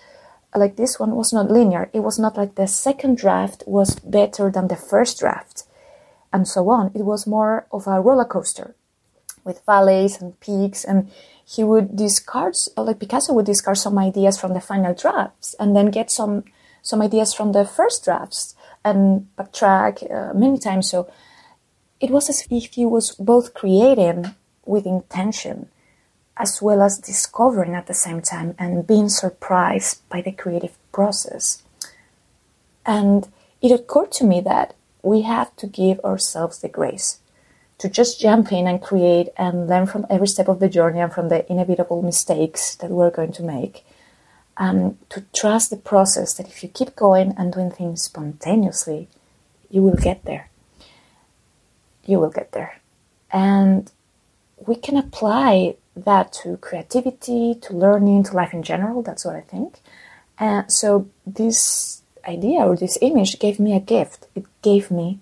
like 0.55 0.75
this 0.75 0.99
one, 0.99 1.15
was 1.15 1.33
not 1.33 1.51
linear. 1.51 1.89
It 1.93 1.99
was 2.01 2.17
not 2.17 2.37
like 2.37 2.55
the 2.55 2.67
second 2.67 3.17
draft 3.17 3.63
was 3.67 3.95
better 3.99 4.49
than 4.49 4.67
the 4.67 4.75
first 4.75 5.19
draft, 5.19 5.63
and 6.31 6.47
so 6.47 6.69
on. 6.69 6.91
It 6.95 7.03
was 7.03 7.27
more 7.27 7.67
of 7.71 7.87
a 7.87 8.01
roller 8.01 8.25
coaster 8.25 8.75
with 9.43 9.65
valleys 9.65 10.21
and 10.21 10.39
peaks 10.39 10.83
and 10.83 11.09
he 11.43 11.63
would 11.63 11.95
discard 11.95 12.55
like 12.77 12.99
picasso 12.99 13.33
would 13.33 13.45
discard 13.45 13.77
some 13.77 13.97
ideas 13.97 14.39
from 14.39 14.53
the 14.53 14.61
final 14.61 14.93
drafts 14.93 15.55
and 15.59 15.75
then 15.75 15.89
get 15.89 16.11
some 16.11 16.43
some 16.81 17.01
ideas 17.01 17.33
from 17.33 17.51
the 17.51 17.65
first 17.65 18.03
drafts 18.03 18.55
and 18.83 19.27
backtrack 19.37 20.09
uh, 20.11 20.33
many 20.33 20.57
times. 20.57 20.89
So 20.89 21.11
it 22.01 22.09
was 22.09 22.29
as 22.29 22.45
if 22.49 22.73
he 22.73 22.85
was 22.85 23.11
both 23.11 23.53
creating 23.53 24.35
with 24.65 24.85
intention 24.85 25.69
as 26.35 26.61
well 26.61 26.81
as 26.81 26.97
discovering 26.97 27.75
at 27.75 27.85
the 27.85 27.93
same 27.93 28.21
time 28.21 28.55
and 28.57 28.87
being 28.87 29.07
surprised 29.09 30.01
by 30.09 30.21
the 30.21 30.31
creative 30.31 30.75
process. 30.91 31.61
And 32.85 33.29
it 33.61 33.71
occurred 33.71 34.11
to 34.13 34.23
me 34.23 34.41
that 34.41 34.73
we 35.03 35.21
have 35.21 35.55
to 35.57 35.67
give 35.67 35.99
ourselves 35.99 36.59
the 36.59 36.69
grace 36.69 37.19
to 37.77 37.89
just 37.89 38.19
jump 38.19 38.51
in 38.51 38.67
and 38.67 38.81
create 38.81 39.29
and 39.37 39.67
learn 39.67 39.85
from 39.85 40.05
every 40.09 40.27
step 40.27 40.47
of 40.47 40.59
the 40.59 40.69
journey 40.69 40.99
and 40.99 41.13
from 41.13 41.29
the 41.29 41.49
inevitable 41.51 42.01
mistakes 42.01 42.75
that 42.75 42.91
we're 42.91 43.11
going 43.11 43.33
to 43.33 43.43
make 43.43 43.85
um, 44.57 44.97
to 45.09 45.21
trust 45.33 45.69
the 45.69 45.77
process 45.77 46.35
that 46.35 46.47
if 46.47 46.61
you 46.63 46.69
keep 46.69 46.95
going 46.95 47.33
and 47.37 47.53
doing 47.53 47.71
things 47.71 48.03
spontaneously, 48.03 49.07
you 49.69 49.81
will 49.81 49.95
get 49.95 50.23
there. 50.25 50.50
You 52.05 52.19
will 52.19 52.29
get 52.29 52.51
there. 52.51 52.79
And 53.31 53.91
we 54.65 54.75
can 54.75 54.97
apply 54.97 55.75
that 55.95 56.33
to 56.33 56.57
creativity, 56.57 57.55
to 57.61 57.73
learning, 57.73 58.23
to 58.23 58.35
life 58.35 58.53
in 58.53 58.63
general. 58.63 59.01
That's 59.01 59.25
what 59.25 59.35
I 59.35 59.41
think. 59.41 59.79
And 60.37 60.71
so 60.71 61.07
this 61.25 62.01
idea 62.27 62.61
or 62.61 62.75
this 62.75 62.97
image 63.01 63.39
gave 63.39 63.59
me 63.59 63.75
a 63.75 63.79
gift. 63.79 64.27
It 64.35 64.45
gave 64.61 64.91
me 64.91 65.19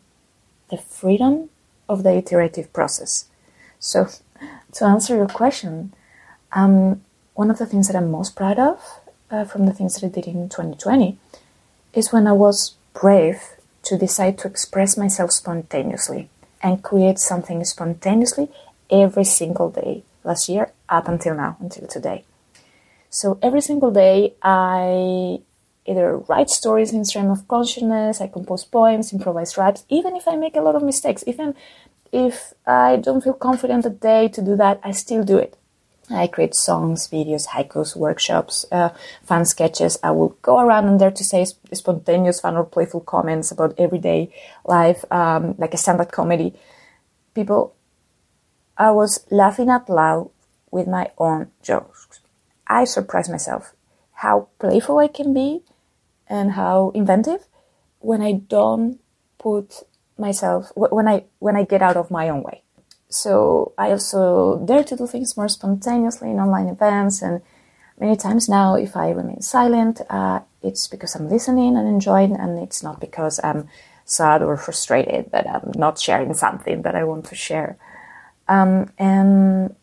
the 0.70 0.78
freedom 0.78 1.50
of 1.88 2.04
the 2.04 2.16
iterative 2.16 2.72
process. 2.74 3.26
So 3.80 4.08
to 4.74 4.86
answer 4.86 5.16
your 5.16 5.28
question, 5.28 5.94
um, 6.52 7.02
one 7.34 7.50
of 7.50 7.58
the 7.58 7.66
things 7.66 7.88
that 7.88 7.96
I'm 7.96 8.12
most 8.12 8.36
proud 8.36 8.60
of 8.60 8.82
uh, 9.32 9.46
from 9.46 9.66
the 9.66 9.74
things 9.74 9.96
that 9.96 10.06
I 10.06 10.10
did 10.10 10.28
in 10.28 10.50
2020 10.50 11.18
is 11.94 12.12
when 12.12 12.28
I 12.28 12.34
was 12.34 12.76
brave 12.94 13.42
to 13.84 13.98
decide 13.98 14.38
to 14.40 14.48
express 14.48 14.98
myself 14.98 15.32
spontaneously 15.32 16.30
and 16.62 16.84
create 16.84 17.20
something 17.20 17.64
spontaneously 17.64 18.50
every 18.90 19.24
single 19.24 19.70
day 19.70 20.04
last 20.24 20.50
year 20.50 20.72
up 20.88 21.08
until 21.08 21.36
now, 21.36 21.58
until 21.60 21.88
today. 21.88 22.24
So 23.10 23.40
every 23.42 23.62
single 23.62 23.92
day 23.92 24.34
I 24.42 25.40
either 25.86 26.18
write 26.18 26.50
stories 26.50 26.94
in 26.94 27.04
stream 27.06 27.30
of 27.32 27.48
consciousness, 27.48 28.22
I 28.22 28.28
compose 28.28 28.64
poems, 28.64 29.12
improvise 29.12 29.58
raps, 29.58 29.86
even 29.90 30.16
if 30.16 30.28
I 30.28 30.36
make 30.36 30.56
a 30.56 30.62
lot 30.62 30.76
of 30.76 30.84
mistakes, 30.84 31.24
even 31.26 31.56
if 32.12 32.54
I 32.66 32.98
don't 32.98 33.24
feel 33.24 33.34
confident 33.34 33.84
that 33.84 34.00
day 34.00 34.28
to 34.30 34.42
do 34.42 34.56
that, 34.58 34.80
I 34.84 34.92
still 34.92 35.24
do 35.24 35.38
it. 35.38 35.58
I 36.10 36.28
create 36.28 36.56
songs, 36.56 37.08
videos, 37.08 37.48
haikus, 37.48 37.96
workshops, 37.96 38.66
uh, 38.72 38.90
fun 39.24 39.46
sketches. 39.46 39.98
I 40.04 40.12
will 40.12 40.30
go 40.42 40.60
around 40.60 40.88
in 40.88 40.98
there 40.98 41.12
to 41.12 41.24
say 41.24 41.46
sp- 41.46 41.70
spontaneous, 41.74 42.40
fun, 42.40 42.58
or 42.58 42.64
playful 42.64 43.02
comments 43.02 43.52
about 43.52 43.76
everyday 43.78 44.34
life, 44.66 45.06
um, 45.12 45.56
like 45.58 45.74
a 45.74 45.78
stand-up 45.78 46.12
comedy. 46.12 46.54
People, 47.36 47.76
I 48.78 48.92
was 48.92 49.26
laughing 49.30 49.70
out 49.70 49.90
loud 49.90 50.32
with 50.72 50.88
my 50.88 51.12
own 51.18 51.52
jokes. 51.62 52.20
I 52.68 52.86
surprised 52.86 53.32
myself 53.32 53.74
how 54.14 54.50
playful 54.60 55.00
I 55.00 55.08
can 55.08 55.34
be 55.34 55.64
and 56.28 56.52
how 56.52 56.92
inventive 56.94 57.48
when 58.00 58.22
I 58.22 58.34
don't 58.34 59.00
put 59.38 59.84
myself 60.18 60.72
when 60.76 61.08
I 61.08 61.26
when 61.40 61.56
I 61.56 61.64
get 61.64 61.82
out 61.82 61.96
of 61.96 62.12
my 62.12 62.30
own 62.30 62.44
way 62.44 62.64
so 63.10 63.74
I 63.78 63.90
also 63.90 64.64
dare 64.66 64.84
to 64.84 64.96
do 64.96 65.08
things 65.08 65.36
more 65.36 65.50
spontaneously 65.50 66.30
in 66.30 66.40
online 66.40 66.68
events. 66.68 67.22
And 67.22 67.42
many 68.00 68.16
times 68.16 68.48
now, 68.48 68.76
if 68.76 68.96
I 68.96 69.10
remain 69.10 69.42
silent, 69.42 70.02
uh, 70.10 70.42
it's 70.62 70.88
because 70.88 71.16
I'm 71.16 71.30
listening 71.30 71.76
and 71.76 71.88
enjoying, 71.88 72.36
and 72.36 72.60
it's 72.60 72.84
not 72.84 73.00
because 73.00 73.40
I'm 73.44 73.68
sad 74.06 74.44
or 74.44 74.58
frustrated 74.58 75.32
that 75.32 75.48
I'm 75.48 75.72
not 75.76 76.00
sharing 76.00 76.34
something 76.34 76.84
that 76.84 76.96
I 76.96 77.04
want 77.04 77.26
to 77.26 77.36
share. 77.36 77.78
Um, 78.48 78.92
and 78.98 79.76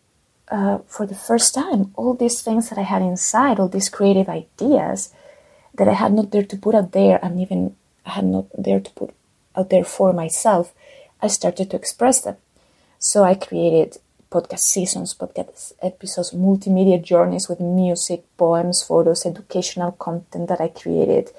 uh, 0.49 0.79
for 0.87 1.07
the 1.07 1.15
first 1.15 1.55
time, 1.55 1.93
all 1.97 2.15
these 2.15 2.43
things 2.43 2.69
that 2.69 2.79
I 2.79 2.83
had 2.83 3.03
inside, 3.03 3.59
all 3.59 3.69
these 3.69 3.89
creative 3.89 4.29
ideas 4.29 5.13
that 5.75 5.89
I 5.89 5.95
had 5.95 6.13
not 6.13 6.31
dared 6.31 6.51
to 6.51 6.57
put 6.57 6.75
out 6.75 6.93
there, 6.93 7.19
and 7.25 7.41
even 7.41 7.75
I 8.05 8.11
had 8.11 8.25
not 8.25 8.47
dared 8.61 8.85
to 8.85 8.93
put 8.93 9.11
out 9.57 9.71
there 9.71 9.85
for 9.85 10.13
myself, 10.13 10.73
I 11.21 11.27
started 11.27 11.71
to 11.71 11.77
express 11.77 12.21
them. 12.21 12.37
So 13.07 13.23
I 13.23 13.37
created 13.37 13.99
podcast 14.33 14.67
seasons, 14.75 15.15
podcast 15.15 15.75
episodes, 15.81 16.33
multimedia 16.33 17.01
journeys 17.01 17.49
with 17.49 17.61
music, 17.61 18.25
poems, 18.37 18.83
photos, 18.83 19.25
educational 19.25 19.93
content 19.93 20.49
that 20.49 20.61
I 20.61 20.67
created, 20.67 21.31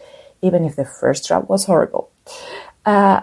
even 0.41 0.63
if 0.63 0.78
the 0.78 0.86
first 0.86 1.28
draft 1.28 1.49
was 1.49 1.65
horrible. 1.65 2.09
Uh, 2.86 3.20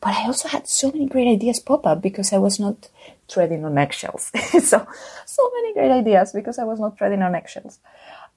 but 0.00 0.14
I 0.14 0.24
also 0.24 0.48
had 0.48 0.66
so 0.66 0.90
many 0.90 1.04
great 1.04 1.28
ideas 1.28 1.60
pop 1.60 1.86
up 1.86 2.00
because 2.00 2.32
I 2.32 2.38
was 2.38 2.58
not 2.58 2.88
treading 3.28 3.62
on 3.62 3.76
eggshells. 3.76 4.32
so, 4.70 4.86
so 5.26 5.50
many 5.56 5.74
great 5.74 5.90
ideas 5.90 6.32
because 6.32 6.58
I 6.58 6.64
was 6.64 6.80
not 6.80 6.96
treading 6.96 7.20
on 7.20 7.34
eggshells. 7.34 7.78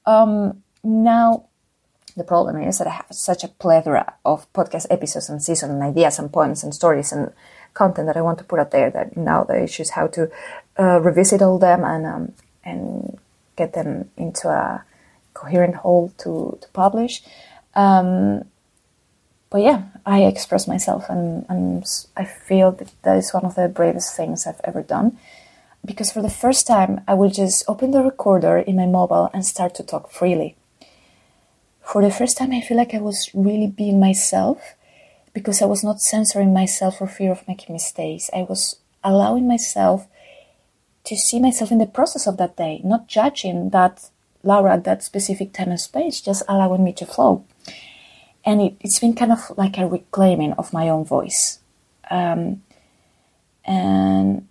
Um, 0.06 0.64
now, 0.84 1.46
the 2.18 2.26
problem 2.26 2.62
is 2.62 2.78
that 2.80 2.88
I 2.88 2.92
have 2.92 3.08
such 3.12 3.46
a 3.46 3.48
plethora 3.48 4.16
of 4.26 4.52
podcast 4.52 4.88
episodes 4.90 5.30
and 5.30 5.42
season 5.42 5.72
and 5.72 5.82
ideas 5.82 6.20
and 6.20 6.32
poems 6.32 6.62
and 6.62 6.74
stories 6.74 7.14
and 7.14 7.32
content 7.76 8.08
that 8.08 8.18
I 8.18 8.22
want 8.22 8.40
to 8.40 8.44
put 8.44 8.60
out 8.60 8.72
there 8.72 8.90
that 8.90 9.16
now 9.16 9.44
the 9.44 9.64
issue 9.64 9.84
is 9.84 9.92
how 9.92 10.08
to 10.08 10.32
uh, 10.80 11.00
revisit 11.02 11.44
all 11.44 11.60
them 11.60 11.84
and 11.84 12.06
um, 12.08 12.34
and 12.64 13.20
get 13.56 13.74
them 13.74 14.10
into 14.18 14.50
a 14.50 14.84
coherent 15.36 15.76
whole 15.76 16.12
to, 16.18 16.58
to 16.60 16.68
publish. 16.70 17.22
Um, 17.76 18.46
but 19.52 19.62
yeah, 19.62 19.84
I 20.06 20.24
express 20.24 20.68
myself 20.68 21.06
and, 21.10 21.46
and 21.48 21.86
I 22.18 22.26
feel 22.26 22.72
that 22.72 22.92
that 23.04 23.18
is 23.18 23.34
one 23.34 23.46
of 23.46 23.56
the 23.56 23.70
bravest 23.70 24.18
things 24.18 24.48
I've 24.48 24.60
ever 24.64 24.82
done. 24.82 25.18
Because 25.86 26.12
for 26.12 26.24
the 26.24 26.32
first 26.32 26.66
time, 26.66 27.02
I 27.08 27.14
will 27.14 27.30
just 27.30 27.64
open 27.68 27.92
the 27.92 28.02
recorder 28.02 28.58
in 28.58 28.76
my 28.76 28.88
mobile 28.88 29.30
and 29.34 29.46
start 29.46 29.76
to 29.76 29.84
talk 29.84 30.10
freely 30.10 30.56
for 31.86 32.02
the 32.02 32.12
first 32.12 32.38
time, 32.38 32.52
I 32.52 32.62
feel 32.62 32.78
like 32.78 32.94
I 32.94 33.00
was 33.00 33.30
really 33.34 33.68
being 33.68 34.00
myself 34.00 34.76
because 35.36 35.62
I 35.62 35.66
was 35.66 35.84
not 35.84 36.00
censoring 36.00 36.54
myself 36.54 36.98
for 36.98 37.08
fear 37.08 37.32
of 37.32 37.48
making 37.48 37.74
mistakes. 37.74 38.32
I 38.34 38.44
was 38.44 38.78
allowing 39.04 39.48
myself 39.48 40.08
to 41.04 41.16
see 41.18 41.40
myself 41.40 41.72
in 41.72 41.78
the 41.78 41.86
process 41.86 42.26
of 42.26 42.38
that 42.38 42.56
day, 42.56 42.82
not 42.84 43.08
judging 43.08 43.70
that 43.72 44.10
Laura 44.44 44.74
at 44.74 44.86
that 44.86 45.04
specific 45.04 45.52
time 45.52 45.70
and 45.70 45.80
space, 45.80 46.22
just 46.22 46.42
allowing 46.48 46.84
me 46.84 46.94
to 46.94 47.06
flow. 47.06 47.46
And 48.46 48.62
it, 48.62 48.78
has 48.82 48.98
been 49.00 49.14
kind 49.14 49.34
of 49.34 49.52
like 49.58 49.78
a 49.78 49.88
reclaiming 49.88 50.54
of 50.54 50.72
my 50.72 50.88
own 50.88 51.04
voice. 51.04 51.60
Um, 52.10 52.64
and 53.66 54.48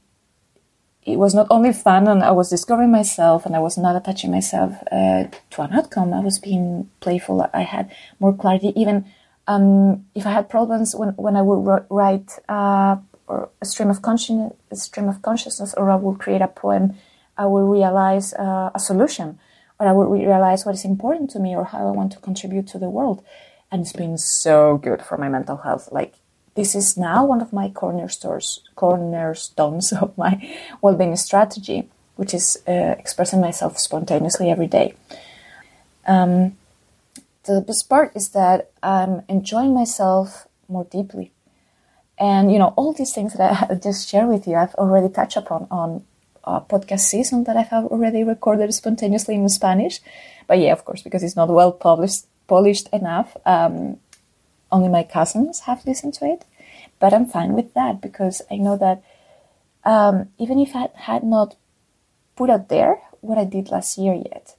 it 1.02 1.16
was 1.16 1.34
not 1.34 1.46
only 1.48 1.72
fun 1.72 2.08
and 2.08 2.22
I 2.22 2.32
was 2.32 2.50
discovering 2.50 2.90
myself 2.90 3.46
and 3.46 3.56
I 3.56 3.60
was 3.60 3.78
not 3.78 3.96
attaching 3.96 4.30
myself 4.30 4.74
uh, 4.92 5.24
to 5.50 5.62
an 5.62 5.72
outcome. 5.72 6.12
I 6.12 6.20
was 6.20 6.38
being 6.38 6.90
playful. 7.00 7.48
I 7.54 7.62
had 7.62 7.90
more 8.20 8.34
clarity. 8.34 8.72
Even 8.76 9.06
um, 9.46 10.06
if 10.14 10.26
I 10.26 10.30
had 10.30 10.48
problems 10.48 10.94
when, 10.94 11.10
when 11.10 11.36
I 11.36 11.42
would 11.42 11.84
write 11.90 12.38
uh, 12.48 12.96
or 13.26 13.48
a 13.60 13.64
stream 13.64 13.90
of 13.90 14.02
consciousness, 14.02 14.52
a 14.70 14.76
stream 14.76 15.08
of 15.08 15.22
consciousness, 15.22 15.74
or 15.74 15.90
I 15.90 15.96
would 15.96 16.18
create 16.18 16.42
a 16.42 16.48
poem, 16.48 16.94
I 17.36 17.46
would 17.46 17.70
realize 17.70 18.34
uh, 18.34 18.70
a 18.74 18.78
solution, 18.78 19.38
or 19.78 19.88
I 19.88 19.92
would 19.92 20.10
realize 20.10 20.64
what 20.64 20.74
is 20.74 20.84
important 20.84 21.30
to 21.30 21.38
me, 21.38 21.56
or 21.56 21.64
how 21.64 21.88
I 21.88 21.90
want 21.90 22.12
to 22.12 22.18
contribute 22.18 22.66
to 22.68 22.78
the 22.78 22.90
world. 22.90 23.24
And 23.70 23.82
it's 23.82 23.92
been 23.92 24.18
so 24.18 24.78
good 24.78 25.02
for 25.02 25.18
my 25.18 25.28
mental 25.28 25.56
health. 25.58 25.88
Like 25.90 26.14
this 26.54 26.74
is 26.74 26.96
now 26.96 27.24
one 27.24 27.40
of 27.40 27.52
my 27.52 27.70
cornerstones, 27.70 28.60
cornerstones 28.76 29.92
of 30.00 30.16
my 30.16 30.56
well-being 30.80 31.16
strategy, 31.16 31.88
which 32.16 32.34
is 32.34 32.62
uh, 32.68 32.94
expressing 32.98 33.40
myself 33.40 33.78
spontaneously 33.78 34.50
every 34.50 34.68
day. 34.68 34.94
Um, 36.06 36.56
the 37.44 37.60
best 37.60 37.88
part 37.88 38.12
is 38.14 38.30
that 38.30 38.70
I'm 38.82 39.22
enjoying 39.28 39.74
myself 39.74 40.48
more 40.68 40.84
deeply. 40.84 41.32
And, 42.18 42.52
you 42.52 42.58
know, 42.58 42.72
all 42.76 42.92
these 42.92 43.12
things 43.12 43.34
that 43.34 43.70
I 43.70 43.74
just 43.82 44.08
share 44.08 44.26
with 44.26 44.46
you, 44.46 44.56
I've 44.56 44.74
already 44.74 45.12
touched 45.12 45.36
upon 45.36 45.66
on 45.70 46.04
a 46.44 46.60
podcast 46.60 47.00
season 47.00 47.44
that 47.44 47.56
I 47.56 47.62
have 47.62 47.86
already 47.86 48.22
recorded 48.22 48.72
spontaneously 48.72 49.34
in 49.34 49.48
Spanish. 49.48 50.00
But 50.46 50.58
yeah, 50.58 50.72
of 50.72 50.84
course, 50.84 51.02
because 51.02 51.22
it's 51.22 51.36
not 51.36 51.48
well 51.48 51.72
published, 51.72 52.26
polished 52.46 52.88
enough, 52.92 53.36
um, 53.46 53.98
only 54.70 54.88
my 54.88 55.02
cousins 55.02 55.60
have 55.60 55.86
listened 55.86 56.14
to 56.14 56.26
it, 56.26 56.44
but 56.98 57.14
I'm 57.14 57.26
fine 57.26 57.52
with 57.52 57.74
that 57.74 58.00
because 58.00 58.42
I 58.50 58.56
know 58.56 58.76
that 58.76 59.02
um, 59.84 60.28
even 60.38 60.58
if 60.58 60.74
I 60.74 60.88
had 60.94 61.22
not 61.22 61.56
put 62.36 62.50
out 62.50 62.68
there 62.68 63.00
what 63.20 63.38
I 63.38 63.44
did 63.44 63.70
last 63.70 63.96
year 63.98 64.14
yet, 64.14 64.56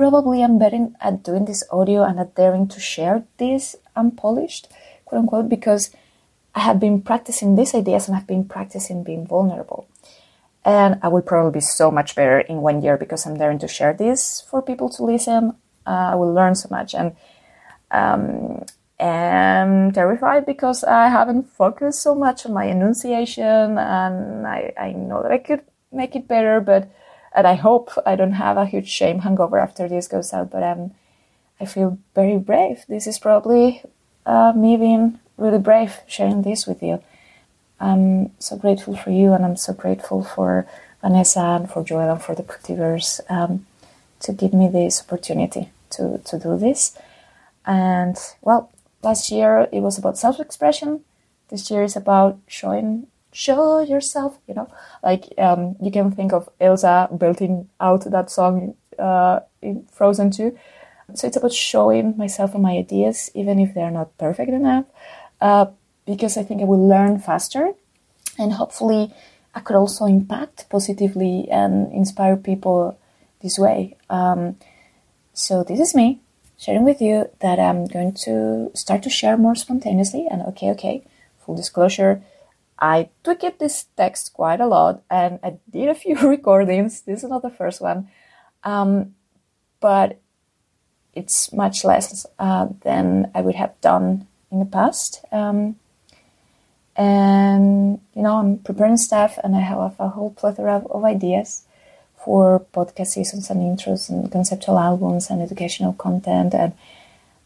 probably 0.00 0.42
I'm 0.42 0.58
better 0.58 0.88
at 1.02 1.22
doing 1.22 1.44
this 1.44 1.62
audio 1.70 2.04
and 2.04 2.18
at 2.18 2.34
daring 2.34 2.66
to 2.68 2.80
share 2.80 3.22
this 3.36 3.76
unpolished, 3.94 4.66
quote 5.04 5.20
unquote, 5.20 5.50
because 5.50 5.94
I 6.54 6.60
have 6.60 6.80
been 6.80 7.02
practicing 7.02 7.54
these 7.54 7.74
ideas 7.74 8.08
and 8.08 8.16
I've 8.16 8.26
been 8.26 8.46
practicing 8.46 9.04
being 9.04 9.26
vulnerable. 9.26 9.86
And 10.64 10.98
I 11.02 11.08
will 11.08 11.20
probably 11.20 11.52
be 11.52 11.60
so 11.60 11.90
much 11.90 12.14
better 12.14 12.40
in 12.40 12.62
one 12.62 12.80
year 12.80 12.96
because 12.96 13.26
I'm 13.26 13.36
daring 13.36 13.58
to 13.58 13.68
share 13.68 13.92
this 13.92 14.40
for 14.40 14.62
people 14.62 14.88
to 14.88 15.04
listen. 15.04 15.50
Uh, 15.86 16.12
I 16.12 16.14
will 16.14 16.32
learn 16.32 16.54
so 16.54 16.68
much. 16.70 16.94
And 16.94 17.14
um, 17.90 18.64
am 18.98 19.92
terrified 19.92 20.46
because 20.46 20.82
I 20.82 21.08
haven't 21.08 21.52
focused 21.52 22.00
so 22.00 22.14
much 22.14 22.46
on 22.46 22.54
my 22.54 22.64
enunciation 22.64 23.76
and 23.76 24.46
I, 24.46 24.72
I 24.80 24.92
know 24.92 25.22
that 25.22 25.32
I 25.32 25.38
could 25.38 25.60
make 25.92 26.16
it 26.16 26.26
better, 26.26 26.58
but 26.60 26.88
and 27.34 27.46
I 27.46 27.54
hope 27.54 27.90
I 28.04 28.16
don't 28.16 28.32
have 28.32 28.56
a 28.56 28.66
huge 28.66 28.88
shame 28.88 29.20
hangover 29.20 29.58
after 29.58 29.88
this 29.88 30.08
goes 30.08 30.32
out, 30.32 30.50
but 30.50 30.62
um, 30.62 30.92
I 31.60 31.64
feel 31.64 31.98
very 32.14 32.38
brave. 32.38 32.84
This 32.88 33.06
is 33.06 33.18
probably 33.18 33.82
uh, 34.26 34.52
me 34.54 34.76
being 34.76 35.20
really 35.36 35.58
brave 35.58 36.00
sharing 36.06 36.42
this 36.42 36.66
with 36.66 36.82
you. 36.82 37.02
I'm 37.80 38.32
so 38.38 38.56
grateful 38.56 38.96
for 38.96 39.10
you 39.10 39.32
and 39.32 39.44
I'm 39.44 39.56
so 39.56 39.72
grateful 39.72 40.22
for 40.22 40.66
Vanessa 41.00 41.40
and 41.40 41.70
for 41.70 41.82
Joel 41.82 42.10
and 42.10 42.22
for 42.22 42.34
the 42.34 42.42
Puttyverse 42.42 43.20
um, 43.30 43.66
to 44.20 44.32
give 44.32 44.52
me 44.52 44.68
this 44.68 45.00
opportunity 45.00 45.70
to, 45.90 46.18
to 46.18 46.38
do 46.38 46.58
this. 46.58 46.96
And 47.64 48.18
well, 48.42 48.70
last 49.02 49.30
year 49.30 49.68
it 49.72 49.80
was 49.80 49.96
about 49.96 50.18
self-expression. 50.18 51.00
This 51.48 51.70
year 51.70 51.82
is 51.82 51.96
about 51.96 52.38
showing 52.46 53.06
show 53.32 53.80
yourself. 53.80 54.38
You 54.46 54.54
know, 54.54 54.70
like 55.02 55.32
um, 55.38 55.76
you 55.80 55.90
can 55.90 56.10
think 56.10 56.32
of 56.32 56.48
Elsa 56.60 57.08
belting 57.10 57.68
out 57.80 58.04
that 58.10 58.30
song 58.30 58.74
uh, 58.98 59.40
in 59.62 59.86
Frozen 59.92 60.30
2. 60.32 60.56
So 61.14 61.26
it's 61.26 61.36
about 61.36 61.52
showing 61.52 62.16
myself 62.16 62.54
and 62.54 62.62
my 62.62 62.76
ideas, 62.76 63.30
even 63.34 63.58
if 63.58 63.74
they're 63.74 63.90
not 63.90 64.16
perfect 64.16 64.50
enough, 64.50 64.84
uh, 65.40 65.66
because 66.06 66.36
I 66.36 66.44
think 66.44 66.60
I 66.60 66.64
will 66.64 66.86
learn 66.86 67.18
faster, 67.18 67.72
and 68.38 68.52
hopefully 68.52 69.12
I 69.54 69.60
could 69.60 69.74
also 69.74 70.06
impact 70.06 70.68
positively 70.70 71.48
and 71.50 71.92
inspire 71.92 72.36
people 72.36 72.96
this 73.42 73.58
way. 73.58 73.96
Um, 74.08 74.56
so 75.34 75.64
this 75.64 75.80
is 75.80 75.94
me 75.94 76.20
sharing 76.56 76.84
with 76.84 77.00
you 77.00 77.28
that 77.40 77.58
I'm 77.58 77.86
going 77.86 78.12
to 78.26 78.70
start 78.74 79.02
to 79.04 79.10
share 79.10 79.36
more 79.36 79.54
spontaneously. 79.54 80.28
And 80.30 80.42
okay, 80.42 80.70
okay, 80.70 81.02
full 81.44 81.56
disclosure, 81.56 82.22
I 82.80 83.10
tweaked 83.22 83.58
this 83.58 83.86
text 83.96 84.32
quite 84.32 84.60
a 84.60 84.66
lot 84.66 85.02
and 85.10 85.38
I 85.42 85.58
did 85.70 85.88
a 85.88 85.94
few 86.02 86.16
recordings. 86.16 87.02
This 87.02 87.22
is 87.22 87.30
not 87.30 87.42
the 87.42 87.50
first 87.50 87.80
one. 87.80 88.08
Um, 88.64 89.14
but 89.80 90.20
it's 91.14 91.52
much 91.52 91.84
less 91.84 92.26
uh, 92.38 92.68
than 92.82 93.30
I 93.34 93.40
would 93.40 93.56
have 93.56 93.80
done 93.80 94.26
in 94.50 94.58
the 94.58 94.64
past. 94.64 95.24
Um, 95.32 95.76
and, 96.96 98.00
you 98.14 98.22
know, 98.22 98.36
I'm 98.36 98.58
preparing 98.58 98.96
stuff 98.96 99.38
and 99.42 99.56
I 99.56 99.60
have 99.60 99.94
a 99.98 100.08
whole 100.08 100.30
plethora 100.30 100.82
of, 100.90 101.04
ideas 101.04 101.62
for 102.22 102.66
podcast 102.74 103.08
seasons 103.08 103.48
and 103.48 103.60
intros 103.60 104.10
and 104.10 104.30
conceptual 104.30 104.78
albums 104.78 105.30
and 105.30 105.40
educational 105.40 105.94
content 105.94 106.54
and 106.54 106.74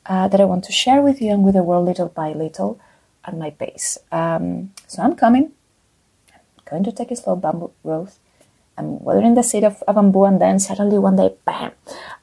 uh, 0.07 0.26
that 0.28 0.41
I 0.41 0.45
want 0.45 0.64
to 0.64 0.72
share 0.72 1.01
with 1.01 1.22
you 1.22 1.30
and 1.30 1.45
with 1.45 1.55
the 1.55 1.62
world 1.62 1.87
little 1.87 2.09
by 2.09 2.32
little 2.32 2.80
at 3.27 3.37
my 3.37 3.51
pace. 3.51 3.99
Um, 4.12 4.72
so 4.87 5.03
I'm 5.03 5.16
coming. 5.16 5.53
I'm 6.33 6.64
going 6.64 6.85
to 6.85 6.93
take 6.93 7.11
a 7.11 7.16
slow 7.16 7.37
bamboo 7.37 7.72
growth. 7.83 8.18
I'm 8.77 9.03
weathering 9.03 9.35
the 9.35 9.43
seed 9.43 9.64
of 9.64 9.83
a 9.87 9.93
bamboo 9.93 10.25
and 10.25 10.41
then 10.41 10.59
suddenly 10.59 10.99
one 10.99 11.16
day, 11.16 11.35
bam! 11.45 11.72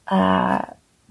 Uh, 0.06 0.62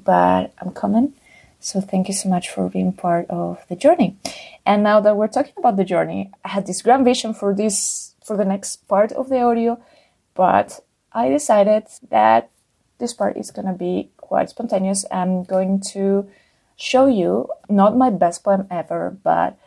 but 0.04 0.54
I'm 0.60 0.72
coming. 0.72 1.14
So 1.60 1.80
thank 1.80 2.08
you 2.08 2.14
so 2.14 2.28
much 2.28 2.50
for 2.50 2.70
being 2.70 2.92
part 2.92 3.28
of 3.30 3.64
the 3.70 3.76
journey. 3.76 4.18
And 4.66 4.84
now 4.84 5.00
that 5.00 5.16
we're 5.16 5.28
talking 5.28 5.54
about 5.58 5.78
the 5.78 5.84
journey, 5.84 6.32
I 6.44 6.50
had 6.50 6.66
this 6.66 6.82
grand 6.82 7.06
vision 7.06 7.34
for 7.34 7.54
this 7.54 8.16
for 8.26 8.38
the 8.38 8.46
next 8.46 8.88
part 8.88 9.12
of 9.12 9.30
the 9.30 9.42
audio, 9.42 9.80
but 10.36 10.80
I 11.12 11.30
decided 11.30 11.86
that 12.10 12.50
this 13.00 13.14
part 13.14 13.38
is 13.38 13.52
going 13.52 13.68
to 13.68 13.74
be 13.74 14.10
quite 14.18 14.50
spontaneous. 14.50 15.06
I'm 15.12 15.44
going 15.44 15.82
to 15.94 16.30
show 16.78 17.08
you 17.08 17.50
not 17.68 17.98
my 17.98 18.10
best 18.10 18.44
poem 18.44 18.68
ever, 18.72 19.18
but 19.24 19.58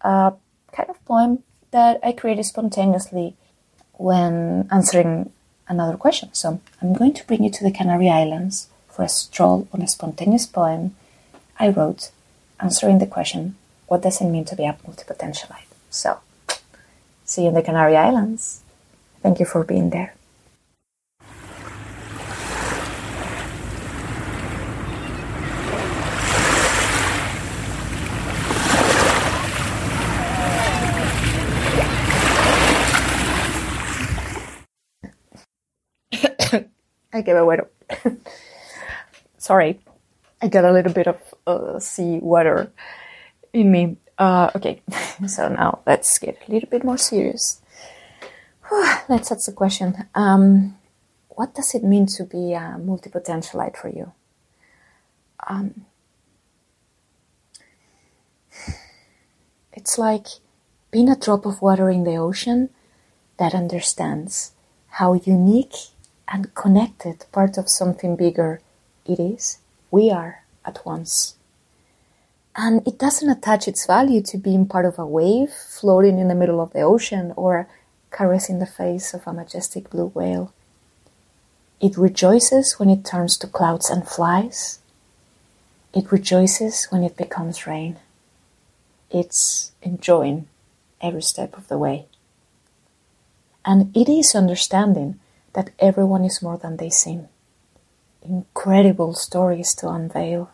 a 0.00 0.32
kind 0.72 0.90
of 0.90 1.04
poem 1.04 1.42
that 1.70 2.00
I 2.02 2.12
created 2.12 2.44
spontaneously 2.44 3.34
when 3.94 4.68
answering 4.70 5.32
another 5.68 5.96
question. 5.96 6.32
So 6.32 6.60
I'm 6.80 6.94
going 6.94 7.14
to 7.14 7.26
bring 7.26 7.42
you 7.44 7.50
to 7.50 7.64
the 7.64 7.70
Canary 7.70 8.08
Islands 8.08 8.68
for 8.88 9.02
a 9.02 9.08
stroll 9.08 9.68
on 9.72 9.82
a 9.82 9.88
spontaneous 9.88 10.46
poem 10.46 10.94
I 11.58 11.68
wrote 11.68 12.10
answering 12.60 12.98
the 12.98 13.06
question, 13.06 13.56
What 13.86 14.02
does 14.02 14.20
it 14.20 14.26
mean 14.26 14.44
to 14.46 14.56
be 14.56 14.64
a 14.64 14.76
multipotentialite? 14.86 15.72
So, 15.90 16.20
see 17.24 17.42
you 17.42 17.48
in 17.48 17.54
the 17.54 17.62
Canary 17.62 17.96
Islands. 17.96 18.62
Thank 19.22 19.40
you 19.40 19.46
for 19.46 19.64
being 19.64 19.90
there. 19.90 20.14
I 37.20 37.22
get 37.22 37.36
a 37.36 37.44
water. 37.46 37.70
Sorry, 39.38 39.80
I 40.42 40.48
got 40.48 40.66
a 40.66 40.72
little 40.72 40.92
bit 40.92 41.06
of 41.06 41.16
uh, 41.46 41.80
sea 41.80 42.18
water 42.18 42.70
in 43.54 43.72
me. 43.72 43.96
Uh, 44.18 44.50
okay, 44.54 44.82
so 45.26 45.48
now 45.48 45.80
let's 45.86 46.18
get 46.18 46.36
a 46.46 46.52
little 46.52 46.68
bit 46.68 46.84
more 46.84 46.98
serious. 46.98 47.62
let's 49.08 49.32
ask 49.32 49.46
the 49.46 49.52
question. 49.52 50.08
Um, 50.14 50.76
what 51.30 51.54
does 51.54 51.74
it 51.74 51.84
mean 51.84 52.04
to 52.18 52.24
be 52.24 52.52
a 52.52 52.76
multipotentialite 52.78 53.76
for 53.76 53.88
you? 53.88 54.12
Um, 55.48 55.86
it's 59.72 59.96
like 59.96 60.26
being 60.90 61.08
a 61.08 61.16
drop 61.16 61.46
of 61.46 61.62
water 61.62 61.88
in 61.88 62.04
the 62.04 62.16
ocean 62.16 62.68
that 63.38 63.54
understands 63.54 64.52
how 65.00 65.14
unique 65.14 65.74
and 66.28 66.54
connected 66.54 67.24
part 67.32 67.56
of 67.56 67.68
something 67.68 68.16
bigger 68.16 68.60
it 69.06 69.20
is, 69.20 69.58
we 69.90 70.10
are 70.10 70.42
at 70.64 70.84
once. 70.84 71.36
And 72.56 72.86
it 72.86 72.98
doesn't 72.98 73.30
attach 73.30 73.68
its 73.68 73.86
value 73.86 74.22
to 74.22 74.38
being 74.38 74.66
part 74.66 74.86
of 74.86 74.98
a 74.98 75.06
wave 75.06 75.50
floating 75.50 76.18
in 76.18 76.28
the 76.28 76.34
middle 76.34 76.60
of 76.60 76.72
the 76.72 76.80
ocean 76.80 77.32
or 77.36 77.68
caressing 78.10 78.58
the 78.58 78.66
face 78.66 79.12
of 79.12 79.26
a 79.26 79.32
majestic 79.32 79.90
blue 79.90 80.06
whale. 80.06 80.52
It 81.80 81.98
rejoices 81.98 82.78
when 82.78 82.88
it 82.88 83.04
turns 83.04 83.36
to 83.38 83.46
clouds 83.46 83.90
and 83.90 84.08
flies. 84.08 84.80
It 85.92 86.10
rejoices 86.10 86.86
when 86.86 87.02
it 87.02 87.16
becomes 87.16 87.66
rain. 87.66 87.98
It's 89.10 89.72
enjoying 89.82 90.48
every 91.00 91.22
step 91.22 91.56
of 91.56 91.68
the 91.68 91.78
way. 91.78 92.06
And 93.64 93.94
it 93.94 94.08
is 94.08 94.34
understanding 94.34 95.20
that 95.56 95.70
everyone 95.78 96.22
is 96.22 96.42
more 96.42 96.58
than 96.58 96.76
they 96.76 96.90
seem. 96.90 97.28
Incredible 98.20 99.14
stories 99.14 99.74
to 99.76 99.88
unveil 99.88 100.50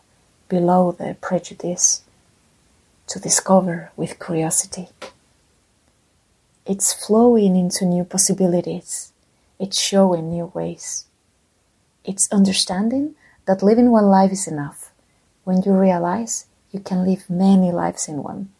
below 0.47 0.93
the 0.93 1.17
prejudice, 1.19 2.03
to 3.07 3.19
discover 3.19 3.91
with 3.97 4.17
curiosity. 4.17 4.87
It's 6.65 6.93
flowing 7.05 7.57
into 7.57 7.83
new 7.83 8.05
possibilities. 8.05 9.11
It's 9.59 9.77
showing 9.77 10.29
new 10.29 10.51
ways. 10.53 11.05
It's 12.05 12.31
understanding 12.31 13.15
that 13.45 13.61
living 13.61 13.91
one 13.91 14.05
life 14.05 14.31
is 14.31 14.47
enough 14.47 14.93
when 15.43 15.63
you 15.63 15.73
realize 15.73 16.45
you 16.71 16.79
can 16.79 17.03
live 17.03 17.29
many 17.29 17.73
lives 17.73 18.07
in 18.07 18.23
one. 18.23 18.51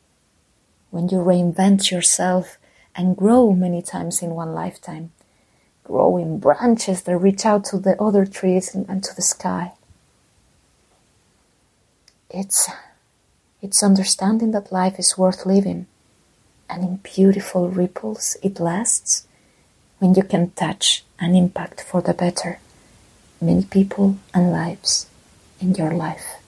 When 0.91 1.07
you 1.07 1.19
reinvent 1.19 1.89
yourself 1.89 2.57
and 2.93 3.15
grow 3.15 3.53
many 3.53 3.81
times 3.81 4.21
in 4.21 4.31
one 4.31 4.53
lifetime, 4.53 5.11
growing 5.83 6.39
branches 6.39 7.03
that 7.03 7.17
reach 7.17 7.45
out 7.45 7.65
to 7.65 7.77
the 7.77 8.01
other 8.01 8.25
trees 8.25 8.73
and, 8.73 8.87
and 8.89 9.03
to 9.03 9.15
the 9.15 9.21
sky. 9.21 9.73
It's, 12.29 12.69
it's 13.61 13.83
understanding 13.83 14.51
that 14.51 14.71
life 14.71 14.97
is 14.97 15.17
worth 15.17 15.45
living 15.45 15.87
and 16.69 16.83
in 16.83 16.95
beautiful 16.97 17.69
ripples 17.69 18.37
it 18.41 18.59
lasts 18.59 19.27
when 19.99 20.15
you 20.15 20.23
can 20.23 20.51
touch 20.51 21.03
and 21.19 21.35
impact 21.35 21.81
for 21.83 22.01
the 22.01 22.13
better 22.13 22.59
many 23.39 23.63
people 23.65 24.17
and 24.33 24.51
lives 24.51 25.07
in 25.59 25.75
your 25.75 25.91
life. 25.91 26.42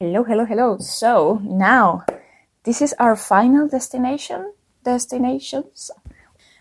Hello, 0.00 0.22
hello, 0.22 0.44
hello. 0.44 0.78
So 0.78 1.40
now 1.42 2.04
this 2.62 2.80
is 2.80 2.94
our 3.00 3.16
final 3.16 3.66
destination, 3.66 4.52
destinations. 4.84 5.90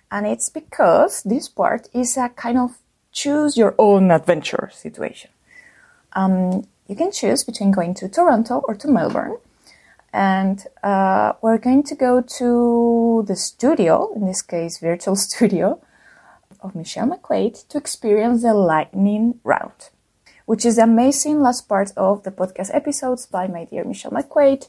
And 0.09 0.25
it's 0.25 0.49
because 0.49 1.21
this 1.21 1.47
part 1.47 1.87
is 1.93 2.17
a 2.17 2.29
kind 2.29 2.57
of 2.57 2.79
choose 3.11 3.55
your 3.55 3.75
own 3.77 4.09
adventure 4.09 4.71
situation. 4.73 5.29
Um, 6.13 6.65
you 6.87 6.95
can 6.95 7.11
choose 7.11 7.43
between 7.43 7.69
going 7.69 7.93
to 7.99 8.09
Toronto 8.09 8.63
or 8.67 8.73
to 8.73 8.87
Melbourne. 8.87 9.37
And 10.11 10.65
uh, 10.81 11.33
we're 11.43 11.59
going 11.59 11.83
to 11.83 11.95
go 11.95 12.21
to 12.21 13.23
the 13.27 13.35
studio, 13.35 14.11
in 14.15 14.25
this 14.25 14.41
case, 14.41 14.79
virtual 14.79 15.15
studio 15.27 15.79
of 16.61 16.73
Michelle 16.73 17.07
McQuaid 17.07 17.67
to 17.67 17.77
experience 17.77 18.41
the 18.41 18.55
lightning 18.55 19.39
round, 19.43 19.91
which 20.47 20.65
is 20.65 20.77
the 20.77 20.83
amazing 20.83 21.41
last 21.41 21.67
part 21.67 21.91
of 21.97 22.23
the 22.23 22.31
podcast 22.31 22.73
episodes 22.73 23.25
by 23.25 23.47
my 23.47 23.65
dear 23.65 23.83
Michelle 23.83 24.11
McQuaid. 24.11 24.67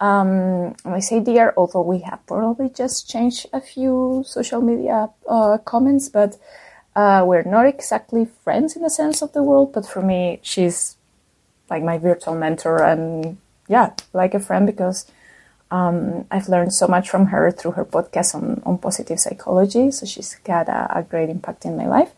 Um, 0.00 0.74
I 0.84 0.98
say 0.98 1.20
dear, 1.20 1.54
although 1.56 1.82
we 1.82 2.00
have 2.00 2.26
probably 2.26 2.68
just 2.68 3.08
changed 3.08 3.46
a 3.52 3.60
few 3.60 4.24
social 4.26 4.60
media 4.60 5.08
uh, 5.28 5.58
comments, 5.58 6.08
but 6.08 6.36
uh, 6.96 7.22
we're 7.24 7.44
not 7.44 7.64
exactly 7.64 8.26
friends 8.42 8.74
in 8.74 8.82
the 8.82 8.90
sense 8.90 9.22
of 9.22 9.32
the 9.32 9.42
world, 9.44 9.72
but 9.72 9.86
for 9.86 10.02
me, 10.02 10.40
she's 10.42 10.96
like 11.70 11.84
my 11.84 11.96
virtual 11.96 12.34
mentor 12.34 12.82
and 12.82 13.38
yeah, 13.68 13.92
like 14.12 14.34
a 14.34 14.40
friend 14.40 14.66
because 14.66 15.06
um, 15.70 16.26
I've 16.28 16.48
learned 16.48 16.74
so 16.74 16.88
much 16.88 17.08
from 17.08 17.26
her 17.26 17.52
through 17.52 17.72
her 17.72 17.84
podcast 17.84 18.34
on, 18.34 18.60
on 18.66 18.78
positive 18.78 19.20
psychology. 19.20 19.92
So 19.92 20.06
she's 20.06 20.34
got 20.42 20.68
a, 20.68 20.98
a 20.98 21.02
great 21.04 21.30
impact 21.30 21.64
in 21.64 21.76
my 21.76 21.86
life. 21.86 22.10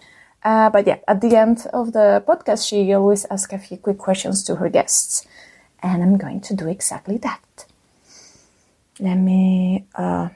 Uh, 0.46 0.70
but 0.70 0.86
yeah, 0.86 0.98
at 1.08 1.20
the 1.20 1.34
end 1.36 1.66
of 1.72 1.92
the 1.92 2.22
podcast, 2.24 2.68
she 2.68 2.92
always 2.94 3.26
asks 3.32 3.52
a 3.52 3.58
few 3.58 3.76
quick 3.78 3.98
questions 3.98 4.44
to 4.44 4.54
her 4.54 4.68
guests. 4.68 5.26
And 5.82 6.02
I'm 6.04 6.16
going 6.16 6.40
to 6.42 6.54
do 6.54 6.68
exactly 6.68 7.18
that. 7.18 7.66
Let 9.00 9.16
me 9.16 9.86
uh, 9.96 10.28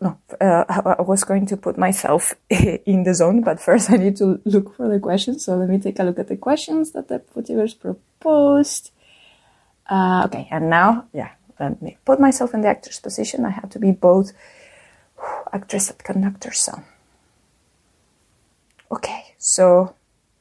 no, 0.00 0.18
uh, 0.40 0.64
I 0.68 1.02
was 1.02 1.24
going 1.24 1.46
to 1.46 1.56
put 1.56 1.78
myself 1.78 2.34
in 2.50 3.04
the 3.04 3.14
zone, 3.14 3.42
but 3.42 3.60
first 3.60 3.90
I 3.90 3.96
need 3.96 4.16
to 4.16 4.40
look 4.44 4.76
for 4.76 4.88
the 4.88 4.98
questions. 4.98 5.44
So 5.44 5.56
let 5.56 5.68
me 5.68 5.78
take 5.78 5.98
a 5.98 6.04
look 6.04 6.18
at 6.18 6.28
the 6.28 6.36
questions 6.36 6.92
that 6.92 7.08
the 7.08 7.20
Puttyverse 7.20 7.78
proposed. 7.78 8.90
Uh, 9.88 10.22
okay, 10.26 10.48
and 10.50 10.68
now, 10.68 11.06
yeah, 11.12 11.30
let 11.60 11.80
me 11.80 11.96
put 12.04 12.18
myself 12.18 12.54
in 12.54 12.62
the 12.62 12.68
actor's 12.68 13.00
position. 13.00 13.44
I 13.44 13.50
have 13.50 13.70
to 13.70 13.78
be 13.78 13.92
both 13.92 14.32
actress 15.52 15.90
and 15.90 15.98
conductor. 16.02 16.52
So, 16.52 16.82
okay, 18.90 19.23
so 19.44 19.94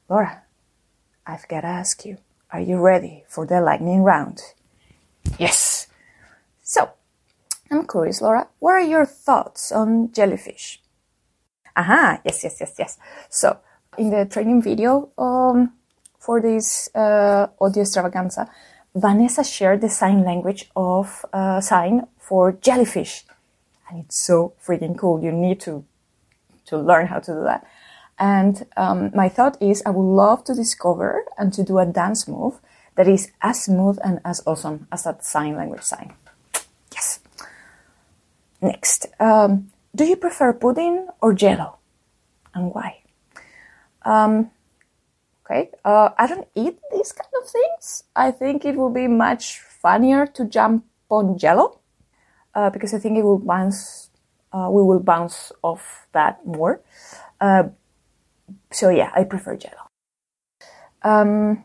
Laura, 0.08 0.44
I've 1.28 1.46
got 1.50 1.62
to 1.62 1.68
ask 1.68 2.06
you: 2.06 2.18
Are 2.52 2.62
you 2.62 2.78
ready 2.80 3.26
for 3.28 3.46
the 3.46 3.60
lightning 3.60 4.02
round? 4.02 4.40
Yes. 5.38 5.88
So 6.62 6.90
I'm 7.70 7.86
curious, 7.86 8.22
Laura, 8.22 8.48
what 8.60 8.72
are 8.72 8.82
your 8.82 9.06
thoughts 9.06 9.72
on 9.74 10.14
jellyfish? 10.14 10.80
Aha, 11.76 12.22
yes, 12.24 12.44
yes, 12.46 12.58
yes, 12.62 12.76
yes. 12.80 12.98
So, 13.30 13.58
in 13.98 14.10
the 14.10 14.26
training 14.26 14.62
video 14.62 15.10
um, 15.18 15.74
for 16.18 16.40
this 16.40 16.90
uh, 16.96 17.48
audio 17.60 17.82
extravaganza, 17.82 18.50
Vanessa 18.96 19.44
shared 19.44 19.82
the 19.82 19.90
sign 19.90 20.24
language 20.24 20.70
of 20.78 21.26
uh, 21.34 21.60
sign 21.60 22.08
for 22.20 22.54
jellyfish, 22.54 23.26
and 23.90 24.06
it's 24.06 24.18
so 24.18 24.54
freaking 24.66 24.98
cool. 24.98 25.22
You 25.22 25.34
need 25.34 25.60
to 25.62 25.84
to 26.68 26.78
learn 26.78 27.08
how 27.08 27.20
to 27.20 27.34
do 27.34 27.44
that. 27.44 27.68
And 28.20 28.66
um, 28.78 29.12
my 29.14 29.30
thought 29.30 29.62
is, 29.62 29.82
I 29.86 29.90
would 29.90 30.16
love 30.16 30.44
to 30.46 30.54
discover 30.54 31.26
and 31.38 31.52
to 31.54 31.64
do 31.64 31.80
a 31.80 31.86
dance 31.86 32.28
move 32.28 32.60
that 32.96 33.08
is 33.08 33.32
as 33.42 33.64
smooth 33.64 33.98
and 34.04 34.20
as 34.24 34.42
awesome 34.46 34.88
as 34.92 35.04
that 35.04 35.26
sign 35.26 35.56
language 35.56 35.82
sign. 35.82 36.14
Yes. 36.92 37.20
Next, 38.62 39.08
um, 39.20 39.72
do 39.96 40.06
you 40.06 40.16
prefer 40.16 40.54
pudding 40.54 41.08
or 41.22 41.34
jello, 41.34 41.78
and 42.54 42.74
why? 42.74 43.02
Um, 44.06 44.52
okay, 45.44 45.70
uh, 45.84 46.10
I 46.18 46.28
don't 46.28 46.48
eat 46.56 46.80
these 46.92 47.12
kind 47.12 47.30
of 47.42 47.50
things. 47.50 48.04
I 48.16 48.32
think 48.32 48.64
it 48.64 48.78
would 48.78 48.94
be 48.94 49.08
much 49.08 49.60
funnier 49.60 50.26
to 50.28 50.46
jump 50.46 50.86
on 51.10 51.38
jello 51.38 51.80
uh, 52.56 52.70
because 52.70 52.94
I 52.94 53.00
think 53.00 53.18
it 53.18 53.24
will 53.24 53.40
bounce. 53.40 54.10
Uh, 54.54 54.70
we 54.70 54.84
will 54.84 55.00
bounce 55.00 55.52
off 55.62 56.08
that 56.14 56.46
more. 56.46 56.82
So 58.74 58.90
yeah, 58.90 59.12
I 59.16 59.24
prefer 59.24 59.56
jello. 59.56 59.88
Um, 61.04 61.64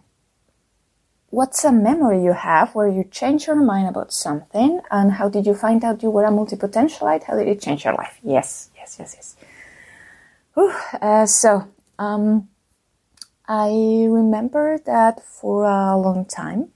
What's 1.30 1.62
a 1.62 1.70
memory 1.70 2.24
you 2.24 2.32
have 2.32 2.74
where 2.74 2.88
you 2.88 3.04
changed 3.04 3.48
your 3.48 3.56
mind 3.56 3.86
about 3.86 4.14
something 4.14 4.80
and 4.90 5.12
how 5.12 5.28
did 5.28 5.44
you 5.44 5.54
find 5.54 5.84
out 5.84 6.02
you 6.02 6.08
were 6.08 6.24
a 6.24 6.30
multipotentialite? 6.30 7.24
How 7.24 7.36
did 7.36 7.48
it 7.48 7.60
change 7.60 7.84
your 7.84 7.92
life? 7.92 8.18
Yes, 8.22 8.70
yes, 8.74 8.96
yes, 8.98 9.14
yes. 9.14 9.36
Whew, 10.54 10.72
uh, 11.02 11.26
so, 11.26 11.68
um, 11.98 12.48
I 13.46 14.06
remember 14.08 14.78
that 14.86 15.22
for 15.22 15.64
a 15.64 15.98
long 15.98 16.24
time, 16.24 16.70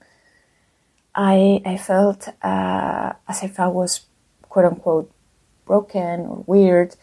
I, 1.15 1.63
I 1.65 1.77
felt 1.77 2.27
uh, 2.43 3.13
as 3.27 3.41
if 3.41 3.59
I 3.59 3.67
was 3.69 4.05
quote 4.49 4.65
unquote 4.65 5.11
broken 5.65 6.27
or 6.27 6.43
weird 6.45 6.95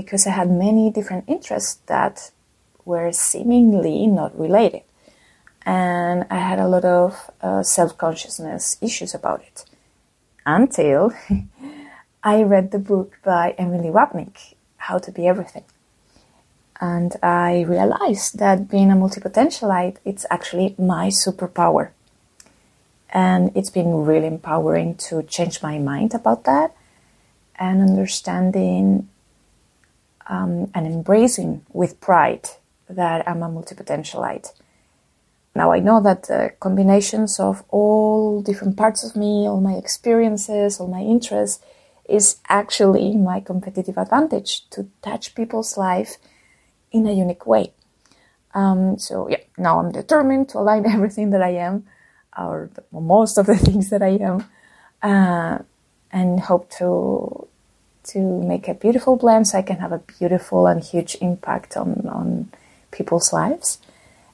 because 0.00 0.22
I 0.28 0.30
had 0.40 0.48
many 0.66 0.84
different 0.90 1.24
interests 1.26 1.74
that 1.86 2.30
were 2.84 3.10
seemingly 3.10 4.06
not 4.06 4.38
related 4.38 4.82
and 5.66 6.24
I 6.30 6.38
had 6.38 6.60
a 6.60 6.68
lot 6.68 6.84
of 6.84 7.30
uh, 7.42 7.62
self 7.62 7.98
consciousness 7.98 8.78
issues 8.80 9.12
about 9.20 9.40
it. 9.42 9.58
until 10.46 11.12
I 12.34 12.36
read 12.42 12.70
the 12.70 12.84
book 12.92 13.18
by 13.22 13.54
Emily 13.58 13.90
Wapnick, 13.90 14.54
How 14.86 14.96
to 14.98 15.10
Be 15.12 15.26
Everything. 15.32 15.66
And 16.80 17.10
I 17.22 17.62
realized 17.76 18.38
that 18.38 18.70
being 18.74 18.90
a 18.90 19.00
multipotentialite, 19.02 19.96
it's 20.10 20.24
actually 20.30 20.74
my 20.78 21.06
superpower. 21.24 21.90
And 23.10 23.50
it's 23.54 23.74
been 23.78 23.92
really 24.10 24.30
empowering 24.36 24.94
to 25.08 25.22
change 25.22 25.62
my 25.62 25.76
mind 25.78 26.14
about 26.14 26.44
that 26.44 26.68
and 27.58 27.82
understanding 27.82 29.08
um, 30.28 30.70
and 30.74 30.86
embracing 30.86 31.64
with 31.72 32.00
pride 32.00 32.48
that 32.88 33.28
I'm 33.28 33.42
a 33.42 33.48
multipotentialite. 33.48 34.52
Now 35.54 35.72
I 35.72 35.80
know 35.80 36.00
that 36.02 36.24
the 36.24 36.52
combinations 36.60 37.40
of 37.40 37.64
all 37.70 38.42
different 38.42 38.76
parts 38.76 39.02
of 39.04 39.16
me, 39.16 39.48
all 39.48 39.60
my 39.60 39.74
experiences, 39.74 40.78
all 40.78 40.86
my 40.88 41.00
interests, 41.00 41.62
is 42.08 42.36
actually 42.48 43.16
my 43.16 43.40
competitive 43.40 43.98
advantage 43.98 44.68
to 44.70 44.88
touch 45.02 45.34
people's 45.34 45.76
life 45.76 46.16
in 46.90 47.06
a 47.06 47.12
unique 47.12 47.46
way. 47.46 47.72
Um, 48.54 48.98
so 48.98 49.28
yeah, 49.28 49.42
now 49.58 49.78
I'm 49.78 49.92
determined 49.92 50.48
to 50.50 50.58
align 50.58 50.86
everything 50.96 51.30
that 51.30 51.42
I 51.42 51.50
am, 51.50 51.86
or 52.36 52.70
most 52.92 53.36
of 53.38 53.46
the 53.46 53.56
things 53.66 53.90
that 53.90 54.02
I 54.02 54.18
am, 54.30 54.44
uh, 55.02 55.58
and 56.10 56.40
hope 56.40 56.70
to 56.78 57.27
to 58.08 58.18
make 58.18 58.68
a 58.68 58.74
beautiful 58.74 59.16
blend 59.16 59.48
so 59.48 59.58
I 59.58 59.62
can 59.62 59.78
have 59.78 59.92
a 59.92 59.98
beautiful 59.98 60.66
and 60.66 60.82
huge 60.82 61.16
impact 61.20 61.76
on 61.76 62.08
on 62.08 62.50
people's 62.90 63.32
lives. 63.32 63.78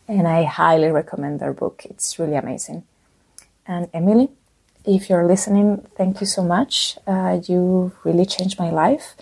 And 0.07 0.29
I 0.29 0.45
highly 0.45 0.91
recommend 0.91 1.41
their 1.41 1.53
book. 1.53 1.87
It's 1.89 2.19
really 2.19 2.37
amazing. 2.37 2.85
And 3.67 3.89
Emily, 3.95 4.29
if 4.85 5.09
you're 5.09 5.27
listening, 5.27 5.87
thank 5.97 6.21
you 6.21 6.27
so 6.27 6.43
much. 6.43 6.99
Uh, 7.07 7.41
you 7.47 7.93
really 8.05 8.27
changed 8.27 8.59
my 8.59 8.71
life. 8.71 9.15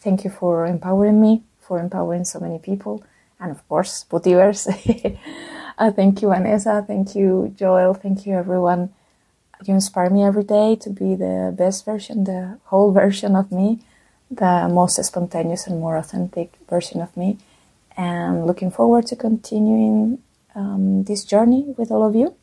Thank 0.00 0.24
you 0.24 0.30
for 0.30 0.66
empowering 0.66 1.20
me, 1.20 1.42
for 1.60 1.78
empowering 1.78 2.24
so 2.24 2.40
many 2.40 2.58
people, 2.58 3.04
and 3.38 3.50
of 3.50 3.66
course, 3.68 4.04
Puttyverse. 4.10 4.64
uh, 5.78 5.90
thank 5.92 6.22
you, 6.22 6.28
Vanessa. 6.28 6.84
Thank 6.86 7.14
you, 7.14 7.54
Joel. 7.56 7.94
Thank 7.94 8.26
you, 8.26 8.34
everyone. 8.34 8.90
You 9.62 9.74
inspire 9.74 10.10
me 10.10 10.24
every 10.24 10.44
day 10.44 10.76
to 10.76 10.90
be 10.90 11.14
the 11.14 11.54
best 11.56 11.84
version, 11.84 12.24
the 12.24 12.58
whole 12.64 12.92
version 12.92 13.36
of 13.36 13.52
me, 13.52 13.80
the 14.30 14.68
most 14.68 15.02
spontaneous 15.04 15.66
and 15.66 15.80
more 15.80 15.96
authentic 15.96 16.52
version 16.68 17.00
of 17.00 17.16
me. 17.16 17.38
And 17.96 18.46
looking 18.46 18.70
forward 18.70 19.06
to 19.06 19.16
continuing 19.16 20.18
um, 20.54 21.04
this 21.04 21.24
journey 21.24 21.74
with 21.76 21.90
all 21.90 22.04
of 22.04 22.14
you. 22.14 22.34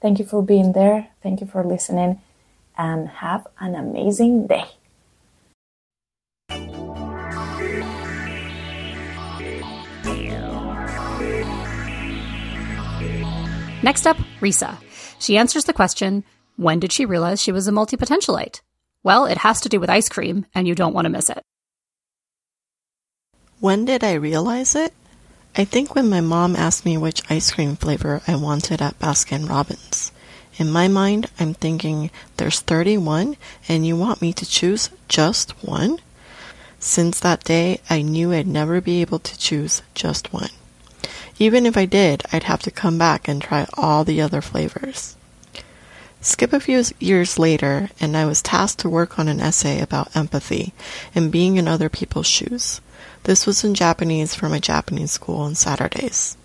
Thank 0.00 0.18
you 0.18 0.24
for 0.26 0.42
being 0.42 0.72
there. 0.72 1.08
Thank 1.22 1.40
you 1.40 1.46
for 1.46 1.64
listening. 1.64 2.20
And 2.76 3.08
have 3.08 3.46
an 3.58 3.74
amazing 3.74 4.46
day. 4.46 4.64
Next 13.82 14.06
up, 14.06 14.16
Risa. 14.40 14.76
She 15.18 15.36
answers 15.36 15.64
the 15.64 15.72
question 15.72 16.24
When 16.56 16.80
did 16.80 16.92
she 16.92 17.04
realize 17.04 17.42
she 17.42 17.52
was 17.52 17.68
a 17.68 17.72
multipotentialite? 17.72 18.60
Well, 19.02 19.26
it 19.26 19.38
has 19.38 19.60
to 19.62 19.68
do 19.68 19.80
with 19.80 19.90
ice 19.90 20.08
cream, 20.08 20.46
and 20.54 20.66
you 20.66 20.74
don't 20.74 20.94
want 20.94 21.06
to 21.06 21.10
miss 21.10 21.30
it. 21.30 21.42
When 23.60 23.84
did 23.84 24.04
I 24.04 24.12
realize 24.14 24.74
it? 24.74 24.92
I 25.56 25.64
think 25.64 25.94
when 25.94 26.08
my 26.08 26.20
mom 26.20 26.54
asked 26.54 26.84
me 26.84 26.96
which 26.96 27.28
ice 27.28 27.50
cream 27.50 27.74
flavor 27.74 28.22
I 28.28 28.36
wanted 28.36 28.80
at 28.80 28.98
Baskin 29.00 29.48
Robbins. 29.48 30.12
In 30.58 30.70
my 30.70 30.88
mind, 30.88 31.30
I'm 31.40 31.54
thinking 31.54 32.10
there's 32.36 32.60
31 32.60 33.36
and 33.68 33.86
you 33.86 33.96
want 33.96 34.22
me 34.22 34.32
to 34.32 34.46
choose 34.46 34.90
just 35.08 35.50
one? 35.64 35.98
Since 36.78 37.18
that 37.20 37.42
day, 37.42 37.80
I 37.90 38.02
knew 38.02 38.32
I'd 38.32 38.46
never 38.46 38.80
be 38.80 39.00
able 39.00 39.18
to 39.18 39.38
choose 39.38 39.82
just 39.94 40.32
one. 40.32 40.50
Even 41.38 41.66
if 41.66 41.76
I 41.76 41.84
did, 41.84 42.24
I'd 42.32 42.44
have 42.44 42.62
to 42.62 42.70
come 42.70 42.98
back 42.98 43.28
and 43.28 43.40
try 43.40 43.66
all 43.74 44.04
the 44.04 44.20
other 44.20 44.40
flavors. 44.40 45.16
Skip 46.20 46.52
a 46.52 46.58
few 46.58 46.82
years 46.98 47.38
later, 47.38 47.90
and 48.00 48.16
I 48.16 48.26
was 48.26 48.42
tasked 48.42 48.80
to 48.80 48.88
work 48.88 49.18
on 49.18 49.28
an 49.28 49.40
essay 49.40 49.80
about 49.80 50.16
empathy 50.16 50.74
and 51.14 51.30
being 51.30 51.56
in 51.56 51.68
other 51.68 51.88
people's 51.88 52.26
shoes. 52.26 52.80
This 53.22 53.46
was 53.46 53.62
in 53.62 53.74
Japanese 53.74 54.34
for 54.34 54.48
my 54.48 54.58
Japanese 54.58 55.12
school 55.12 55.38
on 55.38 55.54
Saturdays. 55.54 56.36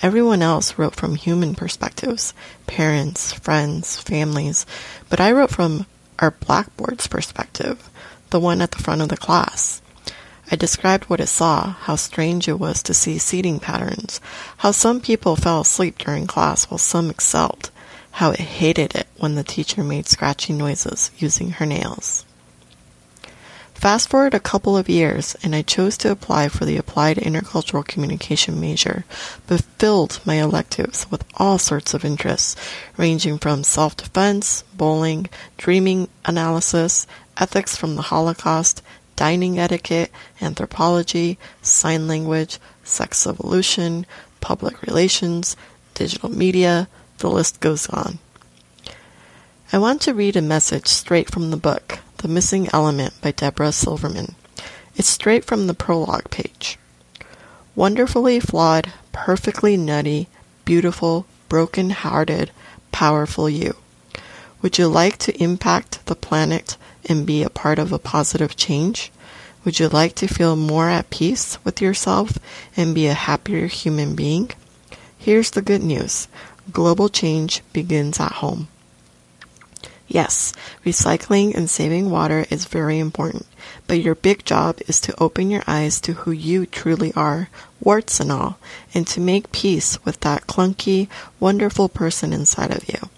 Everyone 0.00 0.40
else 0.40 0.78
wrote 0.78 0.94
from 0.94 1.16
human 1.16 1.54
perspectives 1.54 2.32
parents, 2.66 3.32
friends, 3.32 4.00
families, 4.00 4.64
but 5.10 5.20
I 5.20 5.32
wrote 5.32 5.50
from 5.50 5.86
our 6.20 6.30
blackboard's 6.30 7.06
perspective, 7.06 7.90
the 8.30 8.40
one 8.40 8.62
at 8.62 8.70
the 8.70 8.82
front 8.82 9.02
of 9.02 9.08
the 9.08 9.16
class. 9.16 9.82
I 10.50 10.56
described 10.56 11.04
what 11.04 11.20
I 11.20 11.26
saw, 11.26 11.72
how 11.72 11.96
strange 11.96 12.48
it 12.48 12.58
was 12.58 12.82
to 12.84 12.94
see 12.94 13.18
seating 13.18 13.60
patterns, 13.60 14.20
how 14.58 14.70
some 14.70 15.00
people 15.00 15.36
fell 15.36 15.60
asleep 15.60 15.98
during 15.98 16.26
class 16.26 16.64
while 16.64 16.78
some 16.78 17.10
excelled, 17.10 17.70
how 18.12 18.30
it 18.30 18.40
hated 18.40 18.94
it 18.94 19.08
when 19.18 19.34
the 19.34 19.44
teacher 19.44 19.84
made 19.84 20.08
scratchy 20.08 20.54
noises 20.54 21.10
using 21.18 21.50
her 21.50 21.66
nails. 21.66 22.24
Fast 23.74 24.08
forward 24.08 24.34
a 24.34 24.40
couple 24.40 24.76
of 24.76 24.88
years, 24.88 25.36
and 25.42 25.54
I 25.54 25.62
chose 25.62 25.96
to 25.98 26.10
apply 26.10 26.48
for 26.48 26.64
the 26.64 26.76
Applied 26.76 27.18
Intercultural 27.18 27.86
Communication 27.86 28.58
major, 28.58 29.04
but 29.46 29.60
filled 29.78 30.18
my 30.24 30.34
electives 30.34 31.08
with 31.12 31.24
all 31.36 31.58
sorts 31.58 31.94
of 31.94 32.04
interests, 32.04 32.56
ranging 32.96 33.38
from 33.38 33.62
self 33.62 33.96
defense, 33.96 34.64
bowling, 34.76 35.28
dreaming 35.58 36.08
analysis, 36.24 37.06
ethics 37.36 37.76
from 37.76 37.94
the 37.94 38.02
Holocaust, 38.02 38.82
dining 39.18 39.58
etiquette, 39.58 40.12
anthropology, 40.40 41.36
sign 41.60 42.06
language, 42.06 42.60
sex 42.84 43.26
evolution, 43.26 44.06
public 44.40 44.80
relations, 44.82 45.56
digital 45.94 46.28
media, 46.28 46.86
the 47.18 47.28
list 47.28 47.58
goes 47.58 47.88
on. 47.88 48.20
I 49.72 49.78
want 49.78 50.02
to 50.02 50.14
read 50.14 50.36
a 50.36 50.40
message 50.40 50.86
straight 50.86 51.28
from 51.32 51.50
the 51.50 51.56
book 51.56 51.98
the 52.18 52.28
Missing 52.28 52.68
Element 52.72 53.12
by 53.20 53.32
Deborah 53.32 53.72
Silverman. 53.72 54.36
It's 54.94 55.08
straight 55.08 55.44
from 55.44 55.66
the 55.66 55.74
prologue 55.74 56.30
page. 56.30 56.78
Wonderfully 57.74 58.38
flawed, 58.38 58.92
perfectly 59.10 59.76
nutty, 59.76 60.28
beautiful, 60.64 61.26
broken 61.48 61.90
hearted, 61.90 62.52
powerful 62.92 63.50
you. 63.50 63.74
Would 64.60 64.76
you 64.76 64.88
like 64.88 65.18
to 65.18 65.40
impact 65.40 66.04
the 66.06 66.16
planet 66.16 66.76
and 67.04 67.24
be 67.24 67.44
a 67.44 67.50
part 67.50 67.78
of 67.78 67.92
a 67.92 67.98
positive 67.98 68.56
change? 68.56 69.12
Would 69.64 69.78
you 69.78 69.88
like 69.88 70.16
to 70.16 70.26
feel 70.26 70.56
more 70.56 70.88
at 70.88 71.10
peace 71.10 71.62
with 71.64 71.80
yourself 71.80 72.38
and 72.76 72.92
be 72.92 73.06
a 73.06 73.14
happier 73.14 73.68
human 73.68 74.16
being? 74.16 74.50
Here's 75.16 75.52
the 75.52 75.62
good 75.62 75.82
news 75.82 76.26
global 76.72 77.08
change 77.08 77.62
begins 77.72 78.18
at 78.18 78.32
home. 78.32 78.66
Yes, 80.08 80.52
recycling 80.84 81.54
and 81.54 81.70
saving 81.70 82.10
water 82.10 82.44
is 82.50 82.64
very 82.64 82.98
important, 82.98 83.46
but 83.86 84.00
your 84.00 84.16
big 84.16 84.44
job 84.44 84.80
is 84.88 85.00
to 85.02 85.22
open 85.22 85.50
your 85.50 85.62
eyes 85.68 86.00
to 86.00 86.14
who 86.14 86.32
you 86.32 86.66
truly 86.66 87.12
are, 87.14 87.48
warts 87.78 88.18
and 88.18 88.32
all, 88.32 88.58
and 88.92 89.06
to 89.06 89.20
make 89.20 89.52
peace 89.52 90.04
with 90.04 90.18
that 90.20 90.46
clunky, 90.48 91.08
wonderful 91.38 91.88
person 91.88 92.32
inside 92.32 92.72
of 92.72 92.88
you. 92.88 93.08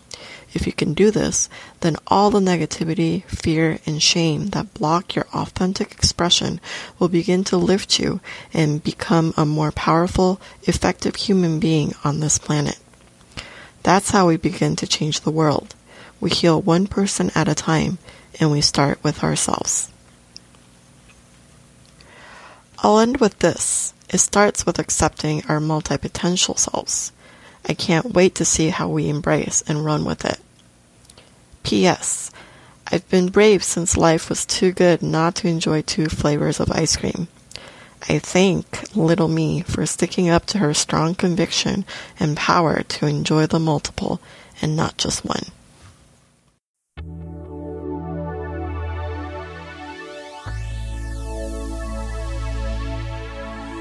If 0.52 0.66
you 0.66 0.72
can 0.72 0.94
do 0.94 1.10
this, 1.10 1.48
then 1.80 1.96
all 2.08 2.30
the 2.30 2.40
negativity, 2.40 3.24
fear, 3.24 3.78
and 3.86 4.02
shame 4.02 4.48
that 4.48 4.74
block 4.74 5.14
your 5.14 5.26
authentic 5.32 5.92
expression 5.92 6.60
will 6.98 7.08
begin 7.08 7.44
to 7.44 7.56
lift 7.56 8.00
you 8.00 8.20
and 8.52 8.82
become 8.82 9.32
a 9.36 9.46
more 9.46 9.70
powerful, 9.70 10.40
effective 10.64 11.14
human 11.14 11.60
being 11.60 11.94
on 12.02 12.20
this 12.20 12.38
planet. 12.38 12.78
That's 13.82 14.10
how 14.10 14.26
we 14.26 14.36
begin 14.36 14.76
to 14.76 14.86
change 14.86 15.20
the 15.20 15.30
world. 15.30 15.74
We 16.20 16.30
heal 16.30 16.60
one 16.60 16.86
person 16.86 17.30
at 17.34 17.48
a 17.48 17.54
time, 17.54 17.98
and 18.38 18.50
we 18.50 18.60
start 18.60 19.02
with 19.02 19.22
ourselves. 19.22 19.90
I'll 22.78 22.98
end 22.98 23.18
with 23.18 23.38
this. 23.38 23.94
It 24.08 24.18
starts 24.18 24.66
with 24.66 24.78
accepting 24.78 25.44
our 25.48 25.60
multi-potential 25.60 26.56
selves. 26.56 27.12
I 27.66 27.74
can't 27.74 28.14
wait 28.14 28.34
to 28.36 28.44
see 28.44 28.68
how 28.68 28.88
we 28.88 29.08
embrace 29.08 29.62
and 29.66 29.84
run 29.84 30.04
with 30.04 30.24
it. 30.24 30.38
P.S. 31.62 32.30
I've 32.90 33.08
been 33.08 33.28
brave 33.28 33.62
since 33.62 33.96
life 33.96 34.28
was 34.28 34.44
too 34.44 34.72
good 34.72 35.02
not 35.02 35.36
to 35.36 35.48
enjoy 35.48 35.82
two 35.82 36.06
flavors 36.06 36.58
of 36.58 36.72
ice 36.72 36.96
cream. 36.96 37.28
I 38.08 38.18
thank 38.18 38.96
little 38.96 39.28
me 39.28 39.60
for 39.62 39.86
sticking 39.86 40.28
up 40.28 40.46
to 40.46 40.58
her 40.58 40.74
strong 40.74 41.14
conviction 41.14 41.84
and 42.18 42.36
power 42.36 42.82
to 42.82 43.06
enjoy 43.06 43.46
the 43.46 43.60
multiple 43.60 44.20
and 44.60 44.74
not 44.74 44.96
just 44.96 45.24
one. 45.24 45.44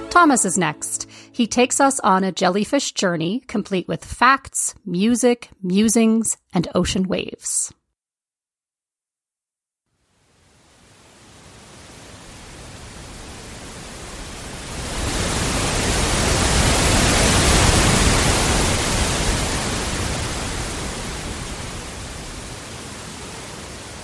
Thomas 0.09 0.43
is 0.43 0.57
next. 0.57 1.08
He 1.39 1.47
takes 1.47 1.79
us 1.79 2.01
on 2.01 2.25
a 2.25 2.33
jellyfish 2.33 2.91
journey 2.91 3.39
complete 3.47 3.87
with 3.87 4.03
facts, 4.03 4.75
music, 4.85 5.47
musings, 5.63 6.35
and 6.53 6.67
ocean 6.75 7.07
waves. 7.07 7.73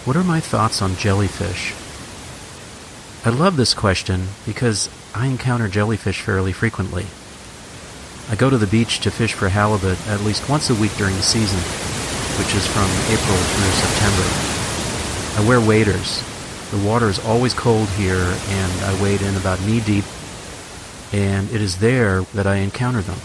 What 0.05 0.15
are 0.15 0.23
my 0.23 0.39
thoughts 0.39 0.81
on 0.81 0.95
jellyfish? 0.95 1.73
I 3.25 3.31
love 3.31 3.57
this 3.57 3.73
question 3.73 4.23
because 4.45 4.89
I 5.13 5.27
encounter 5.27 5.67
jellyfish 5.67 6.21
fairly 6.21 6.53
frequently. 6.53 7.05
I 8.27 8.35
go 8.35 8.49
to 8.49 8.57
the 8.57 8.65
beach 8.65 9.01
to 9.01 9.11
fish 9.11 9.33
for 9.33 9.49
halibut 9.49 9.99
at 10.07 10.21
least 10.21 10.49
once 10.49 10.71
a 10.71 10.75
week 10.75 10.95
during 10.97 11.15
the 11.15 11.21
season, 11.21 11.59
which 12.39 12.55
is 12.55 12.65
from 12.65 12.89
April 13.13 13.37
through 13.37 13.71
September. 13.85 14.55
I 15.37 15.47
wear 15.47 15.61
waders. 15.61 16.23
The 16.71 16.87
water 16.87 17.07
is 17.07 17.23
always 17.23 17.53
cold 17.53 17.87
here, 17.89 18.35
and 18.49 18.71
I 18.83 19.01
wade 19.01 19.21
in 19.21 19.35
about 19.35 19.61
knee 19.61 19.79
deep, 19.79 20.05
and 21.13 21.51
it 21.51 21.61
is 21.61 21.77
there 21.77 22.21
that 22.33 22.47
I 22.47 22.55
encounter 22.55 23.01
them. 23.01 23.19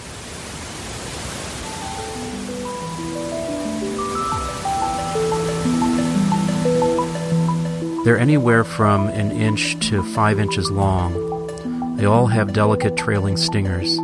They're 8.04 8.18
anywhere 8.18 8.64
from 8.64 9.08
an 9.08 9.30
inch 9.30 9.78
to 9.88 10.02
five 10.02 10.38
inches 10.38 10.70
long. 10.70 11.96
They 11.96 12.04
all 12.04 12.26
have 12.26 12.52
delicate 12.52 12.96
trailing 12.96 13.38
stingers. 13.38 13.98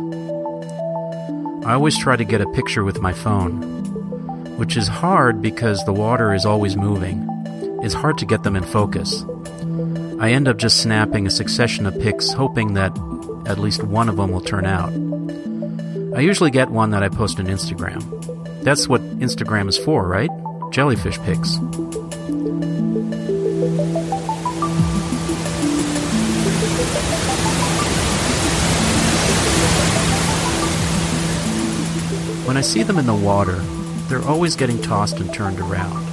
I 1.67 1.73
always 1.73 1.97
try 1.97 2.15
to 2.15 2.23
get 2.23 2.39
a 2.39 2.47
picture 2.51 2.85
with 2.85 3.01
my 3.01 3.11
phone, 3.11 3.61
which 4.57 4.77
is 4.77 4.87
hard 4.87 5.41
because 5.41 5.83
the 5.83 5.91
water 5.91 6.33
is 6.33 6.45
always 6.45 6.77
moving. 6.77 7.27
It's 7.83 7.93
hard 7.93 8.17
to 8.19 8.25
get 8.25 8.43
them 8.43 8.55
in 8.55 8.63
focus. 8.63 9.25
I 10.17 10.31
end 10.31 10.47
up 10.47 10.55
just 10.55 10.79
snapping 10.79 11.27
a 11.27 11.29
succession 11.29 11.85
of 11.85 11.99
pics, 11.99 12.31
hoping 12.31 12.75
that 12.75 12.97
at 13.45 13.59
least 13.59 13.83
one 13.83 14.07
of 14.07 14.15
them 14.15 14.31
will 14.31 14.39
turn 14.39 14.65
out. 14.65 14.93
I 16.17 16.21
usually 16.21 16.51
get 16.51 16.69
one 16.69 16.91
that 16.91 17.03
I 17.03 17.09
post 17.09 17.37
on 17.37 17.47
Instagram. 17.47 18.01
That's 18.63 18.87
what 18.87 19.01
Instagram 19.19 19.67
is 19.67 19.77
for, 19.77 20.07
right? 20.07 20.29
Jellyfish 20.71 21.19
pics. 21.19 21.57
When 32.57 32.63
I 32.63 32.65
see 32.65 32.81
them 32.81 32.97
in 32.97 33.05
the 33.05 33.13
water, 33.13 33.59
they're 34.09 34.27
always 34.27 34.55
getting 34.55 34.81
tossed 34.81 35.19
and 35.19 35.31
turned 35.31 35.59
around. 35.59 36.03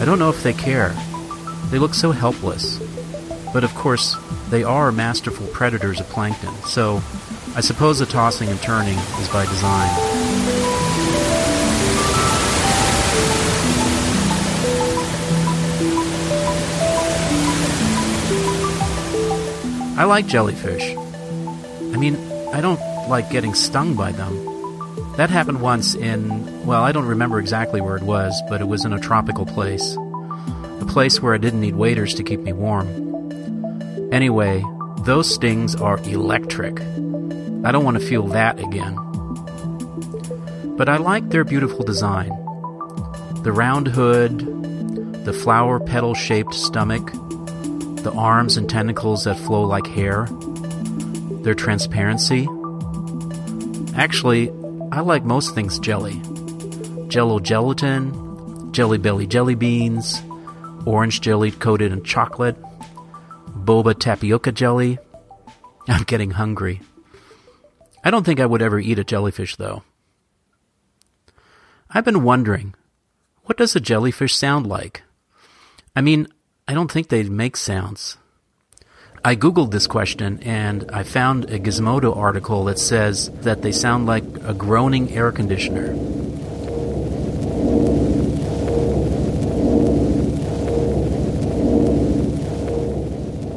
I 0.00 0.04
don't 0.04 0.20
know 0.20 0.30
if 0.30 0.44
they 0.44 0.52
care. 0.52 0.90
They 1.70 1.80
look 1.80 1.94
so 1.94 2.12
helpless. 2.12 2.78
But 3.52 3.64
of 3.64 3.74
course, 3.74 4.14
they 4.50 4.62
are 4.62 4.92
masterful 4.92 5.48
predators 5.48 5.98
of 5.98 6.08
plankton, 6.10 6.54
so 6.62 7.02
I 7.56 7.60
suppose 7.60 7.98
the 7.98 8.06
tossing 8.06 8.50
and 8.50 8.62
turning 8.62 8.96
is 8.96 9.28
by 9.30 9.44
design. 9.46 9.90
I 19.98 20.04
like 20.04 20.28
jellyfish. 20.28 20.94
I 20.94 21.96
mean, 21.96 22.14
I 22.52 22.60
don't 22.60 22.78
like 23.08 23.28
getting 23.28 23.54
stung 23.54 23.96
by 23.96 24.12
them. 24.12 24.51
That 25.16 25.28
happened 25.28 25.60
once 25.60 25.94
in, 25.94 26.64
well, 26.64 26.82
I 26.82 26.90
don't 26.92 27.06
remember 27.06 27.38
exactly 27.38 27.82
where 27.82 27.96
it 27.96 28.02
was, 28.02 28.40
but 28.48 28.62
it 28.62 28.64
was 28.64 28.86
in 28.86 28.94
a 28.94 28.98
tropical 28.98 29.44
place. 29.44 29.94
A 30.80 30.86
place 30.88 31.20
where 31.20 31.34
I 31.34 31.38
didn't 31.38 31.60
need 31.60 31.76
waders 31.76 32.14
to 32.14 32.22
keep 32.22 32.40
me 32.40 32.54
warm. 32.54 32.88
Anyway, 34.10 34.64
those 35.00 35.32
stings 35.32 35.74
are 35.74 35.98
electric. 36.04 36.80
I 36.80 37.72
don't 37.72 37.84
want 37.84 37.98
to 38.00 38.06
feel 38.06 38.26
that 38.28 38.58
again. 38.58 38.94
But 40.76 40.88
I 40.88 40.96
like 40.96 41.28
their 41.28 41.44
beautiful 41.44 41.84
design. 41.84 42.30
The 43.42 43.52
round 43.52 43.88
hood, 43.88 45.24
the 45.26 45.32
flower 45.34 45.78
petal 45.78 46.14
shaped 46.14 46.54
stomach, 46.54 47.12
the 48.02 48.12
arms 48.16 48.56
and 48.56 48.68
tentacles 48.68 49.24
that 49.24 49.38
flow 49.38 49.64
like 49.64 49.86
hair, 49.86 50.26
their 51.42 51.54
transparency. 51.54 52.48
Actually, 53.94 54.50
I 54.92 55.00
like 55.00 55.24
most 55.24 55.54
things 55.54 55.78
jelly. 55.78 56.20
Jello 57.08 57.40
gelatin, 57.40 58.12
Jelly 58.72 58.98
Belly 58.98 59.26
jelly 59.26 59.54
beans, 59.54 60.22
orange 60.84 61.22
jelly 61.22 61.50
coated 61.50 61.92
in 61.92 62.04
chocolate, 62.04 62.60
boba 63.48 63.98
tapioca 63.98 64.52
jelly. 64.52 64.98
I'm 65.88 66.02
getting 66.02 66.32
hungry. 66.32 66.82
I 68.04 68.10
don't 68.10 68.24
think 68.24 68.38
I 68.38 68.44
would 68.44 68.60
ever 68.60 68.78
eat 68.78 68.98
a 68.98 69.04
jellyfish, 69.04 69.56
though. 69.56 69.82
I've 71.88 72.04
been 72.04 72.22
wondering, 72.22 72.74
what 73.44 73.56
does 73.56 73.74
a 73.74 73.80
jellyfish 73.80 74.36
sound 74.36 74.66
like? 74.66 75.04
I 75.96 76.02
mean, 76.02 76.28
I 76.68 76.74
don't 76.74 76.92
think 76.92 77.08
they 77.08 77.22
make 77.24 77.56
sounds. 77.56 78.18
I 79.24 79.36
googled 79.36 79.70
this 79.70 79.86
question 79.86 80.40
and 80.42 80.90
I 80.92 81.04
found 81.04 81.44
a 81.44 81.60
Gizmodo 81.60 82.16
article 82.16 82.64
that 82.64 82.80
says 82.80 83.30
that 83.42 83.62
they 83.62 83.70
sound 83.70 84.04
like 84.04 84.24
a 84.42 84.52
groaning 84.52 85.12
air 85.12 85.30
conditioner. 85.30 85.94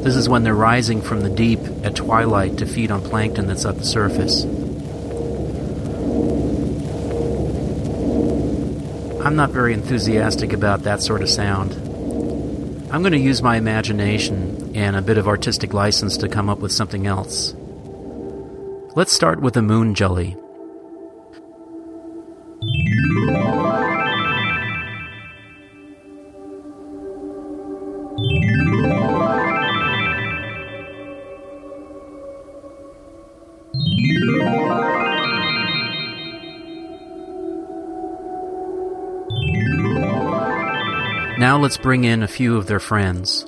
This 0.04 0.16
is 0.16 0.30
when 0.30 0.44
they're 0.44 0.54
rising 0.54 1.02
from 1.02 1.22
the 1.22 1.32
deep 1.32 1.62
at 1.84 1.96
twilight 1.96 2.60
to 2.60 2.68
feed 2.68 2.92
on 2.92 3.02
plankton 3.02 3.48
that's 3.48 3.66
at 3.66 3.80
the 3.80 3.86
surface. 3.86 4.44
I'm 9.26 9.36
not 9.36 9.50
very 9.50 9.74
enthusiastic 9.74 10.54
about 10.54 10.84
that 10.84 11.02
sort 11.02 11.24
of 11.24 11.30
sound. 11.32 11.95
I'm 12.92 13.02
going 13.02 13.14
to 13.14 13.20
use 13.20 13.42
my 13.42 13.58
imagination 13.58 14.76
and 14.76 14.96
a 14.96 15.02
bit 15.02 15.18
of 15.18 15.28
artistic 15.28 15.74
license 15.74 16.18
to 16.18 16.30
come 16.30 16.50
up 16.50 16.60
with 16.60 16.72
something 16.72 17.08
else. 17.08 17.56
Let's 18.96 19.12
start 19.12 19.42
with 19.42 19.58
a 19.58 19.62
moon 19.62 19.96
jelly. 19.96 20.38
Let's 41.66 41.78
bring 41.78 42.04
in 42.04 42.22
a 42.22 42.28
few 42.28 42.56
of 42.58 42.68
their 42.68 42.80
friends. 42.80 43.48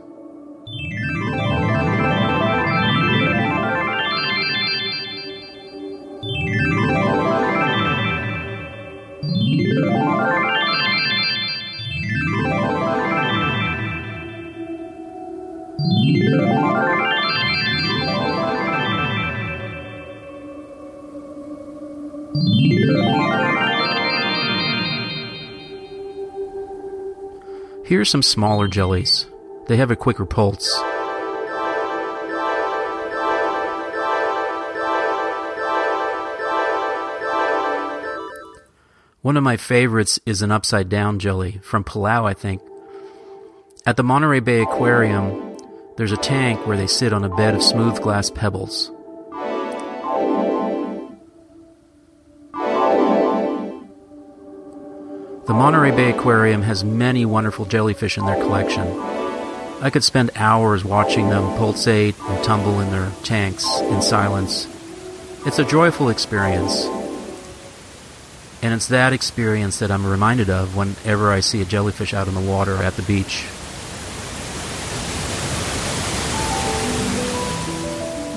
Here 27.97 28.03
are 28.03 28.05
some 28.05 28.21
smaller 28.21 28.67
jellies. 28.67 29.25
They 29.65 29.77
have 29.77 29.89
a 29.89 29.95
quicker 29.95 30.23
pulse. 30.23 30.71
One 39.23 39.35
of 39.35 39.41
my 39.41 39.57
favorites 39.57 40.19
is 40.27 40.43
an 40.43 40.51
upside 40.51 40.89
down 40.89 41.17
jelly 41.17 41.59
from 41.63 41.83
Palau, 41.83 42.29
I 42.29 42.35
think. 42.35 42.61
At 43.87 43.97
the 43.97 44.03
Monterey 44.03 44.41
Bay 44.41 44.61
Aquarium, 44.61 45.57
there's 45.97 46.11
a 46.11 46.17
tank 46.17 46.67
where 46.67 46.77
they 46.77 46.85
sit 46.85 47.13
on 47.13 47.23
a 47.23 47.35
bed 47.35 47.55
of 47.55 47.63
smooth 47.63 47.99
glass 47.99 48.29
pebbles. 48.29 48.91
The 55.47 55.53
Monterey 55.53 55.91
Bay 55.91 56.09
Aquarium 56.11 56.61
has 56.63 56.83
many 56.83 57.25
wonderful 57.25 57.63
jellyfish 57.63 58.17
in 58.17 58.25
their 58.25 58.35
collection. 58.35 58.85
I 59.79 59.89
could 59.89 60.03
spend 60.03 60.31
hours 60.35 60.83
watching 60.83 61.29
them 61.29 61.57
pulsate 61.57 62.19
and 62.19 62.43
tumble 62.43 62.81
in 62.81 62.91
their 62.91 63.09
tanks 63.23 63.65
in 63.79 64.01
silence. 64.01 64.67
It's 65.45 65.57
a 65.57 65.63
joyful 65.63 66.09
experience. 66.09 66.83
And 68.61 68.73
it's 68.73 68.89
that 68.89 69.13
experience 69.13 69.79
that 69.79 69.89
I'm 69.89 70.05
reminded 70.05 70.49
of 70.49 70.75
whenever 70.75 71.31
I 71.31 71.39
see 71.39 71.61
a 71.61 71.65
jellyfish 71.65 72.13
out 72.13 72.27
in 72.27 72.35
the 72.35 72.41
water 72.41 72.75
at 72.83 72.97
the 72.97 73.03
beach. 73.03 73.45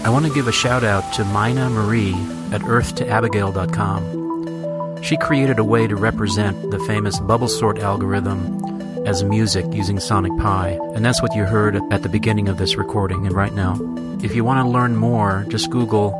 I 0.07 0.11
want 0.11 0.27
to 0.27 0.33
give 0.33 0.47
a 0.47 0.53
shout 0.53 0.85
out 0.85 1.13
to 1.15 1.25
Mina 1.25 1.71
Marie 1.71 2.15
at 2.53 2.61
earthtoabigail.com. 2.61 4.20
She 5.11 5.17
created 5.17 5.59
a 5.59 5.65
way 5.65 5.89
to 5.89 5.97
represent 5.97 6.71
the 6.71 6.79
famous 6.87 7.19
bubble 7.19 7.49
sort 7.49 7.81
algorithm 7.81 9.05
as 9.09 9.25
music 9.25 9.67
using 9.73 9.99
Sonic 9.99 10.31
Pi, 10.39 10.79
and 10.95 11.05
that's 11.05 11.21
what 11.21 11.35
you 11.35 11.43
heard 11.47 11.75
at 11.93 12.05
the 12.05 12.09
beginning 12.09 12.49
of 12.49 12.59
this 12.59 12.77
recording 12.77 13.27
and 13.27 13.35
right 13.35 13.53
now. 13.53 13.77
If 14.23 14.37
you 14.37 14.45
want 14.45 14.65
to 14.65 14.71
learn 14.71 14.95
more, 14.95 15.45
just 15.49 15.69
Google 15.69 16.15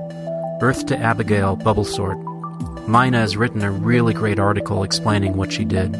Earth 0.61 0.87
to 0.87 0.99
Abigail 0.99 1.55
Bubble 1.55 1.85
Sort. 1.85 2.19
Mina 2.89 3.19
has 3.19 3.37
written 3.37 3.63
a 3.63 3.71
really 3.71 4.13
great 4.13 4.41
article 4.41 4.83
explaining 4.83 5.37
what 5.37 5.53
she 5.53 5.65
did. 5.65 5.95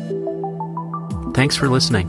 Thanks 1.33 1.55
for 1.55 1.69
listening. 1.69 2.09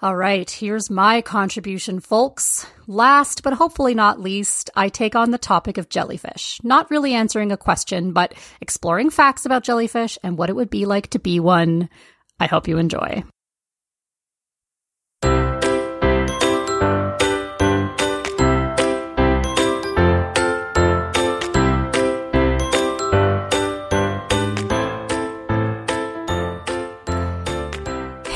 All 0.00 0.14
right, 0.14 0.48
here's 0.48 0.90
my 0.90 1.20
contribution, 1.22 1.98
folks. 1.98 2.64
Last, 2.86 3.42
but 3.42 3.54
hopefully 3.54 3.94
not 3.94 4.20
least, 4.20 4.70
I 4.76 4.90
take 4.90 5.16
on 5.16 5.32
the 5.32 5.38
topic 5.38 5.76
of 5.76 5.88
jellyfish. 5.88 6.60
Not 6.62 6.88
really 6.88 7.14
answering 7.14 7.50
a 7.50 7.56
question, 7.56 8.12
but 8.12 8.32
exploring 8.60 9.10
facts 9.10 9.44
about 9.44 9.64
jellyfish 9.64 10.16
and 10.22 10.38
what 10.38 10.50
it 10.50 10.56
would 10.56 10.70
be 10.70 10.86
like 10.86 11.08
to 11.10 11.18
be 11.18 11.40
one. 11.40 11.88
I 12.38 12.46
hope 12.46 12.68
you 12.68 12.78
enjoy. 12.78 13.24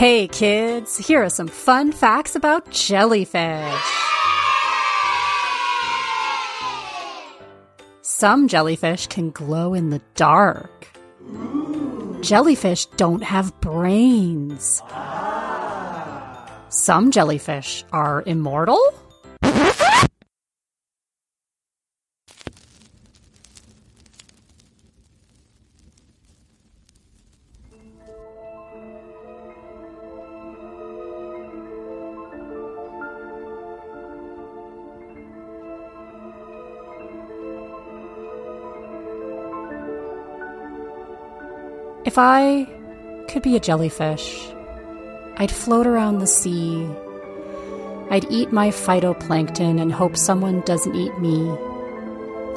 Hey 0.02 0.26
kids, 0.26 0.96
here 0.96 1.22
are 1.22 1.28
some 1.28 1.46
fun 1.46 1.92
facts 1.92 2.34
about 2.34 2.68
jellyfish. 2.72 3.84
Some 8.00 8.48
jellyfish 8.48 9.06
can 9.06 9.30
glow 9.30 9.74
in 9.74 9.90
the 9.90 10.00
dark. 10.16 10.88
Jellyfish 12.20 12.86
don't 12.96 13.22
have 13.22 13.60
brains. 13.60 14.82
Some 16.68 17.12
jellyfish 17.12 17.84
are 17.92 18.24
immortal. 18.26 18.82
If 42.12 42.18
I 42.18 42.68
could 43.30 43.42
be 43.42 43.56
a 43.56 43.58
jellyfish, 43.58 44.46
I'd 45.38 45.50
float 45.50 45.86
around 45.86 46.18
the 46.18 46.26
sea. 46.26 46.86
I'd 48.10 48.30
eat 48.30 48.52
my 48.52 48.68
phytoplankton 48.68 49.80
and 49.80 49.90
hope 49.90 50.18
someone 50.18 50.60
doesn't 50.60 50.94
eat 50.94 51.18
me. 51.20 51.50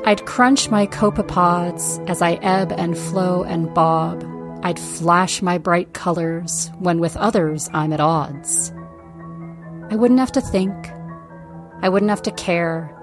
I'd 0.04 0.26
crunch 0.26 0.70
my 0.70 0.88
copepods 0.88 2.06
as 2.10 2.22
I 2.22 2.34
ebb 2.34 2.74
and 2.74 2.98
flow 2.98 3.44
and 3.46 3.74
bob. 3.74 4.26
I'd 4.62 4.78
flash 4.78 5.42
my 5.42 5.58
bright 5.58 5.94
colors 5.94 6.70
when 6.80 7.00
with 7.00 7.16
others 7.16 7.70
I'm 7.72 7.94
at 7.94 8.02
odds. 8.02 8.74
I 9.90 9.96
wouldn't 9.96 10.20
have 10.20 10.34
to 10.34 10.42
think. 10.42 10.76
I 11.82 11.88
wouldn't 11.88 12.10
have 12.10 12.24
to 12.24 12.32
care. 12.32 12.94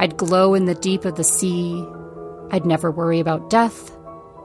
I'd 0.00 0.16
glow 0.16 0.54
in 0.54 0.64
the 0.64 0.74
deep 0.74 1.04
of 1.04 1.16
the 1.16 1.22
sea. 1.22 1.86
I'd 2.50 2.64
never 2.64 2.90
worry 2.90 3.20
about 3.20 3.50
death 3.50 3.95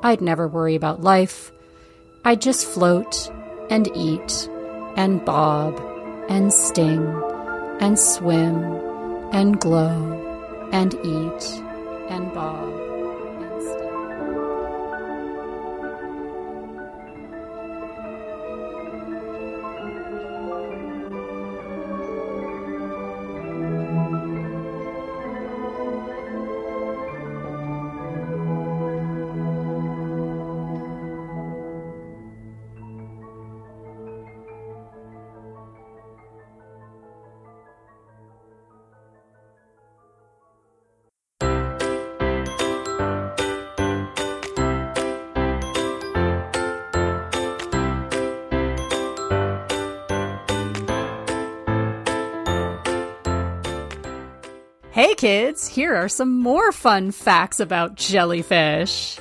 I'd 0.03 0.21
never 0.21 0.47
worry 0.47 0.75
about 0.75 1.01
life. 1.01 1.51
I'd 2.25 2.41
just 2.41 2.65
float 2.65 3.31
and 3.69 3.89
eat 3.95 4.49
and 4.95 5.23
bob 5.23 5.79
and 6.29 6.51
sting 6.51 7.05
and 7.79 7.97
swim 7.97 8.63
and 9.31 9.59
glow 9.59 10.69
and 10.71 10.93
eat 10.93 11.63
and 12.09 12.33
bob. 12.33 12.80
Kids, 55.21 55.67
here 55.67 55.93
are 55.95 56.09
some 56.09 56.39
more 56.39 56.71
fun 56.71 57.11
facts 57.11 57.59
about 57.59 57.93
jellyfish. 57.93 59.19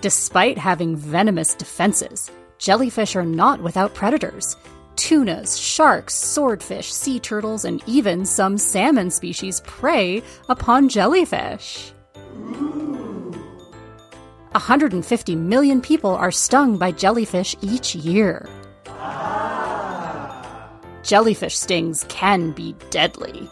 Despite 0.00 0.56
having 0.56 0.96
venomous 0.96 1.54
defenses, 1.54 2.30
jellyfish 2.56 3.16
are 3.16 3.26
not 3.26 3.60
without 3.60 3.92
predators. 3.92 4.56
Tunas, 4.96 5.58
sharks, 5.58 6.14
swordfish, 6.14 6.90
sea 6.90 7.20
turtles, 7.20 7.66
and 7.66 7.82
even 7.86 8.24
some 8.24 8.56
salmon 8.56 9.10
species 9.10 9.60
prey 9.66 10.22
upon 10.48 10.88
jellyfish. 10.88 11.92
150 14.52 15.36
million 15.36 15.82
people 15.82 16.12
are 16.12 16.32
stung 16.32 16.78
by 16.78 16.92
jellyfish 16.92 17.54
each 17.60 17.94
year 17.94 18.48
jellyfish 21.02 21.56
stings 21.56 22.04
can 22.08 22.52
be 22.52 22.74
deadly. 22.90 23.48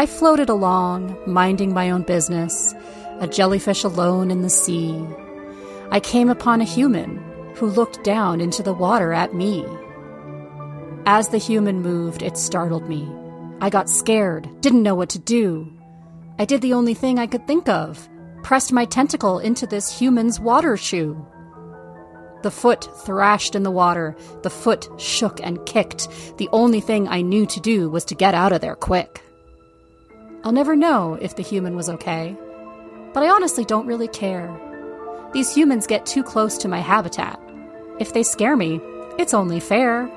I 0.00 0.06
floated 0.06 0.48
along, 0.48 1.18
minding 1.26 1.74
my 1.74 1.90
own 1.90 2.02
business, 2.02 2.72
a 3.20 3.26
jellyfish 3.26 3.84
alone 3.84 4.30
in 4.30 4.42
the 4.42 4.50
sea. 4.50 5.04
I 5.90 6.00
came 6.00 6.28
upon 6.28 6.60
a 6.60 6.64
human 6.64 7.16
who 7.54 7.66
looked 7.66 8.04
down 8.04 8.40
into 8.40 8.62
the 8.62 8.72
water 8.72 9.12
at 9.12 9.34
me. 9.34 9.66
As 11.06 11.28
the 11.28 11.38
human 11.38 11.82
moved, 11.82 12.22
it 12.22 12.36
startled 12.36 12.88
me. 12.88 13.10
I 13.60 13.70
got 13.70 13.90
scared, 13.90 14.48
didn't 14.60 14.82
know 14.84 14.94
what 14.94 15.08
to 15.10 15.18
do. 15.18 15.72
I 16.38 16.44
did 16.44 16.62
the 16.62 16.74
only 16.74 16.94
thing 16.94 17.18
I 17.18 17.26
could 17.26 17.46
think 17.46 17.68
of 17.68 18.08
pressed 18.44 18.72
my 18.72 18.84
tentacle 18.84 19.40
into 19.40 19.66
this 19.66 19.98
human's 19.98 20.38
water 20.38 20.76
shoe. 20.76 21.26
The 22.42 22.52
foot 22.52 22.88
thrashed 23.04 23.56
in 23.56 23.64
the 23.64 23.70
water, 23.70 24.14
the 24.42 24.50
foot 24.50 24.88
shook 24.96 25.40
and 25.42 25.64
kicked. 25.66 26.08
The 26.38 26.48
only 26.52 26.80
thing 26.80 27.08
I 27.08 27.22
knew 27.22 27.46
to 27.46 27.60
do 27.60 27.90
was 27.90 28.04
to 28.06 28.14
get 28.14 28.34
out 28.34 28.52
of 28.52 28.60
there 28.60 28.76
quick. 28.76 29.20
I'll 30.44 30.52
never 30.52 30.76
know 30.76 31.18
if 31.20 31.34
the 31.34 31.42
human 31.42 31.74
was 31.74 31.88
okay 31.88 32.36
but 33.18 33.24
I 33.24 33.30
honestly 33.30 33.64
don't 33.64 33.88
really 33.88 34.06
care. 34.06 34.48
These 35.32 35.52
humans 35.52 35.88
get 35.88 36.06
too 36.06 36.22
close 36.22 36.56
to 36.58 36.68
my 36.68 36.78
habitat. 36.78 37.40
If 37.98 38.12
they 38.12 38.22
scare 38.22 38.56
me, 38.56 38.80
it's 39.18 39.34
only 39.34 39.58
fair. 39.58 40.08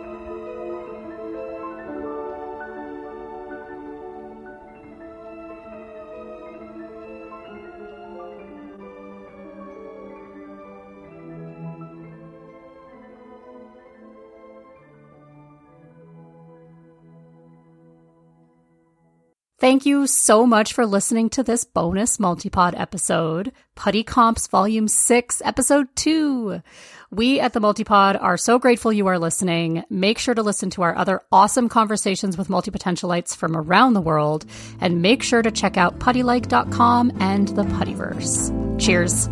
Thank 19.61 19.85
you 19.85 20.07
so 20.07 20.47
much 20.47 20.73
for 20.73 20.87
listening 20.87 21.29
to 21.29 21.43
this 21.43 21.65
bonus 21.65 22.19
multipod 22.19 22.73
episode, 22.73 23.51
Puttycomps 23.75 24.49
Volume 24.49 24.87
6, 24.87 25.39
Episode 25.45 25.87
2. 25.95 26.63
We 27.11 27.39
at 27.39 27.53
the 27.53 27.61
Multipod 27.61 28.19
are 28.19 28.37
so 28.37 28.57
grateful 28.57 28.91
you 28.91 29.05
are 29.05 29.19
listening. 29.19 29.83
Make 29.87 30.17
sure 30.17 30.33
to 30.33 30.41
listen 30.41 30.71
to 30.71 30.81
our 30.81 30.95
other 30.95 31.21
awesome 31.31 31.69
conversations 31.69 32.39
with 32.39 32.47
multipotentialites 32.47 33.35
from 33.35 33.55
around 33.55 33.93
the 33.93 34.01
world, 34.01 34.47
and 34.79 35.03
make 35.03 35.21
sure 35.21 35.43
to 35.43 35.51
check 35.51 35.77
out 35.77 35.99
puttylike.com 35.99 37.11
and 37.19 37.49
the 37.49 37.63
Puttyverse. 37.65 38.81
Cheers. 38.81 39.29